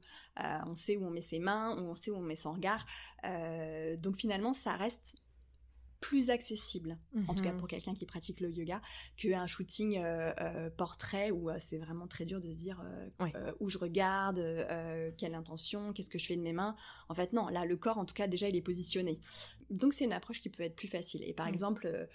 on 0.65 0.75
sait 0.75 0.97
où 0.97 1.05
on 1.05 1.09
met 1.09 1.21
ses 1.21 1.39
mains, 1.39 1.77
où 1.77 1.89
on 1.89 1.95
sait 1.95 2.11
où 2.11 2.17
on 2.17 2.21
met 2.21 2.35
son 2.35 2.53
regard. 2.53 2.85
donc 3.97 4.17
finalement, 4.17 4.53
ça 4.53 4.73
reste 4.73 5.15
plus 5.99 6.29
accessible, 6.29 6.97
en 7.27 7.33
tout 7.33 7.43
cas 7.43 7.51
mhm. 7.51 7.57
pour 7.57 7.67
quelqu'un 7.67 7.93
qui 7.93 8.05
pratique 8.05 8.39
le 8.39 8.51
yoga, 8.51 8.81
qu'un 9.15 9.47
shooting 9.47 9.97
euh, 9.97 10.31
euh, 10.39 10.69
portrait 10.69 11.31
où 11.31 11.49
euh, 11.49 11.57
c'est 11.59 11.77
vraiment 11.77 12.07
très 12.07 12.25
dur 12.25 12.39
de 12.39 12.51
se 12.51 12.57
dire 12.57 12.83
où 13.59 13.69
je 13.69 13.77
regarde, 13.77 14.43
quelle 15.17 15.35
intention, 15.35 15.93
qu'est-ce 15.93 16.09
que 16.09 16.19
je 16.19 16.27
fais 16.27 16.35
de 16.35 16.41
mes 16.41 16.53
mains. 16.53 16.75
En 17.09 17.13
fait, 17.13 17.33
non, 17.33 17.47
là, 17.47 17.65
le 17.65 17.75
corps, 17.75 17.97
en 17.97 18.05
tout 18.05 18.13
cas, 18.13 18.27
déjà, 18.27 18.47
il 18.47 18.55
est 18.55 18.61
positionné. 18.61 19.19
Donc, 19.69 19.93
c'est 19.93 20.05
une 20.05 20.13
approche 20.13 20.39
qui 20.39 20.49
peut 20.49 20.63
être 20.63 20.75
plus 20.75 20.87
facile. 20.87 21.23
Et 21.23 21.33
par 21.33 21.47
exemple, 21.47 22.07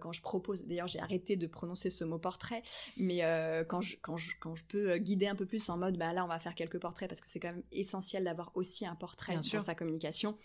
quand 0.00 0.12
je 0.12 0.20
propose, 0.20 0.64
d'ailleurs, 0.66 0.86
j'ai 0.86 1.00
arrêté 1.00 1.36
de 1.36 1.46
prononcer 1.46 1.90
ce 1.90 2.04
mot 2.04 2.18
portrait, 2.18 2.62
mais 2.96 3.20
quand, 3.68 3.80
je, 3.80 3.96
quand, 4.00 4.16
je, 4.16 4.32
quand 4.40 4.54
je 4.54 4.64
peux 4.64 4.96
guider 4.98 5.26
un 5.26 5.34
peu 5.34 5.46
plus 5.46 5.68
en 5.68 5.78
mode, 5.78 5.96
bah 5.96 6.12
là, 6.12 6.24
on 6.24 6.28
va 6.28 6.38
faire 6.38 6.54
quelques 6.54 6.78
portraits 6.78 7.08
parce 7.08 7.20
que 7.20 7.30
c'est 7.30 7.40
quand 7.40 7.52
même 7.52 7.64
essentiel 7.72 8.24
d'avoir 8.24 8.52
aussi 8.54 8.86
un 8.86 8.94
portrait 8.94 9.38
Bien 9.38 9.60
sa 9.60 9.74
communication 9.74 10.36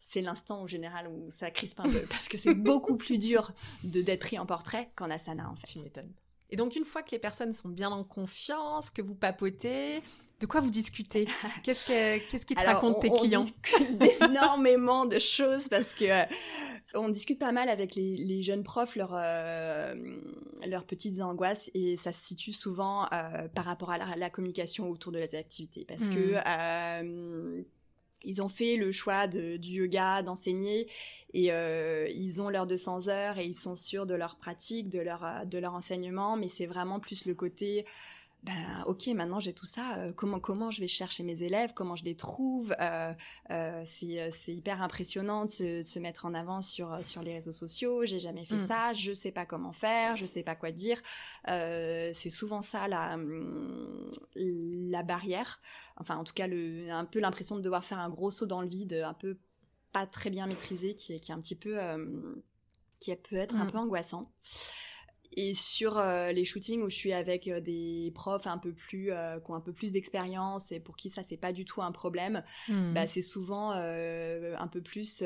c'est 0.00 0.22
l'instant 0.22 0.62
en 0.62 0.66
général 0.66 1.06
où 1.08 1.30
ça 1.30 1.50
crispe 1.50 1.78
un 1.78 1.88
peu 1.88 2.00
parce 2.08 2.26
que 2.26 2.38
c'est 2.38 2.54
beaucoup 2.54 2.96
plus 2.96 3.18
dur 3.18 3.52
de 3.84 4.00
d'être 4.00 4.20
pris 4.20 4.38
en 4.38 4.46
portrait 4.46 4.90
qu'en 4.96 5.10
asana 5.10 5.48
en 5.48 5.54
fait. 5.54 5.66
Tu 5.66 5.78
m'étonnes. 5.78 6.12
Et 6.48 6.56
donc 6.56 6.74
une 6.74 6.84
fois 6.84 7.02
que 7.02 7.12
les 7.12 7.18
personnes 7.18 7.52
sont 7.52 7.68
bien 7.68 7.90
en 7.90 8.02
confiance, 8.02 8.90
que 8.90 9.02
vous 9.02 9.14
papotez, 9.14 10.02
de 10.40 10.46
quoi 10.46 10.60
vous 10.60 10.70
discutez? 10.70 11.28
Qu'est-ce 11.62 11.86
qu'est-ce 12.28 12.46
qui 12.46 12.54
te 12.54 12.64
racontent 12.64 12.98
tes 12.98 13.10
clients? 13.10 13.42
On 13.42 13.44
discute 13.44 14.22
énormément 14.22 15.04
de 15.04 15.18
choses 15.18 15.68
parce 15.68 15.92
que 15.92 16.06
euh, 16.06 16.24
on 16.94 17.10
discute 17.10 17.38
pas 17.38 17.52
mal 17.52 17.68
avec 17.68 17.94
les, 17.94 18.42
jeunes 18.42 18.64
profs 18.64 18.96
leurs 18.96 19.14
euh, 19.14 19.94
leurs 20.66 20.86
petites 20.86 21.20
angoisses 21.20 21.70
et 21.74 21.96
ça 21.96 22.12
se 22.12 22.26
situe 22.26 22.54
souvent 22.54 23.04
euh, 23.12 23.48
par 23.48 23.66
rapport 23.66 23.90
à 23.90 23.98
la, 24.16 24.30
communication 24.30 24.88
autour 24.90 25.12
de 25.12 25.18
les 25.18 25.34
activités 25.34 25.84
parce 25.84 26.08
que 26.08 26.40
hmm 27.02 27.64
ils 28.24 28.42
ont 28.42 28.48
fait 28.48 28.76
le 28.76 28.92
choix 28.92 29.26
de, 29.26 29.56
du 29.56 29.70
yoga, 29.70 30.22
d'enseigner, 30.22 30.88
et 31.32 31.52
euh, 31.52 32.08
ils 32.14 32.42
ont 32.42 32.48
leurs 32.48 32.66
200 32.66 33.08
heures 33.08 33.38
et 33.38 33.44
ils 33.44 33.54
sont 33.54 33.74
sûrs 33.74 34.06
de 34.06 34.14
leur 34.14 34.36
pratique, 34.36 34.88
de 34.88 35.00
leur, 35.00 35.46
de 35.46 35.58
leur 35.58 35.74
enseignement, 35.74 36.36
mais 36.36 36.48
c'est 36.48 36.66
vraiment 36.66 37.00
plus 37.00 37.26
le 37.26 37.34
côté 37.34 37.84
ben 38.42 38.82
ok 38.86 39.08
maintenant 39.08 39.38
j'ai 39.38 39.52
tout 39.52 39.66
ça 39.66 39.96
euh, 39.98 40.12
comment 40.12 40.40
comment 40.40 40.70
je 40.70 40.80
vais 40.80 40.88
chercher 40.88 41.22
mes 41.22 41.42
élèves 41.42 41.74
comment 41.74 41.94
je 41.94 42.04
les 42.04 42.16
trouve 42.16 42.74
euh, 42.80 43.12
euh, 43.50 43.82
c'est 43.84 44.30
c'est 44.30 44.54
hyper 44.54 44.80
impressionnant 44.80 45.44
de 45.44 45.50
se, 45.50 45.82
se, 45.82 45.98
mettre 45.98 46.24
en 46.24 46.32
avant 46.32 46.62
sur 46.62 47.04
sur 47.04 47.22
les 47.22 47.34
réseaux 47.34 47.52
sociaux 47.52 48.06
j'ai 48.06 48.18
jamais 48.18 48.46
fait 48.46 48.56
mm. 48.56 48.66
ça 48.66 48.92
je 48.94 49.12
sais 49.12 49.30
pas 49.30 49.44
comment 49.44 49.72
faire 49.72 50.16
je 50.16 50.24
sais 50.24 50.42
pas 50.42 50.54
quoi 50.54 50.70
dire 50.70 51.02
c'est 51.46 52.30
souvent 52.30 52.62
ça 52.62 52.88
la 52.88 53.18
la 54.36 55.02
barrière 55.02 55.60
enfin 55.96 56.16
en 56.16 56.24
tout 56.24 56.34
cas 56.34 56.46
le 56.46 56.90
un 56.90 57.04
peu 57.04 57.20
l'impression 57.20 57.56
de 57.56 57.60
devoir 57.60 57.84
faire 57.84 57.98
un 57.98 58.08
gros 58.08 58.30
saut 58.30 58.46
dans 58.46 58.62
le 58.62 58.68
vide 58.68 58.94
un 59.04 59.14
peu 59.14 59.38
pas 59.92 60.06
très 60.06 60.30
bien 60.30 60.46
maîtrisé 60.46 60.94
qui 60.94 61.12
est 61.12 61.18
qui 61.18 61.30
est 61.30 61.34
un 61.34 61.40
petit 61.40 61.56
peu 61.56 61.78
qui 63.00 63.14
peut 63.16 63.36
être 63.36 63.56
un 63.56 63.66
mm. 63.66 63.70
peu 63.70 63.78
angoissant 63.78 64.32
et 65.36 65.54
sur 65.54 65.98
euh, 65.98 66.32
les 66.32 66.44
shootings 66.44 66.82
où 66.82 66.90
je 66.90 66.96
suis 66.96 67.12
avec 67.12 67.46
euh, 67.46 67.60
des 67.60 68.10
profs 68.14 68.46
un 68.46 68.58
peu 68.58 68.72
plus 68.72 69.12
euh, 69.12 69.38
qui 69.38 69.50
ont 69.50 69.54
un 69.54 69.60
peu 69.60 69.72
plus 69.72 69.92
d'expérience 69.92 70.72
et 70.72 70.80
pour 70.80 70.96
qui 70.96 71.08
ça 71.08 71.22
c'est 71.26 71.36
pas 71.36 71.52
du 71.52 71.64
tout 71.64 71.82
un 71.82 71.92
problème 71.92 72.42
hmm. 72.68 72.92
bah 72.94 73.06
c'est 73.06 73.20
souvent 73.20 73.70
un 73.70 74.68
peu 74.68 74.80
plus 74.80 75.22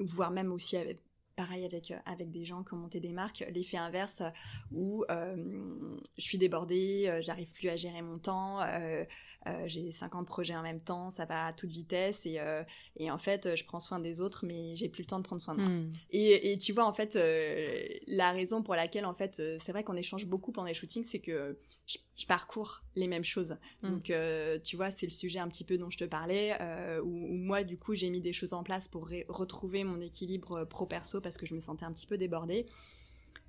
voire 0.00 0.30
même 0.30 0.52
aussi 0.52 0.76
avec 0.76 1.00
pareil 1.36 1.64
avec, 1.64 1.92
avec 2.06 2.30
des 2.30 2.44
gens 2.44 2.62
qui 2.62 2.74
ont 2.74 2.78
monté 2.78 3.00
des 3.00 3.12
marques, 3.12 3.44
l'effet 3.52 3.76
inverse 3.76 4.22
où 4.72 5.04
je 5.08 6.22
suis 6.22 6.38
débordée, 6.38 7.18
j'arrive 7.20 7.52
plus 7.52 7.68
à 7.68 7.76
gérer 7.76 8.02
mon 8.02 8.18
temps, 8.18 8.60
j'ai 9.66 9.90
50 9.90 10.26
projets 10.26 10.56
en 10.56 10.62
même 10.62 10.80
temps, 10.80 11.10
ça 11.10 11.24
va 11.24 11.46
à 11.46 11.52
toute 11.52 11.70
vitesse 11.70 12.26
et, 12.26 12.40
et 12.96 13.10
en 13.10 13.18
fait, 13.18 13.56
je 13.56 13.64
prends 13.64 13.80
soin 13.80 13.98
des 14.00 14.20
autres, 14.20 14.44
mais 14.46 14.76
j'ai 14.76 14.88
plus 14.88 15.02
le 15.02 15.06
temps 15.06 15.18
de 15.18 15.24
prendre 15.24 15.40
soin 15.40 15.54
de 15.54 15.60
moi. 15.60 15.70
Hmm. 15.70 15.90
Et, 16.10 16.52
et, 16.52 16.58
tu 16.58 16.72
vois, 16.72 16.84
en 16.86 16.92
fait, 16.92 17.18
la 18.06 18.32
raison 18.32 18.62
pour 18.62 18.74
laquelle, 18.74 19.06
en 19.06 19.14
fait, 19.14 19.42
c'est 19.58 19.72
vrai 19.72 19.84
qu'on 19.84 19.96
échange 19.96 20.26
beaucoup 20.26 20.52
pendant 20.52 20.68
les 20.68 20.74
shootings, 20.74 21.04
c'est 21.04 21.20
que 21.20 21.58
je, 21.86 21.98
parcours 22.28 22.82
les 22.94 23.08
mêmes 23.08 23.24
choses. 23.24 23.56
Hmm. 23.82 23.90
Donc, 23.90 24.12
tu 24.64 24.76
vois, 24.76 24.90
c'est 24.90 25.06
le 25.06 25.12
sujet 25.12 25.38
un 25.38 25.48
petit 25.48 25.64
peu 25.64 25.78
dont 25.78 25.90
je 25.90 25.98
te 25.98 26.04
parlais, 26.04 26.56
où, 27.02 27.10
moi, 27.10 27.62
du 27.62 27.78
coup, 27.78 27.94
j'ai 27.94 28.10
mis 28.10 28.20
des 28.20 28.32
choses 28.32 28.54
en 28.54 28.62
place 28.62 28.88
pour 28.88 29.08
retrouver 29.28 29.84
mon 29.84 30.00
équilibre 30.00 30.64
pro-perso 30.64 31.20
parce 31.22 31.36
que 31.36 31.46
je 31.46 31.54
me 31.54 31.60
sentais 31.60 31.84
un 31.84 31.92
petit 31.92 32.06
peu 32.06 32.18
débordée. 32.18 32.66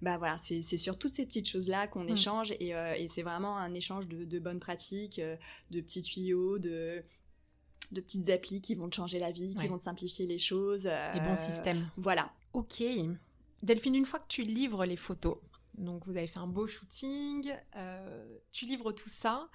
Bah 0.04 0.18
voilà, 0.18 0.38
c'est 0.38 0.62
sur 0.78 0.98
toutes 0.98 1.12
ces 1.12 1.26
petites 1.26 1.48
choses-là 1.48 1.88
qu'on 1.88 2.08
échange 2.08 2.54
euh, 2.62 2.94
et, 2.94 3.08
c'est 3.08 3.22
vraiment 3.22 3.58
un 3.58 3.74
échange 3.74 4.06
de, 4.08 4.40
bonnes 4.40 4.60
pratiques, 4.60 5.20
euh, 5.20 5.38
de 5.72 5.80
petits 5.80 6.02
tuyaux, 6.02 6.60
de, 6.60 7.02
de 7.94 8.02
petites 8.02 8.30
applis 8.30 8.60
qui 8.60 8.76
vont 8.76 8.90
te 8.90 8.96
changer 8.96 9.18
la 9.18 9.32
vie, 9.32 9.56
qui 9.56 9.68
vont 9.68 9.78
te 9.78 9.84
simplifier 9.84 10.28
les 10.28 10.40
choses. 10.40 10.90
les 11.14 11.22
bons 11.22 11.38
systèmes. 11.38 11.90
Voilà. 11.96 12.34
Ok. 12.52 12.84
Delphine, 13.62 13.96
une 13.96 14.06
fois 14.06 14.20
que 14.20 14.28
tu 14.28 14.42
livres 14.44 14.86
les 14.86 14.98
photos, 14.98 15.38
donc 15.78 16.06
vous 16.06 16.18
avez 16.18 16.28
fait 16.28 16.40
un 16.40 16.48
beau 16.48 16.68
shooting, 16.68 17.54
euh, 17.78 18.38
tu 18.52 18.66
livres 18.66 18.92
tout 18.92 19.10
ça, 19.10 19.50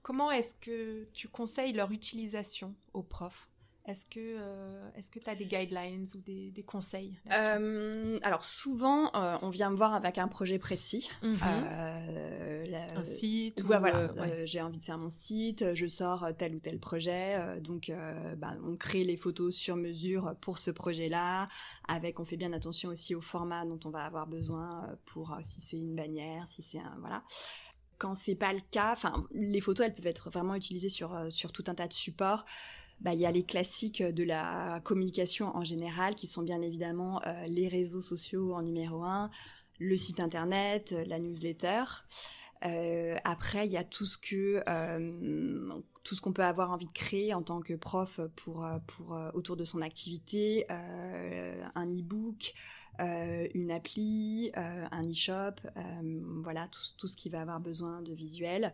comment 0.00 0.30
est-ce 0.30 0.54
que 0.54 1.08
tu 1.12 1.28
conseilles 1.28 1.72
leur 1.72 1.90
utilisation 1.90 2.74
aux 2.94 3.02
profs? 3.02 3.48
Est-ce 3.86 4.04
que 4.04 4.18
euh, 4.18 4.90
est-ce 4.96 5.12
que 5.12 5.20
tu 5.20 5.30
as 5.30 5.36
des 5.36 5.44
guidelines 5.44 6.06
ou 6.16 6.20
des, 6.20 6.50
des 6.50 6.62
conseils 6.64 7.16
euh, 7.32 8.18
Alors 8.22 8.44
souvent, 8.44 9.14
euh, 9.14 9.38
on 9.42 9.48
vient 9.48 9.70
me 9.70 9.76
voir 9.76 9.94
avec 9.94 10.18
un 10.18 10.26
projet 10.26 10.58
précis. 10.58 11.08
Mhm. 11.22 11.38
un 11.42 13.04
site. 13.04 13.60
voilà. 13.62 14.10
J'ai 14.44 14.60
envie 14.60 14.78
de 14.78 14.84
faire 14.84 14.98
mon 14.98 15.10
site. 15.10 15.74
Je 15.74 15.86
sors 15.86 16.26
tel 16.36 16.56
ou 16.56 16.58
tel 16.58 16.80
projet. 16.80 17.60
donc, 17.60 17.92
bah, 18.38 18.54
on 18.64 18.76
crée 18.76 19.04
les 19.04 19.16
photos 19.16 19.54
sur 19.54 19.76
mesure 19.76 20.34
pour 20.40 20.58
ce 20.58 20.72
projet-là. 20.72 21.46
Avec, 21.86 22.18
on 22.18 22.24
fait 22.24 22.36
bien 22.36 22.52
attention 22.52 22.90
aussi 22.90 23.14
au 23.14 23.20
format 23.20 23.64
dont 23.64 23.78
on 23.84 23.90
va 23.90 24.04
avoir 24.04 24.26
besoin 24.26 24.96
pour 25.04 25.36
si 25.42 25.60
c'est 25.60 25.76
une 25.76 25.94
bannière, 25.94 26.48
si 26.48 26.62
c'est 26.62 26.78
un 26.78 26.96
voilà 26.98 27.22
quand 27.98 28.14
c'est 28.14 28.34
pas 28.34 28.52
le 28.52 28.60
cas, 28.70 28.92
enfin 28.92 29.26
les 29.32 29.62
photos 29.62 29.86
elles 29.86 29.94
peuvent 29.94 30.06
être 30.06 30.28
vraiment 30.28 30.54
utilisées 30.54 30.90
sur 30.90 31.32
sur 31.32 31.50
tout 31.50 31.64
un 31.68 31.74
tas 31.74 31.88
de 31.88 31.94
supports. 31.94 32.44
Bah, 33.00 33.12
il 33.12 33.20
y 33.20 33.26
a 33.26 33.30
les 33.30 33.44
classiques 33.44 34.02
de 34.02 34.24
la 34.24 34.80
communication 34.82 35.54
en 35.54 35.64
général, 35.64 36.14
qui 36.14 36.26
sont 36.26 36.42
bien 36.42 36.62
évidemment 36.62 37.20
euh, 37.26 37.46
les 37.46 37.68
réseaux 37.68 38.00
sociaux 38.00 38.54
en 38.54 38.62
numéro 38.62 39.04
un, 39.04 39.30
le 39.78 39.96
site 39.96 40.20
internet, 40.20 40.92
euh, 40.92 41.04
la 41.04 41.18
newsletter. 41.18 41.84
Euh, 42.64 43.16
après, 43.24 43.66
il 43.66 43.72
y 43.72 43.76
a 43.76 43.84
tout 43.84 44.06
ce 44.06 44.16
qu'on 46.22 46.32
peut 46.32 46.42
avoir 46.42 46.72
envie 46.72 46.86
de 46.86 46.92
créer 46.92 47.34
en 47.34 47.42
tant 47.42 47.60
que 47.60 47.74
prof 47.74 48.18
pour 48.34 48.66
autour 49.34 49.56
de 49.56 49.66
son 49.66 49.82
activité, 49.82 50.64
un 50.70 51.86
e-book, 51.86 52.54
une 52.98 53.70
appli, 53.70 54.50
un 54.54 55.02
e-shop, 55.10 55.56
voilà 56.42 56.68
tout, 56.68 56.80
tout, 56.98 57.06
ce 57.06 57.16
qui 57.16 57.28
va 57.28 57.40
avoir 57.42 57.60
besoin 57.60 58.02
de 58.02 58.12
visuel. 58.12 58.72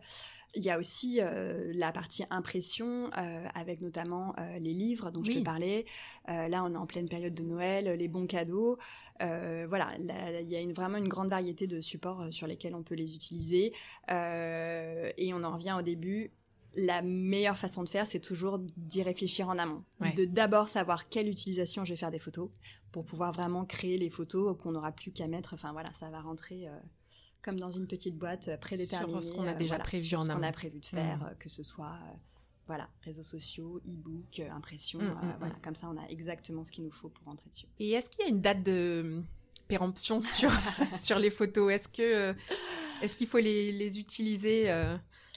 Il 0.55 0.63
y 0.63 0.71
a 0.71 0.79
aussi 0.79 1.19
euh, 1.21 1.73
la 1.75 1.93
partie 1.93 2.25
impression, 2.31 3.11
euh, 3.17 3.47
avec 3.55 3.81
notamment 3.81 4.35
euh, 4.39 4.59
les 4.59 4.75
livres 4.75 5.11
dont 5.11 5.25
je 5.25 5.33
te 5.33 5.39
parlais. 5.39 5.87
là, 6.29 6.63
on 6.65 6.75
est 6.75 6.77
en 6.77 6.87
pleine 6.87 7.09
période 7.09 7.35
de 7.35 7.43
Noël, 7.43 7.87
les 7.99 8.09
bons 8.09 8.27
cadeaux. 8.27 8.79
voilà, 9.21 9.93
il 9.99 10.49
y 10.49 10.57
a 10.57 10.61
une, 10.61 10.73
vraiment 10.73 10.99
une 10.99 11.09
grande 11.09 11.31
variété 11.31 11.67
de 11.67 11.81
supports 11.81 12.27
sur 12.31 12.47
lesquels 12.47 12.75
on 12.75 12.83
peut 12.83 12.95
les 12.95 13.15
utiliser. 13.15 13.73
et 14.11 15.33
on 15.35 15.43
en 15.43 15.53
revient 15.53 15.77
au 15.79 15.83
début. 15.83 16.33
La 16.75 17.03
meilleure 17.03 17.59
façon 17.59 17.83
de 17.83 17.89
faire, 17.89 18.07
c'est 18.07 18.21
toujours 18.21 18.59
d'y 18.59 19.03
réfléchir 19.03 19.49
en 19.49 19.59
amont. 19.59 19.85
De 20.17 20.25
d'abord 20.25 20.69
savoir 20.69 21.09
quelle 21.09 21.29
utilisation 21.29 21.85
je 21.85 21.93
vais 21.93 21.97
faire 21.97 22.11
des 22.11 22.19
photos 22.19 22.51
pour 22.93 23.05
pouvoir 23.05 23.33
vraiment 23.33 23.65
créer 23.65 23.99
les 23.99 24.11
photos 24.11 24.57
qu'on 24.59 24.73
n'aura 24.73 24.93
plus 24.93 25.13
qu'à 25.13 25.27
mettre. 25.27 25.55
Enfin 25.55 25.73
voilà, 25.73 25.93
ça 25.93 26.09
va 26.11 26.21
rentrer 26.21 26.69
comme 27.43 27.59
dans 27.59 27.71
une 27.71 27.87
petite 27.87 28.17
boîte 28.17 28.49
euh, 28.49 28.57
prédéterminée. 28.57 29.21
Sur 29.21 29.25
ce 29.25 29.33
qu'on 29.33 29.47
a 29.47 29.53
euh, 29.53 29.59
déjà 29.59 29.79
prévu 29.79 30.15
en 30.17 30.23
ce 30.23 30.33
qu'on 30.33 30.43
a 30.43 30.53
prévu 30.53 30.79
de 30.79 30.87
faire, 30.87 31.19
mm. 31.19 31.27
euh, 31.27 31.35
que 31.39 31.49
ce 31.49 31.63
soit 31.63 31.99
voilà, 32.67 32.89
réseaux 33.03 33.25
sociaux, 33.25 33.79
e-book, 33.79 34.41
impression, 34.41 35.01
mm, 35.01 35.05
mm, 35.05 35.37
voilà, 35.41 35.55
comme 35.63 35.75
ça 35.75 35.91
on 35.93 36.01
a 36.01 36.07
exactement 36.09 36.65
ce 36.65 36.71
qu'il 36.71 36.85
nous 36.85 36.93
faut 36.93 37.09
pour 37.09 37.25
rentrer 37.25 37.51
dessus. 37.51 37.67
Et 37.81 37.91
est-ce 37.91 38.09
qu'il 38.09 38.25
y 38.25 38.29
a 38.29 38.31
une 38.31 38.41
date 38.41 38.63
de 38.63 39.21
péremption 39.67 40.23
sur, 40.23 40.51
sur 41.03 41.19
les 41.19 41.31
photos? 41.31 41.73
Est-ce 41.73 41.89
que 41.89 42.35
est-ce 43.03 43.17
qu'il 43.17 43.27
faut 43.27 43.39
les, 43.39 43.73
les 43.73 43.99
utiliser 43.99 44.71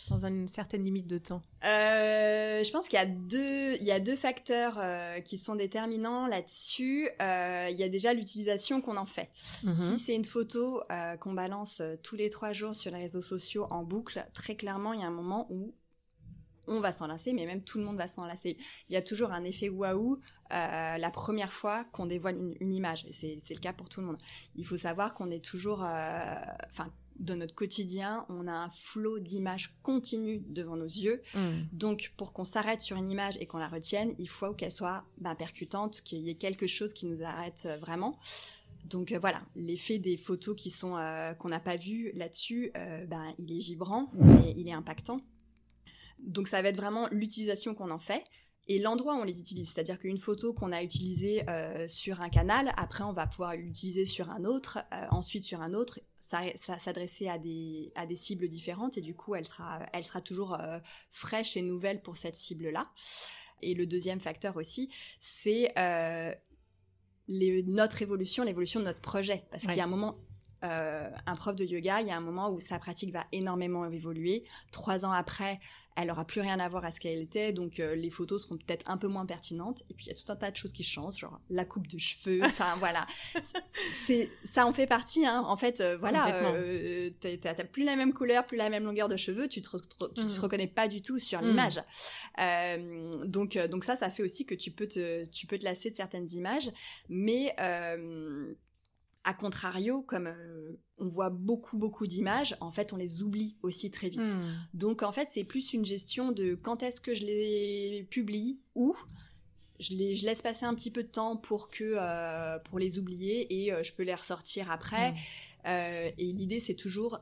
dans 0.10 0.26
une 0.26 0.48
certaine 0.48 0.84
limite 0.84 1.08
de 1.08 1.18
temps 1.18 1.42
euh, 1.64 2.64
Je 2.64 2.72
pense 2.72 2.88
qu'il 2.88 2.98
y 2.98 3.02
a 3.02 3.06
deux, 3.06 3.76
il 3.76 3.84
y 3.84 3.92
a 3.92 4.00
deux 4.00 4.16
facteurs 4.16 4.78
euh, 4.78 5.20
qui 5.20 5.38
sont 5.38 5.56
déterminants 5.56 6.28
là-dessus. 6.28 7.10
Euh, 7.22 7.68
il 7.72 7.78
y 7.78 7.84
a 7.84 7.90
déjà 7.90 8.14
l'utilisation 8.14 8.82
qu'on 8.82 8.98
en 8.98 9.06
fait. 9.06 9.30
Mhm. 9.64 9.76
Si 9.76 10.00
c'est 10.00 10.16
une 10.16 10.26
photo 10.26 10.82
qu'on 11.20 11.34
balance 11.34 11.82
tous 12.04 12.16
les 12.16 12.30
trois 12.30 12.54
jours 12.54 12.76
sur 12.76 12.92
les 12.92 13.00
réseaux 13.00 13.22
sociaux 13.22 13.68
en 13.70 13.84
boucle, 13.84 14.26
très 14.34 14.56
clairement, 14.56 14.94
il 14.94 15.02
y 15.02 15.04
a 15.04 15.08
un 15.08 15.12
moment 15.12 15.48
où 15.50 15.74
on 16.68 16.80
va 16.80 16.92
s'en 16.92 17.06
lasser, 17.06 17.32
mais 17.34 17.46
même 17.46 17.62
tout 17.62 17.78
le 17.78 17.84
monde 17.84 17.98
va 17.98 18.08
s'en 18.08 18.26
lasser. 18.26 18.58
Il 18.90 18.94
y 18.94 18.96
a 18.96 19.02
toujours 19.02 19.32
un 19.32 19.44
effet 19.44 19.70
waouh 19.70 20.20
la 20.50 21.12
première 21.12 21.52
fois 21.52 21.86
qu'on 21.92 22.06
dévoile 22.06 22.38
une, 22.38 22.56
une 22.60 22.74
image. 22.74 23.06
C'est 23.12 23.38
le 23.50 23.60
cas 23.60 23.74
pour 23.74 23.90
tout 23.90 24.02
le 24.02 24.08
monde. 24.08 24.18
Il 24.56 24.66
faut 24.66 24.78
savoir 24.78 25.14
qu'on 25.14 25.30
est 25.32 25.44
toujours, 25.44 25.80
enfin, 25.80 26.92
dans 27.20 27.36
notre 27.36 27.56
quotidien, 27.56 28.26
on 28.30 28.48
a 28.48 28.54
un 28.54 28.70
flot 28.70 29.20
d'images 29.20 29.76
continues 29.82 30.44
devant 30.48 30.76
nos 30.76 30.86
yeux. 30.86 31.22
Mm. 31.34 31.62
Donc, 31.72 32.14
pour 32.18 32.34
qu'on 32.34 32.44
s'arrête 32.44 32.82
sur 32.82 32.98
une 32.98 33.10
image 33.10 33.38
et 33.40 33.46
qu'on 33.46 33.58
la 33.58 33.68
retienne, 33.68 34.14
il 34.20 34.30
faut 34.30 34.54
qu'elle 34.54 34.72
soit 34.72 35.04
ben, 35.18 35.36
percutante, 35.36 36.02
qu'il 36.02 36.20
y 36.20 36.30
ait 36.30 36.36
quelque 36.36 36.68
chose 36.68 36.94
qui 36.94 37.06
nous 37.06 37.24
arrête 37.24 37.64
euh, 37.66 37.78
vraiment. 37.78 38.18
Donc 38.86 39.12
euh, 39.12 39.18
voilà, 39.18 39.42
l'effet 39.56 39.98
des 39.98 40.16
photos 40.16 40.56
qui 40.56 40.70
sont 40.70 40.96
euh, 40.98 41.34
qu'on 41.34 41.50
n'a 41.50 41.60
pas 41.60 41.76
vu 41.76 42.12
là-dessus, 42.14 42.72
ben 43.08 43.34
il 43.40 43.52
est 43.52 43.60
vibrant, 43.60 44.12
il 44.56 44.68
est 44.68 44.74
impactant. 44.74 45.22
Donc 46.20 46.48
ça 46.48 46.62
va 46.62 46.70
être 46.70 46.78
vraiment 46.78 47.08
l'utilisation 47.12 47.74
qu'on 47.74 47.90
en 47.90 47.98
fait 47.98 48.24
et 48.68 48.80
l'endroit 48.80 49.16
où 49.16 49.20
on 49.20 49.24
les 49.24 49.40
utilise. 49.40 49.70
C'est-à-dire 49.72 50.00
qu'une 50.00 50.18
photo 50.18 50.54
qu'on 50.54 50.72
a 50.72 50.82
utilisée 50.82 51.48
euh, 51.50 51.88
sur 51.88 52.22
un 52.22 52.30
canal, 52.30 52.74
après 52.78 53.04
on 53.04 53.14
va 53.14 53.28
pouvoir 53.28 53.56
l'utiliser 53.56 54.06
sur 54.06 54.30
un 54.30 54.44
autre, 54.44 54.80
euh, 54.94 55.06
ensuite 55.12 55.44
sur 55.44 55.62
un 55.62 55.74
autre, 55.74 56.00
ça, 56.20 56.42
ça 56.56 56.80
s'adresser 56.80 57.28
à 57.28 57.38
des, 57.38 57.92
à 57.96 58.06
des 58.06 58.16
cibles 58.16 58.48
différentes 58.48 58.98
et 58.98 59.02
du 59.02 59.14
coup 59.14 59.36
elle 59.36 59.46
sera, 59.46 59.80
elle 59.94 60.04
sera 60.04 60.22
toujours 60.22 60.56
euh, 60.60 60.80
fraîche 61.12 61.56
et 61.58 61.62
nouvelle 61.62 62.02
pour 62.02 62.18
cette 62.18 62.36
cible-là. 62.36 62.90
Et 63.62 63.74
le 63.74 63.86
deuxième 63.86 64.20
facteur 64.20 64.58
aussi, 64.58 64.90
c'est 65.20 65.74
notre 67.28 68.02
évolution, 68.02 68.44
l'évolution 68.44 68.80
de 68.80 68.86
notre 68.86 69.00
projet. 69.00 69.46
Parce 69.50 69.64
qu'il 69.64 69.76
y 69.76 69.80
a 69.80 69.86
un 69.86 69.88
moment 69.88 70.18
euh, 70.66 71.10
un 71.26 71.36
prof 71.36 71.56
de 71.56 71.64
yoga, 71.64 72.02
il 72.02 72.08
y 72.08 72.12
a 72.12 72.18
un 72.18 72.22
moment 72.22 72.50
où 72.50 72.60
sa 72.60 72.80
pratique 72.80 73.12
va 73.12 73.26
énormément 73.32 73.86
évoluer. 73.86 74.44
Trois 74.72 75.06
ans 75.06 75.12
après, 75.12 75.60
elle 75.96 76.12
aura 76.12 76.26
plus 76.26 76.42
rien 76.42 76.60
à 76.60 76.68
voir 76.68 76.84
à 76.84 76.92
ce 76.92 77.00
qu'elle 77.00 77.20
était, 77.20 77.54
donc 77.54 77.80
euh, 77.80 77.96
les 77.96 78.10
photos 78.10 78.44
seront 78.44 78.58
peut-être 78.58 78.90
un 78.90 78.98
peu 78.98 79.08
moins 79.08 79.26
pertinentes. 79.26 79.84
Et 79.90 79.94
puis 79.94 80.08
il 80.08 80.10
y 80.10 80.12
a 80.12 80.16
tout 80.16 80.30
un 80.30 80.36
tas 80.36 80.52
de 80.52 80.56
choses 80.56 80.72
qui 80.72 80.84
changent, 80.84 81.18
genre 81.18 81.40
la 81.50 81.66
coupe 81.66 81.88
de 81.88 81.98
cheveux. 81.98 82.42
Enfin 82.44 82.76
voilà, 82.80 83.06
c'est 84.06 84.30
ça 84.44 84.66
en 84.66 84.74
fait 84.74 84.88
partie. 84.88 85.26
Hein. 85.26 85.44
En 85.46 85.56
fait, 85.56 85.82
euh, 85.82 85.98
voilà, 85.98 86.42
t'as 87.22 87.64
plus 87.66 87.84
la 87.84 87.96
même 87.96 88.14
couleur, 88.14 88.46
plus 88.46 88.58
la 88.58 88.70
même 88.70 88.84
longueur 88.84 89.08
de 89.08 89.18
cheveux, 89.18 89.48
tu 89.48 89.62
te, 89.62 89.70
te 89.70 90.22
mm. 90.22 90.40
reconnais 90.40 90.68
pas 90.68 90.88
du 90.88 91.02
tout 91.02 91.20
sur 91.20 91.42
mm. 91.42 91.46
l'image. 91.46 91.82
donc 93.26 93.58
donc 93.58 93.84
ça, 93.84 93.96
ça 93.96 94.10
fait 94.10 94.24
aussi 94.24 94.46
que 94.46 94.56
tu 94.56 94.72
peux 94.72 94.88
te 94.88 95.26
tu 95.26 95.48
peux 95.48 95.58
te 95.58 95.64
lasser 95.64 95.92
de 95.92 95.96
certaines 95.96 96.32
images, 96.34 96.72
mais 97.08 97.56
a 99.26 99.34
contrario, 99.34 100.04
comme 100.04 100.28
euh, 100.28 100.80
on 100.98 101.08
voit 101.08 101.30
beaucoup 101.30 101.78
beaucoup 101.78 102.08
d'images, 102.08 102.56
en 102.62 102.72
fait, 102.72 102.94
on 102.94 102.98
les 102.98 103.24
oublie 103.24 103.58
aussi 103.64 103.92
très 103.92 104.10
vite. 104.10 104.22
Hmm. 104.22 104.44
Donc 104.74 105.04
en 105.04 105.12
fait, 105.12 105.28
c'est 105.32 105.44
plus 105.44 105.74
une 105.74 105.84
gestion 105.84 106.32
de 106.32 106.56
quand 106.56 106.84
est-ce 106.84 107.02
que 107.02 107.14
je 107.14 107.26
les 107.26 108.08
publie, 108.10 108.60
où 108.76 108.96
je, 109.80 109.96
les, 109.96 110.16
je 110.16 110.26
laisse 110.26 110.42
passer 110.42 110.66
un 110.66 110.74
petit 110.74 110.92
peu 110.92 111.04
de 111.04 111.10
temps 111.10 111.36
pour 111.36 111.70
que 111.70 111.96
euh, 111.98 112.60
pour 112.60 112.80
les 112.80 112.98
oublier 112.98 113.64
et 113.66 113.74
euh, 113.74 113.84
je 113.84 113.92
peux 113.94 114.04
les 114.04 114.16
ressortir 114.16 114.72
après. 114.72 115.12
Hmm. 115.12 115.16
et 115.66 116.32
l'idée, 116.32 116.60
c'est 116.60 116.76
toujours 116.76 117.20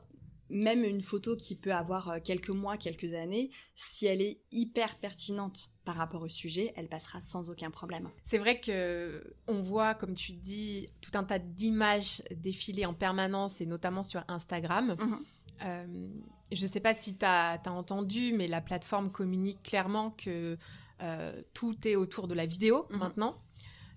même 0.50 0.84
une 0.84 1.00
photo 1.00 1.34
qui 1.34 1.56
peut 1.56 1.72
avoir 1.72 2.22
quelques 2.22 2.50
mois, 2.50 2.76
quelques 2.76 3.14
années, 3.14 3.50
si 3.74 4.06
elle 4.06 4.20
est 4.20 4.42
hyper 4.52 4.98
pertinente 4.98 5.70
par 5.84 5.96
rapport 5.96 6.22
au 6.22 6.28
sujet, 6.28 6.72
elle 6.76 6.88
passera 6.88 7.20
sans 7.20 7.50
aucun 7.50 7.70
problème. 7.70 8.08
C'est 8.24 8.38
vrai 8.38 8.60
que 8.60 9.34
on 9.46 9.60
voit, 9.60 9.94
comme 9.94 10.14
tu 10.14 10.32
dis, 10.32 10.88
tout 11.00 11.10
un 11.14 11.24
tas 11.24 11.38
d'images 11.38 12.22
défiler 12.34 12.86
en 12.86 12.94
permanence 12.94 13.60
et 13.60 13.66
notamment 13.66 14.02
sur 14.02 14.24
Instagram. 14.28 14.96
Mhm. 14.98 15.18
Euh, 15.62 16.08
je 16.52 16.62
ne 16.62 16.68
sais 16.68 16.80
pas 16.80 16.94
si 16.94 17.16
tu 17.16 17.24
as, 17.24 17.60
entendu, 17.66 18.32
mais 18.32 18.48
la 18.48 18.60
plateforme 18.60 19.10
communique 19.10 19.62
clairement 19.62 20.10
que 20.10 20.56
euh, 21.02 21.42
tout 21.52 21.76
est 21.86 21.96
autour 21.96 22.28
de 22.28 22.34
la 22.34 22.46
vidéo 22.46 22.86
mhm. 22.90 22.98
maintenant. 22.98 23.36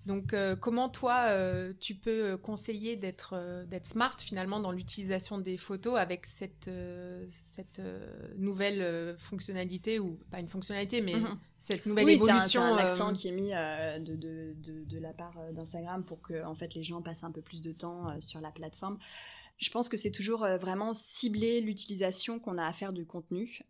Donc, 0.08 0.32
euh, 0.32 0.56
comment 0.56 0.88
toi, 0.88 1.26
euh, 1.26 1.74
tu 1.80 1.94
peux 1.94 2.38
conseiller 2.38 2.96
d'être 2.96 3.64
d'être 3.66 3.86
smart 3.86 4.16
finalement 4.18 4.58
dans 4.58 4.72
l'utilisation 4.72 5.36
des 5.36 5.58
photos 5.58 5.98
avec 5.98 6.24
cette, 6.24 6.70
cette 7.44 7.82
nouvelle 8.38 9.16
fonctionnalité, 9.18 9.98
ou 9.98 10.18
pas 10.30 10.40
une 10.40 10.48
fonctionnalité, 10.48 11.02
mais 11.02 11.16
mhm. 11.16 11.38
cette 11.58 11.84
nouvelle 11.84 12.08
évolution 12.08 12.62
c'est 12.62 12.72
un, 12.72 12.76
accent 12.78 13.12
qui 13.12 13.28
est 13.28 13.32
mis 13.32 13.50
de, 13.50 14.16
de, 14.16 14.54
de, 14.56 14.84
de, 14.84 14.98
la 14.98 15.12
part 15.12 15.38
d'Instagram 15.52 16.02
pour 16.02 16.22
que 16.22 16.42
en 16.42 16.54
fait, 16.54 16.74
les 16.74 16.82
gens 16.82 17.02
passent 17.02 17.24
un 17.24 17.30
peu 17.30 17.42
plus 17.42 17.60
de 17.60 17.72
temps 17.72 18.18
sur 18.18 18.40
la 18.40 18.50
plateforme. 18.50 18.96
Je 19.58 19.68
pense 19.68 19.90
que 19.90 19.98
c'est 19.98 20.12
toujours 20.12 20.46
vraiment 20.58 20.94
cibler 20.94 21.60
l'utilisation 21.60 22.38
qu'on 22.38 22.56
a 22.56 22.64
à 22.64 22.72
faire 22.72 22.94
de 22.94 23.04
contenu. 23.04 23.60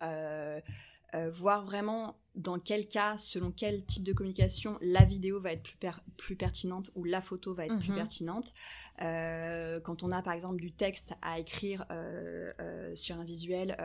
Euh, 1.15 1.31
voir 1.31 1.65
vraiment 1.65 2.19
dans 2.35 2.59
quel 2.59 2.87
cas, 2.87 3.17
selon 3.19 3.51
quel 3.51 3.85
type 3.85 4.05
de 4.05 4.13
communication, 4.13 4.79
la 4.81 5.05
vidéo 5.05 5.41
va 5.41 5.53
être 5.53 5.63
plus, 5.63 5.79
plus 6.17 6.37
pertinente 6.37 6.91
ou 6.95 7.05
la 7.05 7.23
photo 7.23 7.55
va 7.55 7.67
être 7.67 7.79
plus 7.79 7.91
mhm. 7.91 7.97
pertinente. 7.97 8.53
Euh, 9.01 9.81
quand 9.81 10.03
on 10.03 10.13
a 10.13 10.23
par 10.23 10.35
exemple 10.35 10.61
du 10.61 10.71
texte 10.71 11.15
à 11.23 11.39
écrire 11.39 11.87
euh, 11.91 12.95
sur 12.95 13.17
un 13.17 13.25
visuel, 13.25 13.77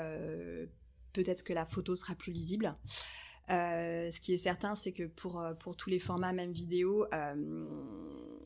peut-être 1.14 1.44
que 1.44 1.54
la 1.54 1.66
photo 1.66 1.96
sera 1.96 2.14
plus 2.16 2.34
lisible. 2.34 2.76
Euh, 3.50 4.10
ce 4.10 4.22
qui 4.22 4.34
est 4.34 4.38
certain, 4.38 4.74
c'est 4.76 4.94
que 4.94 5.04
pour, 5.04 5.42
euh, 5.42 5.54
pour 5.54 5.76
tous 5.76 5.90
les 5.90 6.00
formats, 6.00 6.32
même 6.32 6.52
vidéo, 6.52 7.06
euh, 7.14 7.36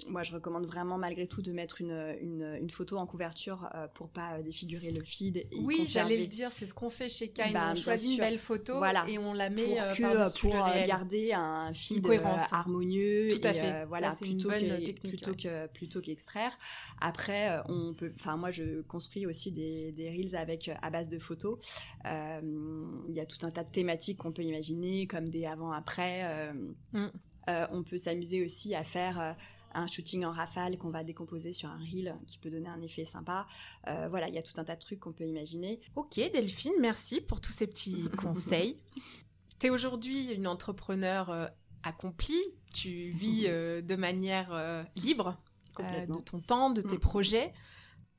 moi 0.07 0.23
je 0.23 0.33
recommande 0.33 0.65
vraiment 0.65 0.97
malgré 0.97 1.27
tout 1.27 1.41
de 1.41 1.51
mettre 1.51 1.81
une, 1.81 2.17
une, 2.59 2.69
photo 2.69 2.97
en 2.97 3.05
couverture 3.05 3.69
pour 3.93 4.09
pas 4.09 4.41
défigurer 4.41 4.91
le 4.91 5.03
feed. 5.03 5.37
Et 5.37 5.47
oui, 5.59 5.85
j'allais 5.85 6.17
le 6.17 6.27
dire, 6.27 6.51
c'est 6.51 6.67
ce 6.67 6.73
qu'on 6.73 6.89
fait 6.89 7.09
chez 7.09 7.29
Kine. 7.29 7.53
Bah, 7.53 7.71
on 7.71 7.75
choisit 7.75 8.13
une 8.13 8.17
belle 8.17 8.39
photo 8.39 8.83
et 9.07 9.17
on 9.17 9.33
la 9.33 9.49
met 9.49 9.65
pour, 9.65 9.95
que, 9.95 10.39
pour 10.39 10.53
garder 10.87 11.33
un 11.33 11.73
feed 11.73 12.07
harmonieux. 12.51 13.29
Tout 13.29 13.47
à 13.47 13.53
fait. 13.53 13.85
voilà, 13.85 14.11
plutôt, 14.11 14.49
plutôt 15.03 15.33
que 15.33 15.67
plutôt 15.67 16.01
qu'extraire. 16.01 16.57
Après, 17.01 17.59
on 17.67 17.93
peut. 17.93 18.11
Enfin, 18.15 18.37
moi 18.37 18.51
je 18.51 18.81
construis 18.81 19.25
aussi 19.25 19.51
des, 19.51 19.91
des 19.91 20.09
reels 20.09 20.35
avec 20.35 20.71
à 20.81 20.89
base 20.89 21.09
de 21.09 21.19
photos. 21.19 21.57
Il 22.05 23.13
y 23.13 23.19
a 23.19 23.25
tout 23.25 23.45
un 23.45 23.51
tas 23.51 23.63
de 23.63 23.71
thématiques 23.71 24.19
qu'on 24.19 24.31
peut 24.31 24.43
imaginer 24.43 24.86
comme 25.09 25.29
des 25.29 25.45
avant-après. 25.45 26.21
Euh, 26.23 26.53
mm. 26.93 27.07
euh, 27.49 27.67
on 27.71 27.83
peut 27.83 27.97
s'amuser 27.97 28.43
aussi 28.43 28.75
à 28.75 28.83
faire 28.83 29.19
euh, 29.19 29.33
un 29.73 29.87
shooting 29.87 30.25
en 30.25 30.31
rafale 30.31 30.77
qu'on 30.77 30.89
va 30.89 31.03
décomposer 31.03 31.53
sur 31.53 31.69
un 31.69 31.77
reel 31.77 32.15
qui 32.25 32.37
peut 32.37 32.49
donner 32.49 32.69
un 32.69 32.81
effet 32.81 33.05
sympa. 33.05 33.45
voilà, 34.09 34.27
il 34.27 34.33
y 34.33 34.37
a 34.37 34.41
tout 34.41 34.53
un 34.57 34.63
tas 34.63 34.75
de 34.75 34.81
trucs 34.81 34.99
qu'on 34.99 35.13
peut 35.13 35.25
imaginer. 35.25 35.79
Ok, 35.95 36.15
Delphine, 36.15 36.73
merci 36.79 37.21
pour 37.21 37.41
tous 37.41 37.51
ces 37.51 37.67
petits 37.67 38.05
conseils. 38.17 38.79
Tu 39.59 39.67
es 39.67 39.69
aujourd'hui 39.69 40.31
une 40.31 40.47
entrepreneur 40.47 41.51
accomplie, 41.83 42.41
tu 42.73 43.11
vis 43.11 43.43
de 43.43 43.95
manière 43.95 44.85
libre 44.95 45.37
de 45.77 46.21
ton 46.21 46.39
temps, 46.39 46.71
de 46.71 46.81
tes 46.81 46.95
mm. 46.95 47.01
projets. 47.01 47.53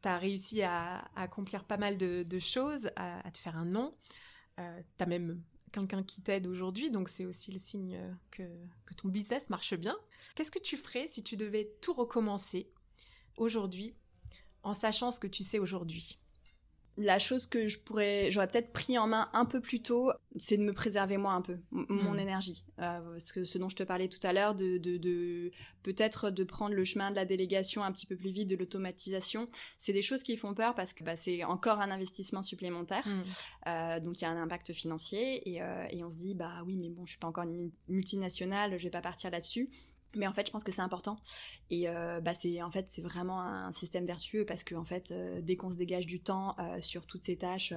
Tu 0.03 0.09
as 0.09 0.19
réussi 0.19 0.63
à, 0.63 1.11
accomplir 1.17 1.65
pas 1.65 1.79
mal 1.79 1.97
de, 1.97 2.39
choses, 2.39 2.91
à, 2.95 3.27
à, 3.27 3.31
te 3.33 3.39
faire 3.39 3.57
un 3.57 3.65
nom. 3.65 3.95
tu 4.57 4.63
as 5.03 5.07
même 5.07 5.43
quelqu'un 5.69 6.03
qui 6.03 6.21
t'aide 6.21 6.47
aujourd'hui, 6.47 6.91
donc 6.91 7.09
c'est 7.09 7.27
aussi 7.27 7.53
le 7.53 7.59
signe 7.59 7.97
euh, 7.97 8.13
que, 8.31 8.43
que, 8.87 8.95
ton 8.95 9.09
business 9.09 9.49
marche 9.51 9.75
bien. 9.75 9.97
Qu'est-ce 10.35 10.51
que 10.51 10.59
tu 10.59 10.77
ferais 10.77 11.07
si 11.07 11.23
tu 11.23 11.37
devais 11.37 11.71
tout 11.81 11.93
recommencer 11.93 12.71
aujourd'hui 13.37 13.95
en 14.63 14.75
sachant 14.75 15.11
ce 15.11 15.21
que 15.21 15.27
tu 15.27 15.45
sais 15.45 15.59
aujourd'hui? 15.59 16.19
La 16.99 17.19
chose 17.19 17.47
que 17.47 17.69
je 17.69 17.79
pourrais, 17.79 18.31
j'aurais 18.31 18.49
peut-être 18.49 18.73
pris 18.73 18.99
en 18.99 19.07
main 19.07 19.31
un 19.33 19.45
peu 19.45 19.61
plus 19.61 19.81
tôt, 19.81 20.11
c'est 20.37 20.57
de 20.57 20.63
me 20.63 20.73
préserver 20.73 21.17
moi 21.17 21.33
un 21.33 21.41
peu, 21.41 21.57
mon 21.71 22.13
hmm. 22.13 22.19
énergie. 22.19 22.65
Euh, 22.81 23.19
ce, 23.19 23.33
que, 23.33 23.45
ce 23.45 23.57
dont 23.57 23.69
je 23.69 23.77
te 23.77 23.85
parlais 23.85 24.09
tout 24.09 24.25
à 24.27 24.33
l'heure, 24.33 24.55
de, 24.55 24.79
de, 24.79 25.51
peut-être 25.83 26.31
de 26.31 26.45
prendre 26.45 26.75
le 26.75 26.85
chemin 26.85 27.11
de 27.11 27.17
la 27.17 27.25
délégation 27.25 27.85
un 27.85 27.93
petit 27.93 28.07
peu 28.07 28.17
plus 28.17 28.31
vite, 28.31 28.51
de 28.51 28.57
l'automatisation. 28.57 29.49
C'est 29.79 29.93
des 29.93 30.03
choses 30.03 30.25
qui 30.25 30.37
font 30.37 30.55
peur 30.55 30.75
parce 30.75 30.93
que 30.93 31.05
bah, 31.05 31.15
c'est 31.15 31.45
encore 31.45 31.81
un 31.81 31.91
investissement 31.91 32.43
supplémentaire. 32.43 33.07
Hmm. 33.07 33.23
Euh, 33.69 34.01
donc 34.01 34.21
il 34.21 34.25
y 34.25 34.27
a 34.27 34.31
un 34.31 34.43
impact 34.43 34.73
financier 34.73 35.49
et, 35.49 35.63
euh, 35.63 35.87
et, 35.91 36.03
on 36.03 36.11
se 36.11 36.17
dit, 36.17 36.35
bah 36.35 36.63
oui, 36.67 36.77
mais 36.77 36.91
bon, 36.91 37.07
je 37.07 37.13
suis 37.13 37.19
pas 37.19 37.29
encore 37.29 37.45
une 37.45 37.71
multinationale, 37.87 38.77
je 38.77 38.85
vais 38.85 38.91
pas 38.91 39.03
partir 39.03 39.31
là-dessus. 39.31 39.71
Mais 40.17 40.27
en 40.27 40.33
fait, 40.33 40.47
je 40.47 40.53
pense 40.53 40.65
que 40.65 40.73
c'est 40.73 40.83
important. 40.83 41.19
Et 41.71 41.89
euh, 41.89 42.21
bah, 42.21 42.35
c'est 42.35 42.63
en 42.63 42.71
fait 42.71 42.87
c'est 42.89 43.03
vraiment 43.03 43.41
un 43.43 43.73
système 43.73 44.07
vertueux 44.07 44.45
parce 44.45 44.65
que 44.65 44.75
en 44.75 44.85
fait, 44.85 45.11
euh, 45.11 45.41
dès 45.43 45.57
qu'on 45.57 45.71
se 45.71 45.77
dégage 45.77 46.07
du 46.07 46.21
temps 46.21 46.57
euh, 46.59 46.81
sur 46.81 47.07
toutes 47.07 47.25
ces 47.25 47.37
tâches 47.37 47.75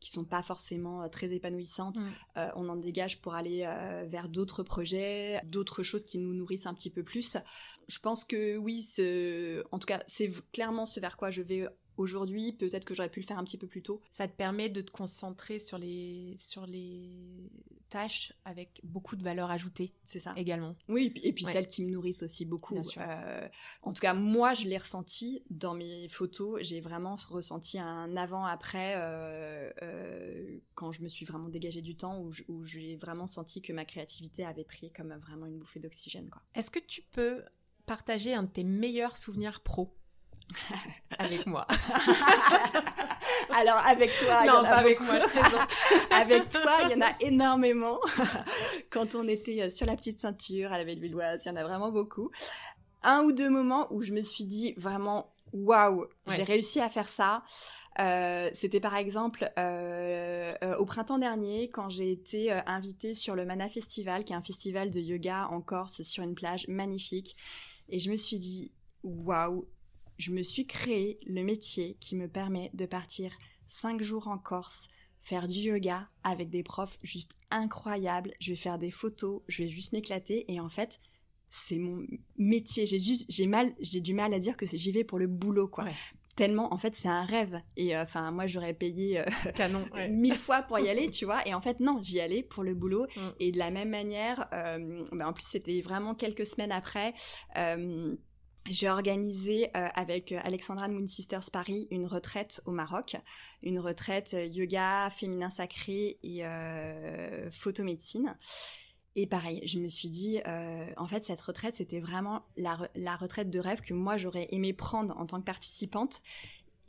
qui 0.00 0.10
sont 0.10 0.24
pas 0.24 0.42
forcément 0.42 1.08
très 1.08 1.34
épanouissantes, 1.34 1.98
mm. 1.98 2.40
on 2.54 2.68
en 2.68 2.76
dégage 2.76 3.20
pour 3.20 3.34
aller 3.34 3.68
vers 4.08 4.28
d'autres 4.28 4.62
projets, 4.62 5.40
d'autres 5.44 5.82
choses 5.82 6.04
qui 6.04 6.18
nous 6.18 6.34
nourrissent 6.34 6.66
un 6.66 6.74
petit 6.74 6.90
peu 6.90 7.02
plus. 7.02 7.36
Je 7.88 7.98
pense 7.98 8.24
que 8.24 8.56
oui, 8.56 8.86
en 9.72 9.78
tout 9.80 9.86
cas, 9.86 10.04
c'est 10.06 10.30
clairement 10.52 10.86
ce 10.86 11.00
vers 11.00 11.16
quoi 11.16 11.32
je 11.32 11.42
vais 11.42 11.66
aujourd'hui, 11.96 12.52
peut-être 12.52 12.84
que 12.84 12.94
j'aurais 12.94 13.10
pu 13.10 13.18
le 13.20 13.26
faire 13.26 13.38
un 13.38 13.44
petit 13.44 13.58
peu 13.58 13.66
plus 13.66 13.82
tôt. 13.82 14.00
Ça 14.12 14.28
te 14.28 14.36
permet 14.36 14.68
de 14.68 14.82
te 14.82 14.92
concentrer 14.92 15.58
sur 15.58 15.78
les, 15.78 16.36
sur 16.38 16.64
les 16.64 17.50
tâches 17.88 18.32
avec 18.44 18.80
beaucoup 18.84 19.16
de 19.16 19.22
valeur 19.22 19.50
ajoutée. 19.50 19.92
C'est 20.04 20.20
ça. 20.20 20.32
Également. 20.36 20.76
Oui, 20.88 21.12
et 21.22 21.32
puis 21.32 21.44
celles 21.44 21.66
qui 21.66 21.84
me 21.84 21.90
nourrissent 21.90 22.22
aussi 22.22 22.44
beaucoup. 22.44 22.74
Bien 22.74 22.82
sûr. 22.82 23.02
Euh, 23.04 23.48
en 23.82 23.92
tout 23.92 24.00
cas, 24.00 24.14
moi, 24.14 24.54
je 24.54 24.66
l'ai 24.66 24.78
ressenti 24.78 25.42
dans 25.50 25.74
mes 25.74 26.08
photos. 26.08 26.60
J'ai 26.62 26.80
vraiment 26.80 27.16
ressenti 27.28 27.78
un 27.78 28.16
avant-après 28.16 28.94
euh, 28.96 29.70
euh, 29.82 30.58
quand 30.74 30.92
je 30.92 31.02
me 31.02 31.08
suis 31.08 31.26
vraiment 31.26 31.48
dégagée 31.48 31.82
du 31.82 31.96
temps 31.96 32.20
où 32.48 32.64
j'ai 32.64 32.96
vraiment 32.96 33.26
senti 33.26 33.62
que 33.62 33.72
ma 33.72 33.84
créativité 33.84 34.44
avait 34.44 34.64
pris 34.64 34.90
comme 34.92 35.14
vraiment 35.14 35.46
une 35.46 35.58
bouffée 35.58 35.80
d'oxygène. 35.80 36.30
Est-ce 36.54 36.70
que 36.70 36.78
tu 36.78 37.02
peux 37.12 37.42
partager 37.86 38.34
un 38.34 38.42
de 38.42 38.48
tes 38.48 38.64
meilleurs 38.64 39.16
souvenirs 39.16 39.62
pro? 39.62 39.94
avec 41.18 41.46
moi. 41.46 41.66
Alors 43.50 43.78
avec 43.86 44.10
toi, 44.18 44.44
non, 44.46 44.62
pas 44.62 44.76
avec 44.76 45.00
moi, 45.00 45.18
je 45.20 45.26
présente. 45.26 45.70
avec 46.10 46.48
toi, 46.50 46.78
il 46.84 46.90
y 46.90 46.94
en 46.94 47.06
a 47.06 47.10
énormément. 47.20 47.98
Quand 48.90 49.14
on 49.14 49.26
était 49.26 49.62
euh, 49.62 49.68
sur 49.68 49.86
la 49.86 49.96
petite 49.96 50.20
ceinture 50.20 50.72
à 50.72 50.78
la 50.78 50.84
Bellevilloise, 50.84 51.42
il 51.44 51.48
y 51.48 51.52
en 51.52 51.56
a 51.56 51.64
vraiment 51.64 51.90
beaucoup. 51.90 52.30
Un 53.02 53.22
ou 53.22 53.32
deux 53.32 53.50
moments 53.50 53.86
où 53.90 54.02
je 54.02 54.12
me 54.12 54.22
suis 54.22 54.44
dit 54.44 54.74
vraiment 54.76 55.32
waouh, 55.52 56.06
j'ai 56.28 56.42
réussi 56.42 56.80
à 56.80 56.88
faire 56.88 57.08
ça. 57.08 57.42
Euh, 58.00 58.50
c'était 58.54 58.80
par 58.80 58.94
exemple 58.94 59.50
euh, 59.58 60.52
au 60.78 60.84
printemps 60.84 61.18
dernier 61.18 61.68
quand 61.68 61.88
j'ai 61.88 62.12
été 62.12 62.52
invitée 62.52 63.14
sur 63.14 63.34
le 63.34 63.44
Mana 63.44 63.68
Festival, 63.68 64.24
qui 64.24 64.32
est 64.32 64.36
un 64.36 64.42
festival 64.42 64.90
de 64.90 65.00
yoga 65.00 65.48
en 65.50 65.60
Corse 65.60 66.02
sur 66.02 66.22
une 66.22 66.34
plage 66.34 66.66
magnifique. 66.68 67.36
Et 67.88 67.98
je 67.98 68.10
me 68.10 68.16
suis 68.16 68.38
dit 68.38 68.72
waouh, 69.02 69.66
je 70.18 70.32
me 70.32 70.42
suis 70.42 70.66
créé 70.66 71.18
le 71.26 71.42
métier 71.42 71.96
qui 72.00 72.16
me 72.16 72.28
permet 72.28 72.70
de 72.74 72.86
partir 72.86 73.32
cinq 73.66 74.02
jours 74.02 74.28
en 74.28 74.38
Corse, 74.38 74.88
faire 75.20 75.48
du 75.48 75.58
yoga 75.60 76.08
avec 76.24 76.50
des 76.50 76.62
profs 76.62 76.98
juste 77.02 77.32
incroyables. 77.50 78.32
Je 78.40 78.50
vais 78.50 78.56
faire 78.56 78.78
des 78.78 78.90
photos, 78.90 79.42
je 79.48 79.62
vais 79.62 79.68
juste 79.68 79.92
m'éclater 79.92 80.50
et 80.52 80.60
en 80.60 80.68
fait, 80.68 81.00
c'est 81.50 81.78
mon 81.78 82.04
métier. 82.36 82.86
J'ai 82.86 82.98
juste, 82.98 83.26
j'ai 83.28 83.46
mal, 83.46 83.72
j'ai 83.80 84.00
du 84.00 84.14
mal 84.14 84.34
à 84.34 84.38
dire 84.38 84.56
que 84.56 84.66
j'y 84.66 84.92
vais 84.92 85.04
pour 85.04 85.18
le 85.18 85.26
boulot, 85.26 85.68
quoi. 85.68 85.86
Tellement, 86.36 86.72
en 86.72 86.78
fait, 86.78 86.94
c'est 86.94 87.08
un 87.08 87.24
rêve. 87.24 87.60
Et 87.76 87.96
euh, 87.96 88.02
enfin, 88.02 88.30
moi, 88.30 88.46
j'aurais 88.46 88.74
payé 88.74 89.20
euh, 89.20 89.24
Canon, 89.56 89.84
mille 90.10 90.36
fois 90.36 90.62
pour 90.62 90.78
y 90.78 90.88
aller, 90.88 91.10
tu 91.10 91.24
vois. 91.24 91.46
Et 91.48 91.54
en 91.54 91.60
fait, 91.60 91.80
non, 91.80 92.00
j'y 92.02 92.20
allais 92.20 92.42
pour 92.42 92.62
le 92.62 92.74
boulot. 92.74 93.06
Mm. 93.16 93.20
Et 93.40 93.52
de 93.52 93.58
la 93.58 93.70
même 93.70 93.88
manière, 93.88 94.46
euh, 94.52 95.04
bah, 95.12 95.28
en 95.28 95.32
plus, 95.32 95.46
c'était 95.48 95.80
vraiment 95.80 96.14
quelques 96.14 96.46
semaines 96.46 96.72
après 96.72 97.14
j'ai 98.70 98.88
organisé 98.88 99.70
euh, 99.76 99.88
avec 99.94 100.32
euh, 100.32 100.40
Alexandra 100.42 100.88
de 100.88 100.92
Moon 100.92 101.06
Sisters 101.06 101.50
Paris 101.50 101.88
une 101.90 102.06
retraite 102.06 102.60
au 102.66 102.70
Maroc, 102.70 103.16
une 103.62 103.78
retraite 103.78 104.34
euh, 104.34 104.44
yoga, 104.44 105.10
féminin 105.10 105.50
sacré 105.50 106.18
et 106.22 106.42
photomédecine. 107.50 108.36
Et 109.16 109.26
pareil, 109.26 109.60
je 109.66 109.78
me 109.78 109.88
suis 109.88 110.10
dit, 110.10 110.38
en 110.96 111.08
fait, 111.08 111.24
cette 111.24 111.40
retraite, 111.40 111.74
c'était 111.74 111.98
vraiment 111.98 112.44
la, 112.56 112.78
la, 112.94 113.16
retraite 113.16 113.50
de 113.50 113.58
rêve 113.58 113.80
que 113.80 113.92
moi, 113.92 114.16
j'aurais 114.16 114.46
aimé 114.52 114.72
prendre 114.72 115.16
en 115.18 115.26
tant 115.26 115.40
que 115.40 115.44
participante. 115.44 116.22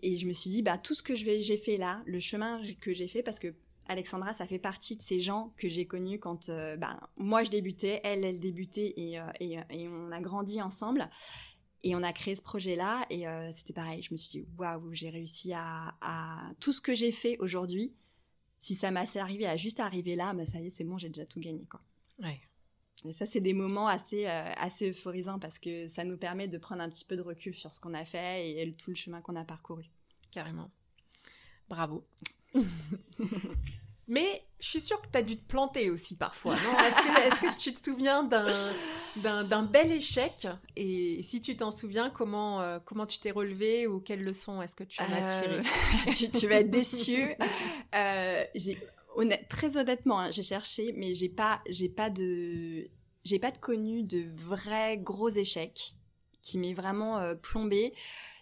Et 0.04 0.16
je 0.16 0.28
me 0.28 0.34
suis 0.34 0.52
dit, 0.52 0.62
bah, 0.62 0.78
tout 0.78 0.94
ce 0.94 1.02
que 1.02 1.16
j'ai 1.16 1.58
fait 1.58 1.78
là, 1.78 2.04
le 2.06 2.20
chemin 2.20 2.62
que 2.82 2.94
j'ai 2.94 3.08
fait, 3.08 3.24
parce 3.24 3.40
que 3.40 3.56
Alexandra, 3.88 4.34
ça 4.34 4.46
fait 4.46 4.60
partie 4.60 4.96
de 4.96 5.02
ces 5.02 5.20
gens 5.20 5.54
que 5.58 5.68
j'ai 5.68 5.88
connus 5.88 6.20
quand 6.20 6.52
bah, 6.78 7.00
moi 7.18 7.44
je 7.44 7.50
débutais, 7.50 8.00
elle, 8.04 8.24
elle 8.24 8.40
débutait 8.40 8.94
et, 8.98 9.20
et, 9.40 9.58
et, 9.72 9.88
on 9.88 10.12
a 10.12 10.22
grandi 10.22 10.62
ensemble. 10.62 11.10
Et 11.84 11.96
on 11.96 12.04
a 12.04 12.12
créé 12.12 12.36
ce 12.36 12.42
projet-là 12.42 13.06
et 13.10 13.28
euh, 13.28 13.52
c'était 13.54 13.74
pareil. 13.74 14.02
Je 14.02 14.14
me 14.14 14.18
suis 14.18 14.30
dit, 14.30 14.48
waouh, 14.58 14.94
j'ai 14.94 15.10
réussi 15.10 15.54
à, 15.54 15.96
Tout 16.60 16.74
ce 16.74 16.82
que 16.82 16.94
j'ai 16.94 17.12
fait 17.12 17.38
aujourd'hui, 17.40 17.94
si 18.60 18.76
ça 18.76 18.92
m'est 18.92 19.18
arrivé 19.18 19.46
à 19.46 19.56
juste 19.56 19.80
arriver 19.80 20.16
là, 20.16 20.34
bah 20.34 20.46
ça 20.46 20.60
y 20.60 20.68
est, 20.68 20.70
c'est 20.70 20.84
bon, 20.84 20.98
j'ai 20.98 21.08
déjà 21.08 21.26
tout 21.26 21.40
gagné. 21.40 21.66
Quoi. 21.66 21.82
Ouais. 22.22 22.42
Et 23.06 23.14
ça, 23.14 23.26
c'est 23.26 23.40
des 23.40 23.54
moments 23.54 23.88
assez, 23.88 24.28
euh, 24.28 24.52
assez 24.58 24.90
euphorisants 24.90 25.40
parce 25.40 25.58
que 25.58 25.88
ça 25.88 26.04
nous 26.04 26.18
permet 26.18 26.50
de 26.50 26.58
prendre 26.58 26.82
un 26.82 26.90
petit 26.90 27.06
peu 27.06 27.16
de 27.16 27.22
recul 27.22 27.56
sur 27.56 27.74
ce 27.74 27.80
qu'on 27.80 27.94
a 27.94 28.04
fait 28.04 28.62
et, 28.62 28.72
tout 28.74 28.90
le 28.90 28.96
chemin 28.96 29.22
qu'on 29.22 29.38
a 29.38 29.46
parcouru. 29.46 29.90
Carrément. 30.32 30.70
Bravo. 31.70 32.06
Mais 34.08 34.44
Je 34.60 34.68
suis 34.68 34.82
sûre 34.82 35.02
que 35.02 35.08
tu 35.12 35.18
as 35.18 35.22
dû 35.22 35.36
te 35.36 35.46
planter 35.48 35.90
aussi 35.90 36.16
parfois, 36.16 36.56
Est-ce 36.56 37.40
que, 37.42 37.58
tu 37.58 37.74
te 37.74 37.84
souviens 37.84 38.24
d'un 38.24 39.64
bel 39.64 39.92
échec? 39.92 40.48
Et 40.76 41.22
si 41.24 41.42
tu 41.42 41.56
t'en 41.56 41.72
souviens, 41.72 42.10
comment, 42.10 42.62
euh, 42.62 42.80
comment 42.84 43.06
tu 43.06 43.20
t'es 43.20 43.32
relevé 43.32 43.88
ou 43.88 44.00
quelles 44.00 44.24
leçons 44.24 44.62
est-ce 44.62 44.76
que 44.76 44.84
tu 44.84 45.02
en 45.02 45.12
as 45.12 45.42
tirées? 45.42 45.62
Tu, 46.14 46.30
tu, 46.30 46.48
vas 46.48 46.56
être 46.56 46.70
déçue. 46.70 47.36
j'ai 48.56 48.78
très 49.50 49.78
honnêtement, 49.78 50.20
hein, 50.20 50.32
j'ai 50.32 50.44
cherché, 50.44 50.94
mais 50.96 51.14
j'ai 51.14 51.30
pas, 51.30 51.62
pas 51.96 52.10
de, 52.10 52.90
j'ai 53.24 53.40
pas 53.40 53.52
de 53.52 53.58
connu 53.58 54.04
de 54.04 54.26
vrais 54.28 54.98
gros 54.98 55.30
échecs 55.30 55.96
qui 56.42 56.58
m'est 56.58 56.74
vraiment 56.74 57.20
euh, 57.20 57.36
plombé. 57.36 57.94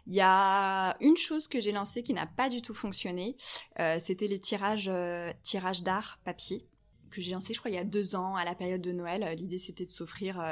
Il 0.07 0.13
y 0.13 0.21
a 0.21 0.97
une 1.01 1.17
chose 1.17 1.47
que 1.47 1.59
j'ai 1.59 1.71
lancée 1.71 2.01
qui 2.01 2.13
n'a 2.13 2.25
pas 2.25 2.49
du 2.49 2.61
tout 2.61 2.73
fonctionné. 2.73 3.35
Euh, 3.79 3.99
c'était 4.03 4.27
les 4.27 4.39
tirages, 4.39 4.89
euh, 4.91 5.31
tirages 5.43 5.83
d'art 5.83 6.19
papier 6.23 6.65
que 7.09 7.21
j'ai 7.21 7.31
lancé, 7.31 7.53
je 7.53 7.59
crois, 7.59 7.71
il 7.71 7.75
y 7.75 7.79
a 7.79 7.85
deux 7.85 8.17
ans, 8.17 8.35
à 8.35 8.43
la 8.43 8.53
période 8.53 8.81
de 8.81 8.91
Noël. 8.91 9.33
L'idée, 9.37 9.59
c'était 9.59 9.85
de 9.85 9.91
s'offrir 9.91 10.43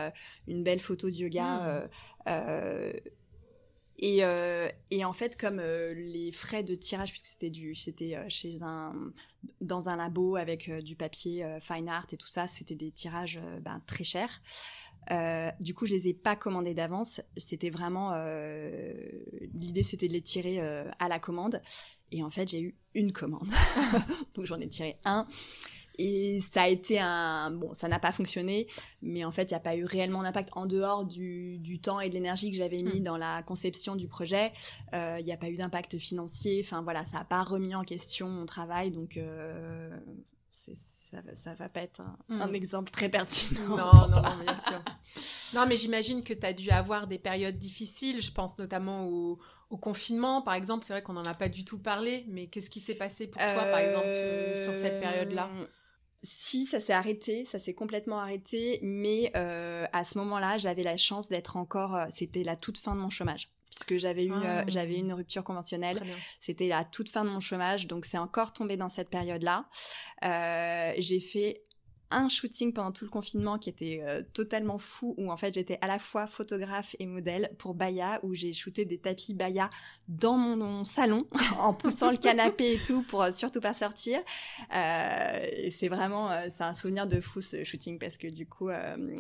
une 0.47 0.63
belle 0.63 0.79
photo 0.79 1.09
de 1.09 1.15
yoga. 1.15 1.89
Mmh. 2.25 2.91
Et, 3.97 4.23
euh, 4.23 4.67
et, 4.91 5.05
en 5.05 5.13
fait, 5.13 5.39
comme 5.39 5.59
euh, 5.59 5.93
les 5.93 6.31
frais 6.31 6.63
de 6.63 6.75
tirage, 6.75 7.11
puisque 7.11 7.27
c'était 7.27 7.49
du, 7.49 7.75
c'était 7.75 8.15
euh, 8.15 8.25
chez 8.27 8.57
un, 8.61 8.93
dans 9.61 9.87
un 9.87 9.95
labo 9.95 10.35
avec 10.35 10.69
du 10.83 10.95
papier 10.95 11.45
fine 11.61 11.87
art 11.87 12.07
et 12.11 12.17
tout 12.17 12.27
ça, 12.27 12.47
c'était 12.47 12.75
des 12.75 12.91
tirages 12.91 13.39
ben, 13.61 13.81
très 13.87 14.03
chers. 14.03 14.41
Du 15.59 15.73
coup, 15.73 15.85
je 15.85 15.93
les 15.93 16.07
ai 16.09 16.13
pas 16.13 16.35
commandés 16.35 16.73
d'avance. 16.73 17.21
C'était 17.37 17.69
vraiment 17.69 18.13
l'idée, 19.53 19.83
c'était 19.83 20.07
de 20.07 20.13
les 20.13 20.21
tirer 20.21 20.59
à 20.59 21.07
la 21.07 21.19
commande. 21.19 21.61
Et 22.11 22.23
en 22.23 22.29
fait, 22.29 22.47
j'ai 22.47 22.61
eu 22.61 22.75
une 22.93 23.11
commande, 23.11 23.49
donc 24.35 24.45
j'en 24.45 24.59
ai 24.59 24.69
tiré 24.69 24.97
un. 25.05 25.27
Et 25.97 26.41
ça 26.53 26.63
a 26.63 26.67
été 26.67 26.99
un... 26.99 27.51
Bon, 27.51 27.73
ça 27.73 27.87
n'a 27.87 27.99
pas 27.99 28.11
fonctionné, 28.11 28.67
mais 29.01 29.23
en 29.23 29.31
fait, 29.31 29.43
il 29.43 29.53
n'y 29.53 29.57
a 29.57 29.61
pas 29.61 29.75
eu 29.75 29.85
réellement 29.85 30.23
d'impact 30.23 30.49
en 30.53 30.65
dehors 30.65 31.05
du, 31.05 31.57
du 31.59 31.79
temps 31.79 31.99
et 31.99 32.09
de 32.09 32.13
l'énergie 32.13 32.51
que 32.51 32.57
j'avais 32.57 32.81
mis 32.81 32.99
mm. 32.99 33.03
dans 33.03 33.17
la 33.17 33.43
conception 33.43 33.95
du 33.95 34.07
projet. 34.07 34.51
Euh, 34.93 35.17
il 35.19 35.25
n'y 35.25 35.31
a 35.31 35.37
pas 35.37 35.49
eu 35.49 35.55
d'impact 35.55 35.97
financier. 35.97 36.61
Enfin, 36.63 36.81
voilà, 36.81 37.05
ça 37.05 37.19
n'a 37.19 37.25
pas 37.25 37.43
remis 37.43 37.75
en 37.75 37.83
question 37.83 38.27
mon 38.27 38.45
travail. 38.45 38.91
Donc, 38.91 39.17
euh, 39.17 39.97
ça, 40.55 41.17
ça 41.35 41.53
va 41.53 41.69
pas 41.69 41.81
être 41.81 42.01
un, 42.01 42.47
mm. 42.47 42.55
exemple 42.55 42.91
très 42.91 43.09
pertinent. 43.09 43.69
Non, 43.69 43.77
non, 43.77 44.07
non, 44.07 44.43
bien 44.43 44.55
sûr. 44.55 44.81
Non, 45.53 45.65
mais 45.67 45.77
j'imagine 45.77 46.23
que 46.23 46.33
tu 46.33 46.45
as 46.45 46.53
dû 46.53 46.69
avoir 46.69 47.07
des 47.07 47.19
périodes 47.19 47.57
difficiles. 47.57 48.21
Je 48.21 48.31
pense 48.31 48.57
notamment 48.57 49.05
au, 49.07 49.39
au 49.69 49.77
confinement, 49.77 50.41
par 50.41 50.53
exemple. 50.53 50.85
C'est 50.85 50.93
vrai 50.93 51.01
qu'on 51.01 51.13
n'en 51.13 51.23
a 51.23 51.33
pas 51.33 51.49
du 51.49 51.65
tout 51.65 51.79
parlé, 51.79 52.25
mais 52.27 52.47
qu'est-ce 52.47 52.69
qui 52.69 52.79
s'est 52.79 52.95
passé 52.95 53.27
pour 53.27 53.41
toi, 53.41 53.63
par 53.65 53.79
exemple, 53.79 54.57
sur 54.57 54.73
cette 54.73 54.99
période-là? 55.01 55.49
Euh, 55.59 55.65
si, 56.23 56.65
ça 56.65 56.79
s'est 56.79 56.93
arrêté, 56.93 57.45
ça 57.45 57.59
s'est 57.59 57.73
complètement 57.73 58.19
arrêté, 58.19 58.79
mais 58.81 59.31
euh, 59.35 59.85
à 59.93 60.03
ce 60.03 60.17
moment-là, 60.17 60.57
j'avais 60.57 60.83
la 60.83 60.97
chance 60.97 61.27
d'être 61.27 61.55
encore, 61.55 61.95
euh, 61.95 62.05
c'était 62.09 62.43
la 62.43 62.55
toute 62.55 62.77
fin 62.77 62.95
de 62.95 63.01
mon 63.01 63.09
chômage, 63.09 63.49
puisque 63.75 63.99
j'avais 63.99 64.25
eu, 64.25 64.31
euh, 64.31 64.61
ah. 64.61 64.63
j'avais 64.67 64.95
une 64.95 65.13
rupture 65.13 65.43
conventionnelle, 65.43 66.01
c'était 66.39 66.67
la 66.67 66.83
toute 66.83 67.09
fin 67.09 67.23
de 67.25 67.29
mon 67.29 67.39
chômage, 67.39 67.87
donc 67.87 68.05
c'est 68.05 68.17
encore 68.17 68.53
tombé 68.53 68.77
dans 68.77 68.89
cette 68.89 69.09
période-là. 69.09 69.65
j'ai 70.97 71.19
fait 71.19 71.65
un 72.11 72.29
shooting 72.29 72.73
pendant 72.73 72.91
tout 72.91 73.05
le 73.05 73.09
confinement 73.09 73.57
qui 73.57 73.69
était 73.69 74.03
euh, 74.03 74.21
totalement 74.33 74.77
fou, 74.77 75.15
où 75.17 75.31
en 75.31 75.37
fait 75.37 75.53
j'étais 75.53 75.77
à 75.81 75.87
la 75.87 75.99
fois 75.99 76.27
photographe 76.27 76.95
et 76.99 77.05
modèle 77.05 77.51
pour 77.57 77.73
Baya, 77.73 78.19
où 78.23 78.33
j'ai 78.33 78.53
shooté 78.53 78.85
des 78.85 78.97
tapis 78.97 79.33
Baya 79.33 79.69
dans 80.07 80.37
mon, 80.37 80.85
salon, 80.85 81.27
en 81.59 81.73
poussant 81.73 82.11
le 82.11 82.17
canapé 82.17 82.73
et 82.73 82.79
tout 82.79 83.01
pour 83.03 83.23
euh, 83.23 83.31
surtout 83.31 83.59
pas 83.59 83.73
sortir. 83.73 84.19
Euh, 84.73 85.45
c'est 85.77 85.87
vraiment, 85.87 86.29
c'est 86.53 86.63
un 86.63 86.73
souvenir 86.73 87.07
de 87.07 87.19
fou 87.19 87.41
ce 87.41 87.63
shooting 87.63 87.97
parce 87.99 88.17
que 88.17 88.27
du 88.27 88.47
coup, 88.47 88.69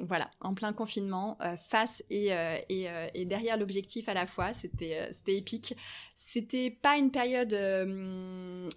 voilà, 0.03 0.29
en 0.39 0.53
plein 0.53 0.73
confinement, 0.73 1.37
face 1.69 2.03
et, 2.09 2.29
et, 2.69 2.87
et 3.13 3.25
derrière 3.25 3.57
l'objectif 3.57 4.09
à 4.09 4.13
la 4.13 4.25
fois, 4.25 4.53
c'était 4.53 5.09
c'était 5.11 5.37
épique. 5.37 5.75
C'était 6.15 6.71
pas 6.71 6.97
une 6.97 7.11
période, 7.11 7.51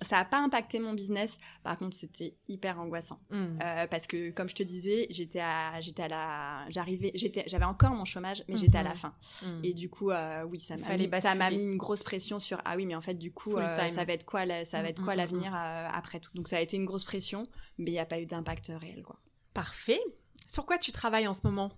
ça 0.03 0.19
a 0.19 0.25
pas 0.25 0.39
impacté 0.39 0.79
mon 0.79 0.93
business. 0.93 1.37
Par 1.63 1.79
contre, 1.79 1.97
c'était 1.97 2.37
hyper 2.49 2.79
angoissant. 2.81 3.21
Mmh 3.31 3.59
parce 3.98 3.98
que 4.07 4.31
comme 4.31 4.49
je 4.49 4.55
te 4.55 4.63
disais, 4.63 5.07
j'étais 5.11 5.41
à 5.41 5.81
j'étais 5.81 6.03
à 6.03 6.09
la 6.09 6.65
j'arrivais 6.71 7.11
j'étais 7.15 7.45
j'avais 7.47 7.65
encore 7.65 7.93
mon 7.93 8.05
chômage 8.05 8.45
mais 8.49 8.57
j'étais 8.57 8.79
à 8.79 8.83
la 8.83 8.91
mhm. 8.91 8.97
fin. 8.97 9.15
Mhm. 9.43 9.61
Et 9.65 9.73
du 9.73 9.89
coup 9.89 10.11
euh, 10.11 10.45
oui, 10.45 10.61
ça 10.61 10.77
m'a 10.77 10.97
mis, 10.97 11.11
ça 11.21 11.35
m'a 11.35 11.51
mis 11.51 11.65
une 11.65 11.77
grosse 11.77 12.03
pression 12.03 12.39
sur 12.39 12.61
ah 12.65 12.77
oui, 12.77 12.87
mais 12.87 12.95
en 12.95 13.01
fait 13.01 13.15
du 13.15 13.33
coup 13.33 13.57
euh, 13.57 13.89
ça 13.89 14.05
va 14.05 14.13
être 14.13 14.25
quoi 14.25 14.43
ça 14.65 14.83
va 14.83 14.89
être 14.89 15.03
quoi 15.03 15.15
mhm, 15.15 15.19
l'avenir 15.19 15.55
euh, 15.55 15.89
après 15.93 16.21
tout. 16.21 16.31
Donc 16.35 16.49
ça 16.49 16.57
a 16.57 16.61
été 16.61 16.77
une 16.77 16.85
grosse 16.85 17.05
pression, 17.05 17.47
mais 17.79 17.91
il 17.91 17.95
n'y 17.95 17.99
a 17.99 18.07
pas 18.07 18.21
eu 18.21 18.27
d'impact 18.27 18.73
réel 18.75 19.03
quoi. 19.03 19.17
Parfait. 19.55 20.01
Sur 20.47 20.67
quoi 20.67 20.79
tu 20.79 20.93
travailles 20.93 21.27
en 21.27 21.35
ce 21.35 21.41
moment? 21.45 21.73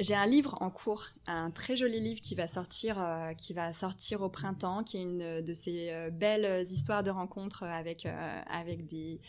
J'ai 0.00 0.14
un 0.14 0.26
livre 0.26 0.56
en 0.60 0.70
cours, 0.70 1.08
un 1.26 1.50
très 1.50 1.76
joli 1.76 1.98
livre 2.00 2.20
qui 2.20 2.36
va 2.36 2.46
sortir, 2.46 3.04
qui 3.36 3.52
va 3.52 3.72
sortir 3.72 4.22
au 4.22 4.28
printemps, 4.28 4.84
qui 4.84 4.96
est 4.96 5.02
une 5.02 5.40
de 5.40 5.54
ces 5.54 6.08
belles 6.12 6.64
histoires 6.70 7.02
de 7.02 7.10
rencontres 7.10 7.64
avec 7.64 8.06
avec 8.48 8.86
des 8.86 9.20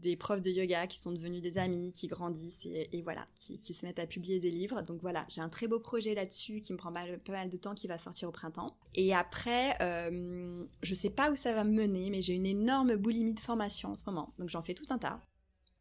des 0.00 0.16
profs 0.16 0.42
de 0.42 0.50
yoga 0.50 0.86
qui 0.86 1.00
sont 1.00 1.12
devenus 1.12 1.42
des 1.42 1.58
amis, 1.58 1.92
qui 1.92 2.06
grandissent 2.06 2.66
et, 2.66 3.02
voilà, 3.02 3.26
qui, 3.34 3.74
se 3.74 3.86
mettent 3.86 3.98
à 3.98 4.06
publier 4.06 4.40
des 4.40 4.50
livres. 4.50 4.82
Donc 4.82 5.00
voilà, 5.00 5.24
j'ai 5.28 5.40
un 5.40 5.48
très 5.48 5.68
beau 5.68 5.78
projet 5.78 6.14
là-dessus 6.14 6.60
qui 6.60 6.72
me 6.72 6.78
prend 6.78 6.92
pas, 6.92 7.04
mal 7.28 7.48
de 7.48 7.56
temps, 7.56 7.74
qui 7.74 7.86
va 7.86 7.98
sortir 7.98 8.28
au 8.28 8.32
printemps. 8.32 8.76
Et 8.94 9.14
après, 9.14 9.76
euh, 9.80 10.64
je 10.82 10.94
sais 10.94 11.10
pas 11.10 11.30
où 11.30 11.36
ça 11.36 11.52
va 11.52 11.64
me 11.64 11.72
mener, 11.72 12.10
mais 12.10 12.22
j'ai 12.22 12.34
une 12.34 12.46
énorme 12.46 12.96
boulimie 12.96 13.34
de 13.34 13.40
formation 13.40 13.90
en 13.90 13.96
ce 13.96 14.04
moment. 14.06 14.34
Donc 14.38 14.48
j'en 14.48 14.62
fais 14.62 14.74
tout 14.74 14.86
un 14.90 14.98
tas. 14.98 15.20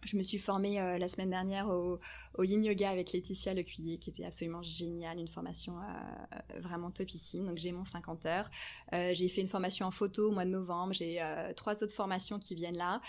Je 0.04 0.16
me 0.16 0.24
suis 0.24 0.38
formée 0.38 0.80
euh, 0.80 0.98
la 0.98 1.08
semaine 1.08 1.30
dernière 1.30 1.68
au, 1.70 2.00
Yin 2.40 2.64
Yoga 2.64 2.90
avec 2.90 3.12
Laetitia 3.12 3.54
Lecuyer, 3.54 3.98
qui 3.98 4.10
était 4.10 4.24
absolument 4.24 4.62
géniale, 4.62 5.20
une 5.20 5.28
formation 5.28 5.78
euh, 5.80 6.60
vraiment 6.60 6.90
topissime. 6.90 7.46
Donc 7.46 7.58
j'ai 7.58 7.72
mon 7.72 7.84
50 7.84 8.26
heures. 8.26 8.50
j'ai 8.92 9.28
fait 9.30 9.42
une 9.42 9.50
formation 9.50 9.86
en 9.86 9.92
photo 9.92 10.30
au 10.30 10.32
mois 10.32 10.46
de 10.46 10.52
novembre. 10.52 10.94
J'ai 10.94 11.22
trois 11.56 11.84
autres 11.84 11.94
formations 11.94 12.40
qui 12.40 12.56
viennent 12.56 12.78
là. 12.78 13.02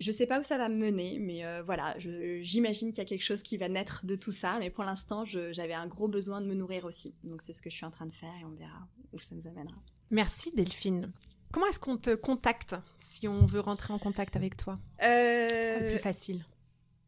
Je 0.00 0.10
sais 0.10 0.26
pas 0.26 0.40
où 0.40 0.42
ça 0.42 0.58
va 0.58 0.68
me 0.68 0.76
mener, 0.76 1.18
mais 1.18 1.44
euh, 1.44 1.62
voilà, 1.62 1.94
j'imagine 1.98 2.90
qu'il 2.90 2.98
y 2.98 3.06
a 3.06 3.08
quelque 3.08 3.22
chose 3.22 3.42
qui 3.42 3.56
va 3.56 3.68
naître 3.68 4.04
de 4.04 4.16
tout 4.16 4.32
ça. 4.32 4.58
Mais 4.58 4.70
pour 4.70 4.84
l'instant, 4.84 5.24
j'avais 5.24 5.74
un 5.74 5.86
gros 5.86 6.08
besoin 6.08 6.40
de 6.40 6.46
me 6.46 6.54
nourrir 6.54 6.84
aussi. 6.84 7.14
Donc 7.22 7.42
c'est 7.42 7.52
ce 7.52 7.62
que 7.62 7.70
je 7.70 7.76
suis 7.76 7.86
en 7.86 7.90
train 7.90 8.06
de 8.06 8.14
faire 8.14 8.32
et 8.40 8.44
on 8.44 8.54
verra 8.54 8.88
où 9.12 9.18
ça 9.18 9.34
nous 9.34 9.46
amènera. 9.46 9.76
Merci 10.10 10.52
Delphine. 10.52 11.12
Comment 11.52 11.66
est-ce 11.66 11.78
qu'on 11.80 11.96
te 11.96 12.14
contacte 12.14 12.74
si 13.14 13.28
on 13.28 13.46
veut 13.46 13.60
rentrer 13.60 13.92
en 13.92 13.98
contact 13.98 14.36
avec 14.36 14.56
toi. 14.56 14.78
Euh... 15.02 15.46
C'est 15.48 15.88
plus 15.90 15.98
facile 15.98 16.44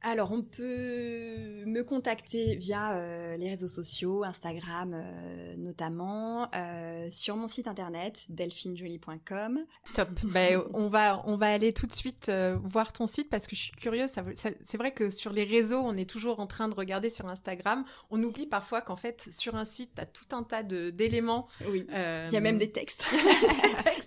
alors, 0.09 0.30
on 0.30 0.42
peut 0.42 1.64
me 1.66 1.82
contacter 1.82 2.54
via 2.54 2.92
euh, 2.92 3.36
les 3.36 3.48
réseaux 3.48 3.66
sociaux, 3.66 4.22
Instagram 4.22 4.92
euh, 4.94 5.57
notamment, 5.57 6.48
euh, 6.54 7.09
sur 7.11 7.36
mon 7.36 7.48
site 7.48 7.66
internet 7.66 8.24
delphinejolie.com. 8.28 9.64
Top. 9.94 10.11
ben, 10.22 10.62
on 10.74 10.86
va 10.86 11.24
on 11.26 11.34
va 11.34 11.48
aller 11.48 11.72
tout 11.72 11.86
de 11.86 11.92
suite 11.92 12.30
voir 12.62 12.92
ton 12.92 13.09
site 13.09 13.28
parce 13.28 13.48
que 13.48 13.57
je 13.57 13.62
suis 13.62 13.72
curieuse. 13.72 14.11
c'est 14.36 14.76
vrai 14.76 14.92
que 14.92 15.11
sur 15.11 15.32
les 15.32 15.42
réseaux, 15.42 15.80
on 15.80 15.96
est 15.96 16.09
toujours 16.09 16.38
en 16.38 16.46
train 16.46 16.68
de 16.68 16.74
regarder 16.76 17.11
sur 17.11 17.26
Instagram. 17.26 17.84
On 18.12 18.22
oublie 18.22 18.46
parfois 18.46 18.82
qu'en 18.82 18.96
fait, 18.96 19.28
sur 19.36 19.57
un 19.57 19.64
site, 19.64 19.90
tu 19.96 20.02
as 20.02 20.07
tout 20.07 20.36
un 20.36 20.44
tas 20.44 20.62
d'éléments. 20.62 21.48
Oui. 21.68 21.84
Il 21.88 22.32
y 22.32 22.36
a 22.36 22.40
même 22.40 22.59
des 22.59 22.70
textes. 22.70 23.07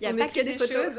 n'y 0.00 0.06
a, 0.06 0.14
pas 0.14 0.32
que 0.32 0.40
des, 0.40 0.56
photos. 0.56 0.94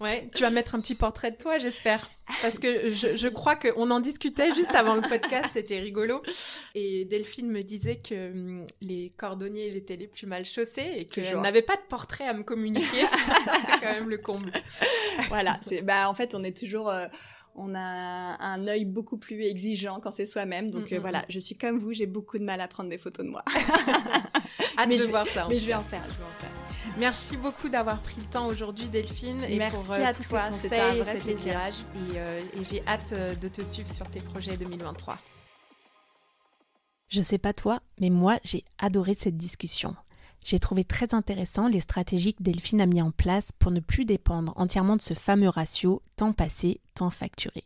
Ouais. 0.00 0.28
Tu 0.34 0.42
vas 0.42 0.50
mettre 0.50 0.74
un 0.74 0.80
petit 0.80 0.94
portrait 0.94 1.30
de 1.30 1.36
toi, 1.36 1.56
j'espère. 1.56 2.10
Parce 2.40 2.58
que 2.58 2.90
je, 2.90 3.16
je 3.16 3.28
crois 3.28 3.54
qu'on 3.56 3.90
en 3.90 4.00
discutait 4.00 4.54
juste 4.54 4.74
avant 4.74 4.94
le 4.94 5.02
podcast, 5.02 5.50
c'était 5.52 5.78
rigolo. 5.78 6.22
Et 6.74 7.04
Delphine 7.04 7.50
me 7.50 7.62
disait 7.62 7.96
que 7.96 8.32
hum, 8.32 8.66
les 8.80 9.12
cordonniers 9.16 9.76
étaient 9.76 9.96
les 9.96 10.08
plus 10.08 10.26
mal 10.26 10.44
chaussés 10.44 10.92
et 10.96 11.06
qu'elle 11.06 11.40
n'avait 11.40 11.62
pas 11.62 11.76
de 11.76 11.82
portrait 11.88 12.26
à 12.26 12.32
me 12.32 12.42
communiquer. 12.42 12.84
c'est 13.66 13.80
quand 13.80 13.92
même 13.92 14.08
le 14.08 14.18
comble. 14.18 14.52
Voilà, 15.28 15.60
bah 15.82 16.08
en 16.08 16.14
fait 16.14 16.34
on 16.34 16.42
est 16.42 16.56
toujours 16.56 16.88
euh, 16.90 17.06
on 17.54 17.74
a 17.74 17.80
un 17.80 18.66
œil 18.66 18.84
beaucoup 18.84 19.18
plus 19.18 19.42
exigeant 19.44 20.00
quand 20.00 20.10
c'est 20.10 20.26
soi-même. 20.26 20.70
Donc 20.70 20.90
mm, 20.90 20.94
euh, 20.94 20.98
mm, 20.98 21.02
voilà, 21.02 21.18
mm. 21.20 21.26
je 21.28 21.38
suis 21.38 21.56
comme 21.56 21.78
vous, 21.78 21.92
j'ai 21.92 22.06
beaucoup 22.06 22.38
de 22.38 22.44
mal 22.44 22.60
à 22.60 22.68
prendre 22.68 22.90
des 22.90 22.98
photos 22.98 23.24
de 23.24 23.30
moi. 23.30 23.44
mais 24.88 24.98
je, 24.98 25.06
voir 25.06 25.28
ça. 25.28 25.46
Mais 25.48 25.58
je 25.58 25.66
vais 25.66 25.74
en 25.74 25.82
faire, 25.82 26.02
je 26.04 26.18
vais 26.18 26.24
en 26.24 26.38
faire. 26.40 26.63
Merci 26.98 27.36
beaucoup 27.36 27.68
d'avoir 27.68 28.00
pris 28.00 28.20
le 28.20 28.26
temps 28.26 28.46
aujourd'hui, 28.46 28.86
Delphine, 28.86 29.42
et 29.44 29.58
Merci 29.58 29.76
pour 29.76 29.92
euh, 29.92 30.04
à 30.04 30.14
tous 30.14 30.28
toi, 30.28 30.44
ces 30.52 30.68
conseils 30.68 31.00
un 31.00 31.04
vrai 31.04 31.18
et 31.26 31.32
Et, 31.32 32.18
euh, 32.18 32.40
et 32.56 32.64
j'ai 32.64 32.86
hâte 32.86 33.12
euh, 33.12 33.34
de 33.34 33.48
te 33.48 33.62
suivre 33.62 33.92
sur 33.92 34.08
tes 34.08 34.20
projets 34.20 34.56
2023. 34.56 35.18
Je 37.08 37.20
sais 37.20 37.38
pas 37.38 37.52
toi, 37.52 37.80
mais 38.00 38.10
moi 38.10 38.38
j'ai 38.44 38.64
adoré 38.78 39.14
cette 39.18 39.36
discussion. 39.36 39.96
J'ai 40.44 40.60
trouvé 40.60 40.84
très 40.84 41.14
intéressant 41.14 41.68
les 41.68 41.80
stratégies 41.80 42.34
que 42.34 42.42
Delphine 42.42 42.80
a 42.80 42.86
mis 42.86 43.02
en 43.02 43.10
place 43.10 43.50
pour 43.58 43.72
ne 43.72 43.80
plus 43.80 44.04
dépendre 44.04 44.52
entièrement 44.56 44.96
de 44.96 45.02
ce 45.02 45.14
fameux 45.14 45.48
ratio 45.48 46.00
temps 46.16 46.32
passé, 46.32 46.80
temps 46.94 47.10
facturé. 47.10 47.64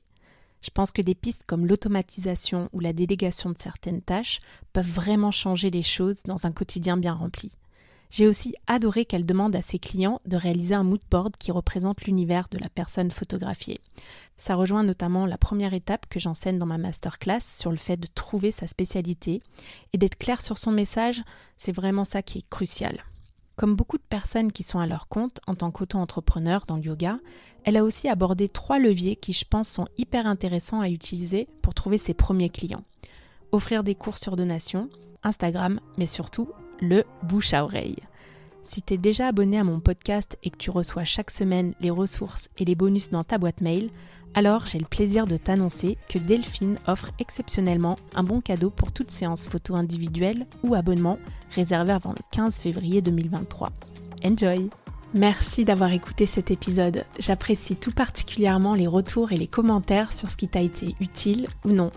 Je 0.62 0.70
pense 0.70 0.90
que 0.90 1.02
des 1.02 1.14
pistes 1.14 1.42
comme 1.46 1.66
l'automatisation 1.66 2.68
ou 2.72 2.80
la 2.80 2.92
délégation 2.92 3.50
de 3.50 3.58
certaines 3.58 4.02
tâches 4.02 4.40
peuvent 4.72 4.88
vraiment 4.88 5.30
changer 5.30 5.70
les 5.70 5.82
choses 5.82 6.22
dans 6.24 6.46
un 6.46 6.52
quotidien 6.52 6.96
bien 6.96 7.14
rempli. 7.14 7.52
J'ai 8.10 8.26
aussi 8.26 8.54
adoré 8.66 9.04
qu'elle 9.04 9.26
demande 9.26 9.54
à 9.54 9.62
ses 9.62 9.78
clients 9.78 10.20
de 10.24 10.36
réaliser 10.36 10.74
un 10.74 10.82
mood 10.82 11.00
board 11.10 11.36
qui 11.36 11.52
représente 11.52 12.02
l'univers 12.02 12.48
de 12.50 12.58
la 12.58 12.68
personne 12.70 13.10
photographiée. 13.10 13.80
Ça 14.38 14.54
rejoint 14.54 14.82
notamment 14.82 15.26
la 15.26 15.36
première 15.36 15.74
étape 15.74 16.06
que 16.08 16.20
j'enseigne 16.20 16.58
dans 16.58 16.66
ma 16.66 16.78
masterclass 16.78 17.40
sur 17.42 17.70
le 17.70 17.76
fait 17.76 17.96
de 17.98 18.08
trouver 18.14 18.50
sa 18.50 18.66
spécialité 18.66 19.42
et 19.92 19.98
d'être 19.98 20.16
clair 20.16 20.40
sur 20.40 20.56
son 20.56 20.70
message, 20.70 21.22
c'est 21.58 21.72
vraiment 21.72 22.04
ça 22.04 22.22
qui 22.22 22.38
est 22.38 22.48
crucial. 22.48 23.04
Comme 23.56 23.74
beaucoup 23.74 23.98
de 23.98 24.04
personnes 24.08 24.52
qui 24.52 24.62
sont 24.62 24.78
à 24.78 24.86
leur 24.86 25.08
compte 25.08 25.40
en 25.48 25.54
tant 25.54 25.72
qu'auto-entrepreneur 25.72 26.64
dans 26.66 26.76
le 26.76 26.84
yoga, 26.84 27.18
elle 27.64 27.76
a 27.76 27.82
aussi 27.82 28.08
abordé 28.08 28.48
trois 28.48 28.78
leviers 28.78 29.16
qui 29.16 29.32
je 29.32 29.44
pense 29.44 29.68
sont 29.68 29.88
hyper 29.98 30.26
intéressants 30.26 30.80
à 30.80 30.88
utiliser 30.88 31.48
pour 31.60 31.74
trouver 31.74 31.98
ses 31.98 32.14
premiers 32.14 32.50
clients. 32.50 32.84
Offrir 33.50 33.82
des 33.82 33.96
cours 33.96 34.16
sur 34.16 34.36
donation, 34.36 34.88
Instagram, 35.24 35.80
mais 35.96 36.06
surtout 36.06 36.48
le 36.80 37.04
bouche 37.22 37.54
à 37.54 37.64
oreille. 37.64 37.96
Si 38.62 38.82
tu 38.82 38.94
es 38.94 38.98
déjà 38.98 39.28
abonné 39.28 39.58
à 39.58 39.64
mon 39.64 39.80
podcast 39.80 40.36
et 40.42 40.50
que 40.50 40.58
tu 40.58 40.70
reçois 40.70 41.04
chaque 41.04 41.30
semaine 41.30 41.74
les 41.80 41.90
ressources 41.90 42.48
et 42.58 42.64
les 42.64 42.74
bonus 42.74 43.08
dans 43.08 43.24
ta 43.24 43.38
boîte 43.38 43.60
mail, 43.60 43.90
alors 44.34 44.66
j'ai 44.66 44.78
le 44.78 44.84
plaisir 44.84 45.26
de 45.26 45.36
t'annoncer 45.36 45.96
que 46.08 46.18
Delphine 46.18 46.76
offre 46.86 47.10
exceptionnellement 47.18 47.96
un 48.14 48.22
bon 48.22 48.40
cadeau 48.40 48.70
pour 48.70 48.92
toute 48.92 49.10
séance 49.10 49.46
photo 49.46 49.74
individuelle 49.74 50.46
ou 50.62 50.74
abonnement 50.74 51.18
réservé 51.54 51.92
avant 51.92 52.10
le 52.10 52.22
15 52.30 52.56
février 52.56 53.00
2023. 53.00 53.72
Enjoy 54.24 54.68
Merci 55.14 55.64
d'avoir 55.64 55.92
écouté 55.92 56.26
cet 56.26 56.50
épisode. 56.50 57.06
J'apprécie 57.18 57.76
tout 57.76 57.92
particulièrement 57.92 58.74
les 58.74 58.86
retours 58.86 59.32
et 59.32 59.38
les 59.38 59.48
commentaires 59.48 60.12
sur 60.12 60.30
ce 60.30 60.36
qui 60.36 60.48
t'a 60.48 60.60
été 60.60 60.94
utile 61.00 61.48
ou 61.64 61.70
non. 61.70 61.90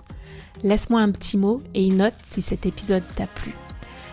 Laisse-moi 0.64 1.02
un 1.02 1.12
petit 1.12 1.38
mot 1.38 1.62
et 1.74 1.86
une 1.86 1.98
note 1.98 2.14
si 2.26 2.42
cet 2.42 2.66
épisode 2.66 3.04
t'a 3.18 3.28
plu. 3.28 3.54